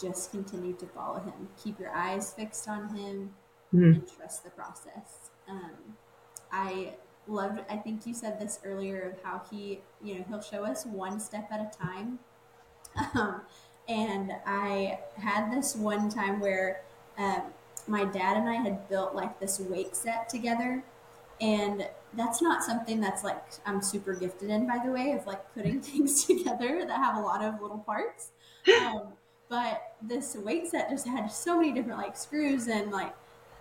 just 0.00 0.30
continue 0.30 0.74
to 0.74 0.86
follow 0.86 1.18
him. 1.18 1.48
Keep 1.62 1.80
your 1.80 1.90
eyes 1.90 2.32
fixed 2.32 2.68
on 2.68 2.94
him 2.94 3.30
mm-hmm. 3.74 3.82
and 3.82 4.08
trust 4.16 4.44
the 4.44 4.50
process. 4.50 5.30
Um, 5.48 5.96
I 6.52 6.94
loved, 7.26 7.60
I 7.70 7.76
think 7.76 8.06
you 8.06 8.14
said 8.14 8.38
this 8.38 8.60
earlier 8.64 9.00
of 9.00 9.22
how 9.22 9.42
he, 9.50 9.80
you 10.02 10.16
know, 10.16 10.24
he'll 10.28 10.42
show 10.42 10.64
us 10.64 10.86
one 10.86 11.18
step 11.20 11.48
at 11.50 11.60
a 11.60 11.78
time. 11.78 12.18
Um, 13.14 13.42
and 13.88 14.32
I 14.46 15.00
had 15.16 15.52
this 15.52 15.76
one 15.76 16.08
time 16.08 16.40
where 16.40 16.80
um, 17.18 17.42
my 17.86 18.04
dad 18.04 18.36
and 18.36 18.48
I 18.48 18.54
had 18.54 18.88
built 18.88 19.14
like 19.14 19.38
this 19.38 19.60
weight 19.60 19.94
set 19.94 20.28
together. 20.28 20.82
And 21.40 21.88
that's 22.14 22.40
not 22.40 22.62
something 22.62 23.00
that's 23.00 23.22
like 23.22 23.42
I'm 23.66 23.82
super 23.82 24.14
gifted 24.14 24.50
in, 24.50 24.66
by 24.66 24.80
the 24.84 24.90
way, 24.90 25.12
of 25.12 25.26
like 25.26 25.54
putting 25.54 25.80
things 25.82 26.24
together 26.24 26.84
that 26.86 26.96
have 26.96 27.16
a 27.16 27.20
lot 27.20 27.44
of 27.44 27.60
little 27.60 27.78
parts. 27.78 28.30
Um, 28.80 29.12
but 29.48 29.94
this 30.02 30.36
weight 30.36 30.68
set 30.68 30.90
just 30.90 31.06
had 31.06 31.28
so 31.28 31.58
many 31.58 31.72
different 31.72 31.98
like 31.98 32.16
screws 32.16 32.68
and 32.68 32.90
like 32.90 33.14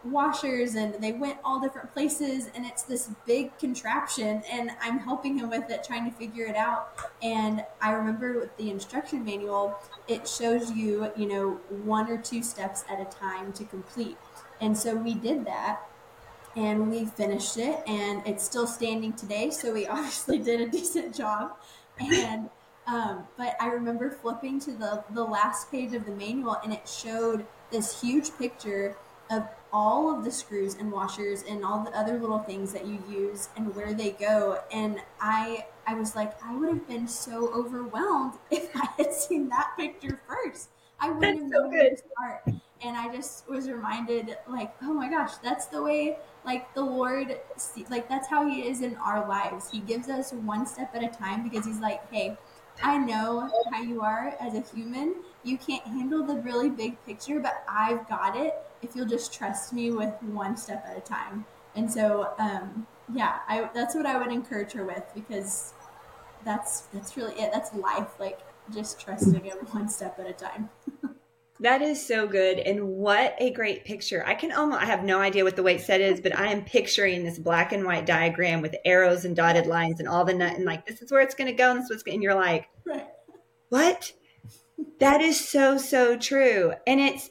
washers 0.06 0.76
and 0.76 0.94
they 1.02 1.12
went 1.12 1.38
all 1.44 1.60
different 1.60 1.92
places 1.92 2.50
and 2.54 2.66
it's 2.66 2.84
this 2.84 3.10
big 3.26 3.58
contraption 3.58 4.44
and 4.52 4.72
I'm 4.80 5.00
helping 5.00 5.38
him 5.38 5.50
with 5.50 5.70
it 5.72 5.84
trying 5.84 6.10
to 6.10 6.16
figure 6.16 6.46
it 6.46 6.56
out 6.56 6.96
and 7.24 7.66
I 7.82 7.92
remember 7.92 8.40
with 8.40 8.56
the 8.58 8.70
instruction 8.70 9.26
manual 9.26 9.76
it 10.08 10.28
shows 10.28 10.72
you 10.72 11.12
you 11.18 11.28
know 11.28 11.60
one 11.70 12.10
or 12.10 12.18
two 12.18 12.44
steps 12.44 12.84
at 12.88 13.02
a 13.02 13.06
time 13.06 13.52
to 13.54 13.64
complete 13.66 14.18
and 14.62 14.78
so 14.78 14.96
we 14.96 15.16
did 15.16 15.44
that 15.46 15.82
and 16.56 16.90
we 16.90 17.06
finished 17.06 17.58
it 17.58 17.82
and 17.88 18.22
it's 18.26 18.44
still 18.44 18.68
standing 18.68 19.14
today 19.14 19.50
so 19.50 19.74
we 19.74 19.88
obviously 19.88 20.38
did 20.40 20.62
a 20.62 20.68
decent 20.70 21.16
job 21.16 21.58
and 22.00 22.50
um, 22.88 23.24
but 23.36 23.56
I 23.60 23.68
remember 23.70 24.12
flipping 24.12 24.60
to 24.62 24.72
the, 24.72 25.04
the 25.10 25.24
last 25.24 25.72
page 25.72 25.94
of 25.94 26.06
the 26.06 26.12
manual 26.12 26.58
and 26.64 26.72
it 26.72 26.88
showed 26.88 27.48
this 27.72 28.00
huge 28.00 28.38
picture 28.38 28.96
of 29.32 29.48
all 29.74 30.16
of 30.16 30.24
the 30.24 30.30
screws 30.32 30.76
and 30.76 30.92
washers 30.92 31.44
and 31.50 31.66
all 31.66 31.84
the 31.84 31.90
other 31.98 32.20
little 32.20 32.38
things 32.38 32.72
that 32.74 32.86
you 32.86 33.04
use 33.10 33.50
and 33.58 33.76
where 33.76 33.94
they 33.96 34.12
go. 34.12 34.60
And 34.72 35.02
I 35.20 35.66
I 35.88 35.96
was 35.96 36.16
like, 36.16 36.34
I 36.44 36.56
would 36.56 36.70
have 36.70 36.88
been 36.88 37.08
so 37.08 37.52
overwhelmed 37.54 38.34
if 38.52 38.70
I 38.76 38.88
had 38.98 39.14
seen 39.14 39.50
that 39.50 39.74
picture 39.78 40.22
first. 40.28 40.70
I 41.00 41.10
wouldn't 41.10 41.40
have 41.42 41.50
known 41.50 41.72
where 41.72 41.90
to 41.90 41.98
start. 41.98 42.56
And 42.86 42.96
I 42.96 43.14
just 43.14 43.50
was 43.50 43.68
reminded, 43.70 44.38
like, 44.48 44.74
oh 44.84 44.94
my 44.94 45.10
gosh, 45.10 45.36
that's 45.44 45.66
the 45.66 45.82
way, 45.82 46.18
like, 46.46 46.74
the 46.76 46.82
Lord, 46.82 47.40
like, 47.90 48.08
that's 48.08 48.28
how 48.28 48.48
He 48.48 48.68
is 48.68 48.82
in 48.82 48.96
our 48.98 49.28
lives. 49.28 49.72
He 49.72 49.80
gives 49.80 50.08
us 50.10 50.34
one 50.34 50.66
step 50.68 50.96
at 50.96 51.04
a 51.04 51.08
time 51.08 51.44
because 51.48 51.66
He's 51.66 51.80
like, 51.80 52.02
hey, 52.12 52.38
I 52.84 52.98
know 52.98 53.50
how 53.72 53.82
you 53.82 54.02
are 54.02 54.36
as 54.40 54.54
a 54.54 54.62
human. 54.62 55.16
You 55.44 55.58
can't 55.58 55.84
handle 55.86 56.24
the 56.26 56.36
really 56.42 56.70
big 56.70 57.04
picture, 57.06 57.40
but 57.40 57.64
I've 57.68 58.08
got 58.08 58.36
it 58.36 58.54
if 58.82 58.96
you'll 58.96 59.08
just 59.08 59.34
trust 59.34 59.74
me 59.74 59.92
with 59.92 60.14
one 60.22 60.58
step 60.58 60.86
at 60.88 60.98
a 60.98 61.02
time. 61.02 61.46
And 61.76 61.92
so, 61.92 62.34
um, 62.38 62.86
yeah, 63.14 63.40
I, 63.48 63.70
that's 63.74 63.96
what 63.96 64.06
I 64.06 64.18
would 64.18 64.32
encourage 64.32 64.74
her 64.74 64.86
with 64.86 65.04
because 65.14 65.74
that's 66.44 66.82
that's 66.94 67.18
really 67.18 67.34
it. 67.40 67.52
That's 67.54 67.74
life, 67.74 68.20
like 68.20 68.40
just 68.74 69.00
trusting 69.00 69.46
it 69.46 69.56
one 69.74 69.90
step 69.90 70.20
at 70.20 70.28
a 70.28 70.34
time. 70.34 70.70
That 71.62 71.82
is 71.82 72.06
so 72.06 72.28
good. 72.28 72.60
And 72.60 72.90
what 72.90 73.36
a 73.40 73.50
great 73.52 73.86
picture. 73.86 74.26
I 74.28 74.34
can 74.34 74.52
almost, 74.52 74.82
I 74.82 74.86
have 74.86 75.06
no 75.06 75.22
idea 75.22 75.46
what 75.46 75.56
the 75.56 75.64
weight 75.64 75.80
set 75.82 76.02
is, 76.02 76.20
but 76.20 76.38
I 76.38 76.48
am 76.52 76.66
picturing 76.66 77.24
this 77.24 77.40
black 77.40 77.72
and 77.72 77.86
white 77.86 78.06
diagram 78.06 78.62
with 78.62 78.76
arrows 78.84 79.24
and 79.24 79.36
dotted 79.36 79.66
lines 79.66 80.00
and 80.00 80.10
all 80.10 80.26
the 80.26 80.34
nut 80.34 80.56
and 80.56 80.66
like, 80.66 80.86
this 80.86 81.02
is 81.02 81.12
where 81.12 81.22
it's 81.22 81.36
going 81.36 81.48
to 81.48 81.54
go. 81.54 81.72
And 81.72 81.80
this 81.80 81.90
is 81.90 82.04
and 82.06 82.22
you're 82.22 82.36
like, 82.36 82.68
right. 82.86 83.08
what? 83.70 84.12
That 85.00 85.22
is 85.22 85.40
so, 85.40 85.78
so 85.78 86.18
true. 86.18 86.74
And 86.86 87.00
it's, 87.00 87.30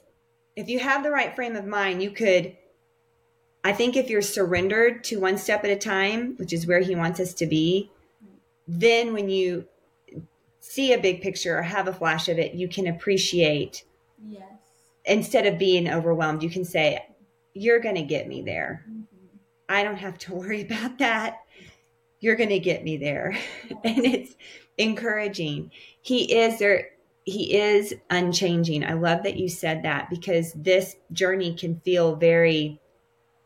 if 0.56 0.68
you 0.68 0.78
have 0.78 1.02
the 1.02 1.10
right 1.10 1.34
frame 1.34 1.56
of 1.56 1.66
mind, 1.66 2.02
you 2.02 2.10
could, 2.10 2.56
I 3.62 3.72
think 3.72 3.94
if 3.94 4.08
you're 4.08 4.22
surrendered 4.22 5.04
to 5.04 5.20
one 5.20 5.36
step 5.36 5.64
at 5.64 5.70
a 5.70 5.76
time, 5.76 6.36
which 6.36 6.52
is 6.54 6.66
where 6.66 6.80
he 6.80 6.94
wants 6.94 7.20
us 7.20 7.34
to 7.34 7.46
be, 7.46 7.90
then 8.66 9.12
when 9.12 9.28
you 9.28 9.66
see 10.60 10.94
a 10.94 10.98
big 10.98 11.20
picture 11.20 11.58
or 11.58 11.62
have 11.62 11.88
a 11.88 11.92
flash 11.92 12.28
of 12.28 12.38
it, 12.38 12.54
you 12.54 12.68
can 12.68 12.86
appreciate 12.86 13.84
Yes. 14.26 14.42
Instead 15.04 15.46
of 15.46 15.58
being 15.58 15.88
overwhelmed, 15.88 16.42
you 16.42 16.50
can 16.50 16.64
say, 16.64 17.04
You're 17.52 17.80
going 17.80 17.96
to 17.96 18.02
get 18.02 18.28
me 18.28 18.42
there. 18.42 18.84
Mm-hmm. 18.88 19.02
I 19.68 19.84
don't 19.84 19.96
have 19.96 20.18
to 20.18 20.34
worry 20.34 20.62
about 20.62 20.98
that. 20.98 21.40
You're 22.20 22.36
going 22.36 22.50
to 22.50 22.58
get 22.58 22.84
me 22.84 22.96
there. 22.96 23.36
Yes. 23.68 23.78
and 23.84 24.04
it's 24.04 24.34
encouraging. 24.78 25.70
He 26.00 26.34
is 26.34 26.58
there. 26.58 26.90
He 27.24 27.56
is 27.56 27.94
unchanging. 28.10 28.84
I 28.84 28.92
love 28.92 29.22
that 29.22 29.36
you 29.38 29.48
said 29.48 29.82
that 29.84 30.10
because 30.10 30.52
this 30.52 30.96
journey 31.12 31.54
can 31.54 31.80
feel 31.80 32.16
very 32.16 32.80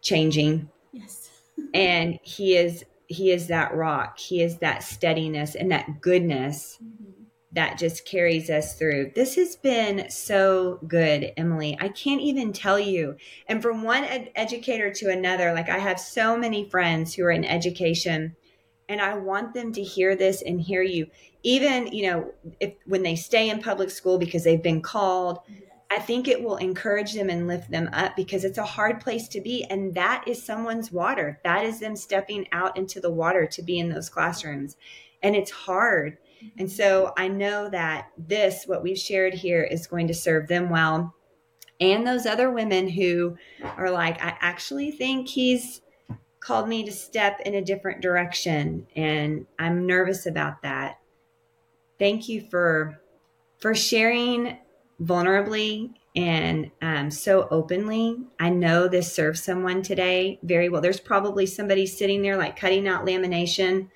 changing. 0.00 0.68
Yes. 0.92 1.30
and 1.74 2.18
he 2.22 2.56
is 2.56 2.84
he 3.06 3.30
is 3.30 3.46
that 3.46 3.74
rock. 3.74 4.18
He 4.18 4.42
is 4.42 4.58
that 4.58 4.82
steadiness 4.82 5.54
and 5.54 5.70
that 5.72 6.00
goodness. 6.00 6.78
Mm-hmm 6.82 7.17
that 7.52 7.78
just 7.78 8.04
carries 8.04 8.50
us 8.50 8.74
through. 8.74 9.12
This 9.14 9.36
has 9.36 9.56
been 9.56 10.10
so 10.10 10.80
good, 10.86 11.32
Emily. 11.36 11.76
I 11.80 11.88
can't 11.88 12.20
even 12.20 12.52
tell 12.52 12.78
you. 12.78 13.16
And 13.46 13.62
from 13.62 13.82
one 13.82 14.04
ed- 14.04 14.30
educator 14.36 14.92
to 14.94 15.10
another, 15.10 15.52
like 15.54 15.70
I 15.70 15.78
have 15.78 15.98
so 15.98 16.36
many 16.36 16.68
friends 16.68 17.14
who 17.14 17.24
are 17.24 17.30
in 17.30 17.44
education 17.44 18.36
and 18.88 19.00
I 19.00 19.14
want 19.14 19.54
them 19.54 19.72
to 19.72 19.82
hear 19.82 20.16
this 20.16 20.42
and 20.42 20.60
hear 20.60 20.82
you. 20.82 21.06
Even, 21.42 21.86
you 21.88 22.10
know, 22.10 22.32
if 22.60 22.74
when 22.86 23.02
they 23.02 23.16
stay 23.16 23.50
in 23.50 23.62
public 23.62 23.90
school 23.90 24.18
because 24.18 24.44
they've 24.44 24.62
been 24.62 24.82
called, 24.82 25.40
I 25.90 25.98
think 25.98 26.28
it 26.28 26.42
will 26.42 26.56
encourage 26.56 27.14
them 27.14 27.30
and 27.30 27.46
lift 27.46 27.70
them 27.70 27.88
up 27.92 28.14
because 28.16 28.44
it's 28.44 28.58
a 28.58 28.64
hard 28.64 29.00
place 29.00 29.28
to 29.28 29.40
be. 29.40 29.64
And 29.64 29.94
that 29.94 30.24
is 30.26 30.42
someone's 30.42 30.92
water. 30.92 31.40
That 31.44 31.64
is 31.64 31.80
them 31.80 31.96
stepping 31.96 32.46
out 32.52 32.76
into 32.76 33.00
the 33.00 33.10
water 33.10 33.46
to 33.46 33.62
be 33.62 33.78
in 33.78 33.88
those 33.88 34.10
classrooms. 34.10 34.76
And 35.22 35.34
it's 35.34 35.50
hard. 35.50 36.18
And 36.58 36.70
so 36.70 37.12
I 37.16 37.28
know 37.28 37.68
that 37.70 38.08
this, 38.16 38.64
what 38.66 38.82
we've 38.82 38.98
shared 38.98 39.34
here, 39.34 39.62
is 39.62 39.86
going 39.86 40.08
to 40.08 40.14
serve 40.14 40.48
them 40.48 40.70
well. 40.70 41.14
And 41.80 42.06
those 42.06 42.26
other 42.26 42.50
women 42.50 42.88
who 42.88 43.36
are 43.62 43.90
like, 43.90 44.22
I 44.22 44.36
actually 44.40 44.90
think 44.90 45.28
he's 45.28 45.80
called 46.40 46.68
me 46.68 46.84
to 46.84 46.92
step 46.92 47.40
in 47.40 47.54
a 47.54 47.64
different 47.64 48.00
direction. 48.00 48.86
And 48.96 49.46
I'm 49.58 49.86
nervous 49.86 50.26
about 50.26 50.62
that. 50.62 50.98
Thank 51.98 52.28
you 52.28 52.40
for 52.40 53.00
for 53.58 53.74
sharing 53.74 54.56
vulnerably 55.02 55.92
and 56.14 56.70
um, 56.80 57.10
so 57.10 57.48
openly. 57.50 58.16
I 58.38 58.50
know 58.50 58.88
this 58.88 59.12
serves 59.12 59.42
someone 59.42 59.82
today 59.82 60.38
very 60.42 60.68
well. 60.68 60.80
There's 60.80 61.00
probably 61.00 61.46
somebody 61.46 61.86
sitting 61.86 62.22
there 62.22 62.36
like 62.36 62.58
cutting 62.58 62.88
out 62.88 63.04
lamination 63.04 63.88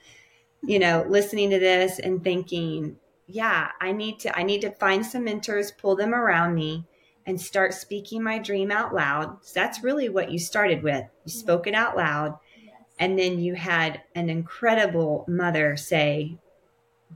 you 0.62 0.78
know, 0.78 1.04
listening 1.08 1.50
to 1.50 1.58
this 1.58 1.98
and 1.98 2.22
thinking, 2.22 2.96
yeah, 3.26 3.70
I 3.80 3.92
need 3.92 4.18
to 4.20 4.36
I 4.36 4.42
need 4.42 4.60
to 4.62 4.70
find 4.70 5.04
some 5.04 5.24
mentors, 5.24 5.72
pull 5.72 5.96
them 5.96 6.14
around 6.14 6.54
me 6.54 6.84
and 7.26 7.40
start 7.40 7.74
speaking 7.74 8.22
my 8.22 8.38
dream 8.38 8.70
out 8.70 8.94
loud. 8.94 9.38
So 9.42 9.60
that's 9.60 9.82
really 9.82 10.08
what 10.08 10.30
you 10.30 10.38
started 10.38 10.82
with. 10.82 11.04
You 11.24 11.32
spoke 11.32 11.66
it 11.66 11.74
out 11.74 11.96
loud. 11.96 12.38
Yes. 12.64 12.74
And 12.98 13.18
then 13.18 13.40
you 13.40 13.54
had 13.54 14.02
an 14.14 14.28
incredible 14.28 15.24
mother 15.28 15.76
say, 15.76 16.36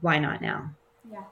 "Why 0.01 0.17
not 0.19 0.41
now?" 0.41 0.71
Yeah. 1.09 1.23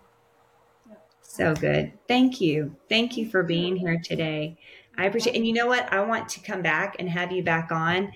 Yep. 0.90 1.08
So 1.22 1.56
good. 1.56 1.94
Thank 2.08 2.42
you. 2.42 2.76
Thank 2.90 3.18
you 3.18 3.30
for 3.30 3.44
being 3.44 3.76
here 3.76 4.00
today. 4.04 4.58
I 4.98 5.06
appreciate 5.06 5.36
and 5.36 5.46
you 5.46 5.54
know 5.54 5.68
what? 5.68 5.92
I 5.92 6.02
want 6.02 6.30
to 6.30 6.40
come 6.40 6.62
back 6.62 6.96
and 7.00 7.10
have 7.10 7.32
you 7.32 7.44
back 7.44 7.72
on 7.72 8.12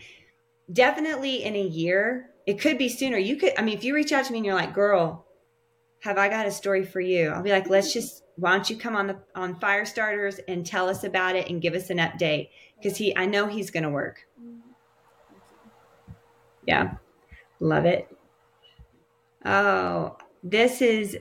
definitely 0.72 1.44
in 1.44 1.56
a 1.56 1.64
year 1.64 2.29
it 2.50 2.60
could 2.60 2.80
be 2.80 2.90
sooner. 2.90 3.20
You 3.20 3.36
could, 3.36 3.54
I 3.60 3.62
mean, 3.62 3.78
if 3.78 3.84
you 3.84 3.94
reach 3.94 4.12
out 4.12 4.26
to 4.26 4.32
me 4.32 4.40
and 4.40 4.46
you're 4.46 4.56
like, 4.56 4.74
girl, 4.74 5.24
have 6.00 6.18
I 6.18 6.30
got 6.30 6.48
a 6.48 6.52
story 6.52 6.84
for 6.84 7.00
you? 7.00 7.30
I'll 7.30 7.44
be 7.44 7.52
like, 7.52 7.66
mm-hmm. 7.66 7.74
let's 7.74 7.94
just, 7.94 8.24
why 8.38 8.54
don't 8.54 8.68
you 8.68 8.76
come 8.76 8.96
on 8.96 9.06
the, 9.06 9.20
on 9.36 9.60
fire 9.60 9.86
starters 9.86 10.40
and 10.48 10.66
tell 10.66 10.90
us 10.90 11.04
about 11.04 11.36
it 11.36 11.48
and 11.48 11.62
give 11.62 11.76
us 11.76 11.92
an 11.92 12.00
update? 12.00 12.50
Cause 12.82 12.98
he, 12.98 13.16
I 13.16 13.28
know 13.28 13.46
he's 13.46 13.70
going 13.70 13.84
to 13.84 13.92
work. 13.92 14.26
Mm-hmm. 14.42 14.62
Yeah. 16.66 16.96
Love 17.60 17.86
it. 17.86 18.18
Oh, 19.46 20.18
this 20.42 20.82
is 20.82 21.20